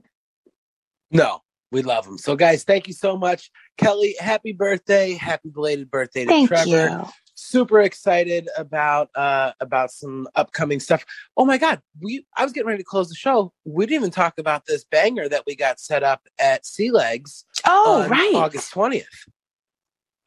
no, 1.12 1.42
we 1.72 1.82
love 1.82 2.06
him. 2.06 2.18
So, 2.18 2.36
guys, 2.36 2.64
thank 2.64 2.88
you 2.88 2.94
so 2.94 3.18
much, 3.18 3.52
Kelly. 3.78 4.16
Happy 4.20 4.54
birthday! 4.54 5.14
Happy 5.14 5.50
belated 5.50 5.92
birthday 5.92 6.24
to 6.24 6.30
Thank 6.30 6.48
Trevor. 6.50 6.90
you. 7.02 7.10
super 7.36 7.82
excited 7.82 8.48
about 8.58 9.10
uh 9.16 9.52
about 9.60 9.92
some 9.92 10.28
upcoming 10.36 10.80
stuff. 10.80 11.04
Oh 11.36 11.46
my 11.46 11.58
god, 11.58 11.82
we 12.02 12.26
I 12.38 12.44
was 12.44 12.54
getting 12.54 12.68
ready 12.68 12.82
to 12.84 12.88
close 12.88 13.10
the 13.10 13.16
show. 13.16 13.52
We 13.66 13.86
didn't 13.86 14.02
even 14.02 14.12
talk 14.12 14.36
about 14.38 14.66
this 14.66 14.86
banger 14.86 15.28
that 15.30 15.44
we 15.46 15.56
got 15.56 15.80
set 15.80 16.04
up 16.04 16.22
at 16.40 16.66
Sea 16.66 16.92
Legs 16.92 17.44
Oh, 17.66 18.08
right. 18.10 18.36
August 18.36 18.74
20th. 18.74 19.06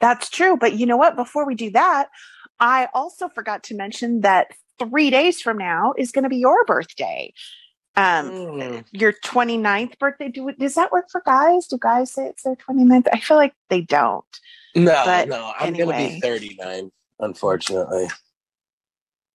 That's 0.01 0.29
true. 0.31 0.57
But 0.57 0.77
you 0.77 0.87
know 0.87 0.97
what? 0.97 1.17
Before 1.17 1.47
we 1.47 1.55
do 1.55 1.71
that, 1.71 2.09
I 2.61 2.89
also 2.95 3.29
forgot 3.29 3.65
to 3.65 3.75
mention 3.75 4.21
that 4.23 4.49
three 4.79 5.11
days 5.11 5.41
from 5.41 5.59
now 5.59 5.95
is 5.97 6.13
going 6.13 6.25
to 6.25 6.29
be 6.29 6.37
your 6.39 6.65
birthday. 6.65 7.33
Um, 7.97 8.31
Mm. 8.31 8.85
your 8.93 9.15
29th 9.25 9.99
birthday. 9.99 10.29
Do, 10.29 10.53
does 10.53 10.75
that 10.75 10.93
work 10.93 11.07
for 11.11 11.23
guys? 11.25 11.67
Do 11.67 11.79
guys 11.81 12.13
say 12.13 12.27
it's 12.27 12.43
their 12.43 12.57
29th? 12.57 13.07
I 13.11 13.21
feel 13.21 13.39
like 13.39 13.55
they 13.71 13.81
don't. 13.81 14.25
No, 14.75 15.03
But 15.07 15.29
no, 15.29 15.51
I'm 15.59 15.73
gonna 15.73 15.97
be 15.97 16.21
39, 16.21 16.91
unfortunately. 17.19 18.09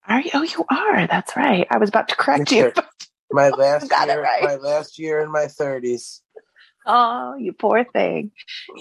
Are 0.07 0.21
you? 0.21 0.29
Oh, 0.35 0.43
you 0.43 0.63
are. 0.69 1.07
That's 1.07 1.35
right. 1.35 1.65
I 1.71 1.79
was 1.79 1.89
about 1.89 2.07
to 2.09 2.15
correct 2.15 2.51
you. 2.51 2.71
My 3.31 3.49
last 3.57 3.89
Got 3.89 4.09
it 4.09 4.11
year, 4.11 4.21
right. 4.21 4.43
my 4.43 4.55
last 4.57 4.99
year 4.99 5.21
in 5.21 5.31
my 5.31 5.45
30s. 5.45 6.19
Oh, 6.85 7.35
you 7.35 7.53
poor 7.53 7.83
thing. 7.83 8.31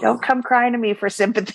Don't 0.00 0.22
come 0.22 0.42
crying 0.42 0.72
to 0.72 0.78
me 0.78 0.94
for 0.94 1.08
sympathy. 1.10 1.54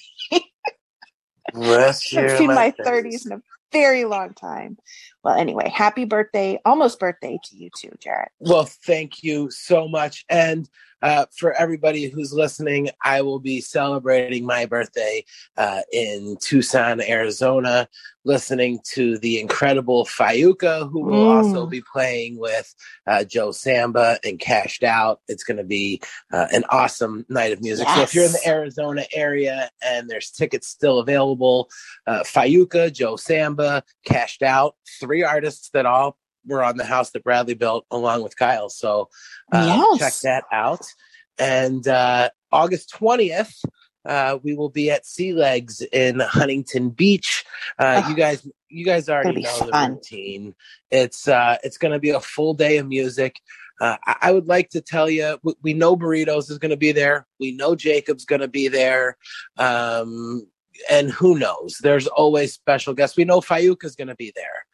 I've 2.18 2.30
in 2.32 2.38
seen 2.38 2.48
my 2.48 2.72
30s. 2.72 3.26
in 3.26 3.32
a 3.34 3.42
very 3.72 4.06
long 4.06 4.34
time. 4.34 4.78
Well, 5.26 5.36
anyway, 5.36 5.70
happy 5.74 6.06
birthday, 6.06 6.60
almost 6.66 7.00
birthday 7.00 7.40
to 7.46 7.56
you 7.58 7.72
too, 7.76 7.90
Jarrett. 8.00 8.30
Well, 8.40 8.66
thank 8.66 9.24
you 9.24 9.50
so 9.50 9.88
much. 9.88 10.24
And 10.30 10.70
uh, 11.02 11.26
for 11.38 11.52
everybody 11.54 12.10
who's 12.10 12.32
listening, 12.32 12.90
I 13.04 13.22
will 13.22 13.40
be 13.40 13.60
celebrating 13.60 14.46
my 14.46 14.66
birthday 14.66 15.26
uh, 15.58 15.82
in 15.92 16.38
Tucson, 16.42 17.02
Arizona, 17.02 17.88
listening 18.24 18.80
to 18.94 19.18
the 19.20 19.40
incredible 19.40 20.06
Fayuca, 20.06 20.90
who 20.92 21.02
will 21.02 21.16
Mm. 21.26 21.36
also 21.36 21.68
be 21.68 21.82
playing 21.94 22.40
with 22.40 22.74
uh, 23.06 23.24
Joe 23.24 23.52
Samba 23.52 24.18
and 24.24 24.40
Cashed 24.40 24.84
Out. 24.84 25.22
It's 25.28 25.44
going 25.44 25.58
to 25.58 25.64
be 25.64 26.02
uh, 26.34 26.48
an 26.52 26.64
awesome 26.70 27.24
night 27.30 27.52
of 27.52 27.62
music. 27.62 27.88
So 27.90 28.02
if 28.02 28.16
you're 28.16 28.26
in 28.26 28.32
the 28.32 28.48
Arizona 28.48 29.06
area 29.14 29.70
and 29.84 30.10
there's 30.10 30.32
tickets 30.32 30.68
still 30.68 31.00
available, 31.00 31.70
uh, 32.08 32.22
Fayuca, 32.24 32.92
Joe 32.92 33.16
Samba, 33.16 33.84
Cashed 34.06 34.42
Out, 34.42 34.76
three 35.00 35.15
artists 35.24 35.70
that 35.72 35.86
all 35.86 36.18
were 36.46 36.64
on 36.64 36.78
the 36.78 36.86
house 36.86 37.12
that 37.12 37.24
Bradley 37.24 37.56
built 37.56 37.86
along 37.92 38.22
with 38.24 38.38
Kyle. 38.38 38.70
So 38.70 39.10
uh, 39.52 39.66
Yes. 39.66 40.00
check 40.00 40.14
that 40.24 40.44
out. 40.52 40.86
And 41.38 41.88
uh, 41.88 42.30
August 42.52 42.94
20th, 43.00 43.54
uh, 44.06 44.38
we 44.44 44.54
will 44.56 44.70
be 44.70 44.92
at 44.92 45.06
Sea 45.06 45.34
Legs 45.34 45.82
in 45.92 46.20
Huntington 46.20 46.90
Beach. 46.92 47.44
Uh, 47.80 48.04
Oh, 48.06 48.10
you 48.10 48.16
guys, 48.16 48.48
you 48.70 48.86
guys 48.86 49.10
already 49.10 49.42
know 49.42 49.60
the 49.60 49.90
routine. 49.90 50.54
It's 50.92 51.28
uh, 51.28 51.58
it's 51.64 51.78
going 51.78 51.94
to 51.94 52.00
be 52.00 52.12
a 52.12 52.20
full 52.20 52.54
day 52.54 52.78
of 52.78 52.88
music. 52.88 53.40
Uh, 53.82 53.98
I, 54.06 54.16
I 54.22 54.32
would 54.32 54.48
like 54.48 54.70
to 54.70 54.82
tell 54.82 55.10
you, 55.10 55.38
we, 55.44 55.54
we 55.62 55.74
know 55.74 55.98
Burritos 55.98 56.50
is 56.52 56.60
going 56.60 56.70
to 56.72 56.78
be 56.78 56.92
there. 56.92 57.26
We 57.40 57.52
know 57.52 57.76
Jacob's 57.76 58.26
going 58.26 58.42
to 58.42 58.48
be 58.48 58.68
there. 58.68 59.18
Um, 59.58 60.48
and 60.90 61.10
who 61.10 61.40
knows? 61.40 61.80
There's 61.82 62.08
always 62.08 62.54
special 62.54 62.94
guests. 62.94 63.18
We 63.18 63.26
know 63.26 63.42
Fayuca 63.42 63.86
is 63.86 63.96
going 63.96 64.10
to 64.10 64.16
be 64.16 64.32
there. 64.36 64.66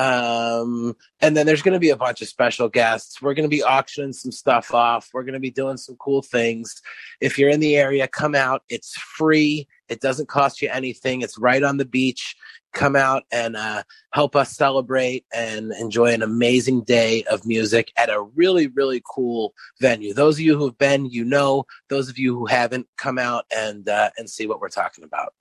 Um, 0.00 0.96
and 1.20 1.36
then 1.36 1.44
there's 1.44 1.60
going 1.60 1.74
to 1.74 1.78
be 1.78 1.90
a 1.90 1.96
bunch 1.96 2.22
of 2.22 2.28
special 2.28 2.70
guests. 2.70 3.20
We're 3.20 3.34
going 3.34 3.48
to 3.48 3.54
be 3.54 3.62
auctioning 3.62 4.14
some 4.14 4.32
stuff 4.32 4.72
off. 4.72 5.10
We're 5.12 5.24
going 5.24 5.34
to 5.34 5.40
be 5.40 5.50
doing 5.50 5.76
some 5.76 5.96
cool 5.96 6.22
things. 6.22 6.80
If 7.20 7.38
you're 7.38 7.50
in 7.50 7.60
the 7.60 7.76
area, 7.76 8.08
come 8.08 8.34
out. 8.34 8.62
It's 8.70 8.96
free. 8.96 9.68
It 9.90 10.00
doesn't 10.00 10.28
cost 10.28 10.62
you 10.62 10.70
anything. 10.70 11.20
It's 11.20 11.36
right 11.36 11.62
on 11.62 11.76
the 11.76 11.84
beach. 11.84 12.34
Come 12.72 12.96
out 12.96 13.24
and 13.30 13.56
uh, 13.56 13.82
help 14.14 14.36
us 14.36 14.56
celebrate 14.56 15.26
and 15.34 15.72
enjoy 15.72 16.14
an 16.14 16.22
amazing 16.22 16.84
day 16.84 17.24
of 17.24 17.44
music 17.44 17.92
at 17.98 18.08
a 18.08 18.22
really, 18.22 18.68
really 18.68 19.02
cool 19.04 19.52
venue. 19.82 20.14
Those 20.14 20.36
of 20.36 20.40
you 20.40 20.56
who've 20.56 20.78
been, 20.78 21.10
you 21.10 21.26
know. 21.26 21.66
Those 21.90 22.08
of 22.08 22.16
you 22.16 22.38
who 22.38 22.46
haven't, 22.46 22.86
come 22.96 23.18
out 23.18 23.44
and 23.54 23.86
uh, 23.86 24.10
and 24.16 24.30
see 24.30 24.46
what 24.46 24.62
we're 24.62 24.68
talking 24.70 25.04
about. 25.04 25.34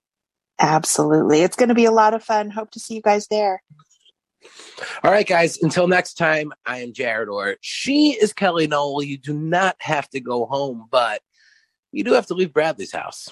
Absolutely. 0.60 1.44
It's 1.44 1.56
going 1.56 1.70
to 1.70 1.76
be 1.76 1.86
a 1.86 1.92
lot 1.92 2.14
of 2.14 2.24
fun. 2.24 2.50
Hope 2.50 2.72
to 2.72 2.80
see 2.80 2.96
you 2.96 3.02
guys 3.02 3.28
there. 3.28 3.62
All 5.04 5.12
right, 5.12 5.28
guys. 5.28 5.62
Until 5.62 5.88
next 5.88 6.16
time, 6.16 6.52
I 6.66 6.80
am 6.80 6.94
Jared 6.94 7.30
Orr. 7.30 7.58
She 7.62 8.12
is 8.12 8.34
Kelly 8.34 8.68
Nowell. 8.68 9.04
You 9.04 9.18
do 9.18 9.34
not 9.34 9.76
have 9.80 10.10
to 10.10 10.20
go 10.20 10.46
home, 10.46 10.88
but 10.90 11.22
you 11.92 12.04
do 12.04 12.14
have 12.14 12.28
to 12.28 12.34
leave 12.34 12.54
Bradley's 12.54 12.92
house. 12.92 13.30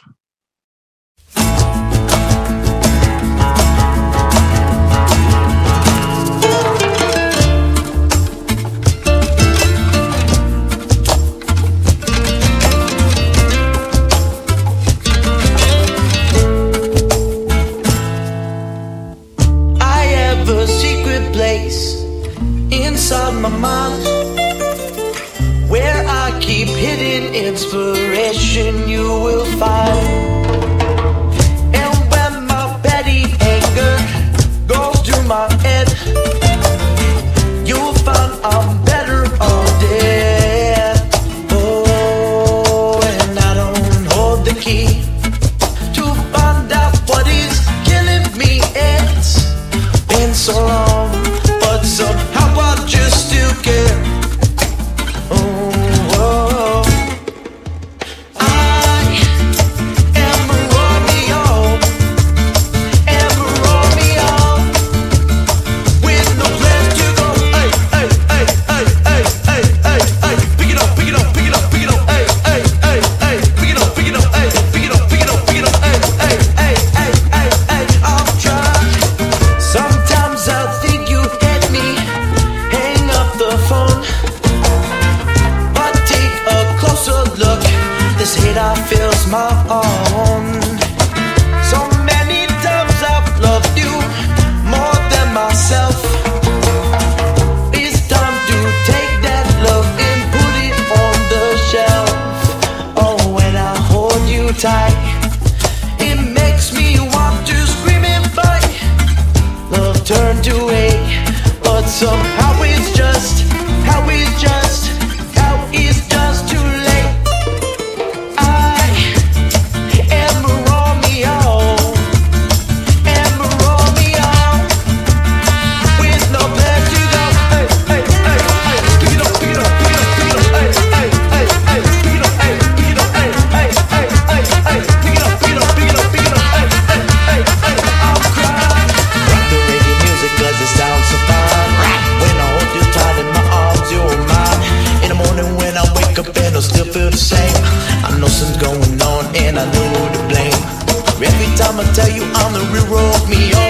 The 152.58 152.66
real 152.74 152.88
Romeo, 152.90 153.62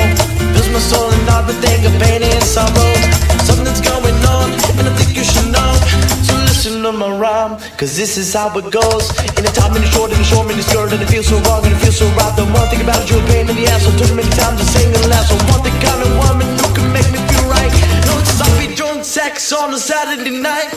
fills 0.56 0.70
my 0.72 0.80
soul 0.80 1.12
and 1.12 1.28
everything 1.28 1.84
of 1.84 1.94
pain 2.00 2.24
and 2.24 2.44
sorrow. 2.44 2.94
Something's 3.44 3.82
going 3.84 4.16
on 4.32 4.48
and 4.80 4.88
I 4.88 4.94
think 4.96 5.16
you 5.16 5.24
should 5.24 5.52
know. 5.52 5.72
So 6.24 6.34
listen 6.48 6.84
to 6.84 6.92
my 6.92 7.12
rhyme, 7.12 7.60
cause 7.76 7.96
this 7.98 8.18
is 8.18 8.34
how 8.34 8.48
it 8.58 8.72
goes. 8.72 9.12
In 9.36 9.44
the 9.44 9.52
time, 9.52 9.76
in 9.76 9.82
the 9.84 9.92
short, 9.92 10.12
in 10.12 10.18
the 10.18 10.24
short, 10.24 10.48
in 10.52 10.58
the 10.58 10.64
skirt, 10.64 10.92
and 10.94 11.02
it 11.02 11.10
feels 11.12 11.28
so 11.28 11.40
wrong 11.48 11.66
and 11.66 11.74
it 11.76 11.82
feels 11.84 11.98
so 12.00 12.08
right. 12.16 12.34
The 12.36 12.46
one 12.48 12.68
thing 12.72 12.82
about 12.82 13.04
you, 13.10 13.20
a 13.20 13.24
pain 13.28 13.50
in 13.50 13.56
the 13.56 13.68
ass, 13.68 13.84
so 13.84 13.92
took 14.00 14.12
many 14.16 14.32
times 14.40 14.60
to 14.62 14.66
sing 14.66 14.88
and 14.88 15.06
laugh. 15.12 15.28
So 15.28 15.36
want 15.52 15.64
the 15.68 15.74
kind 15.84 16.02
of 16.08 16.12
woman 16.24 16.48
who 16.48 16.68
can 16.72 16.88
make 16.96 17.10
me 17.12 17.20
feel 17.28 17.46
right. 17.52 17.72
No, 18.08 18.20
it's 18.24 18.32
sloppy 18.40 18.76
drunk 18.76 19.04
sex 19.04 19.52
on 19.52 19.74
a 19.74 19.80
Saturday 19.80 20.40
night. 20.40 20.72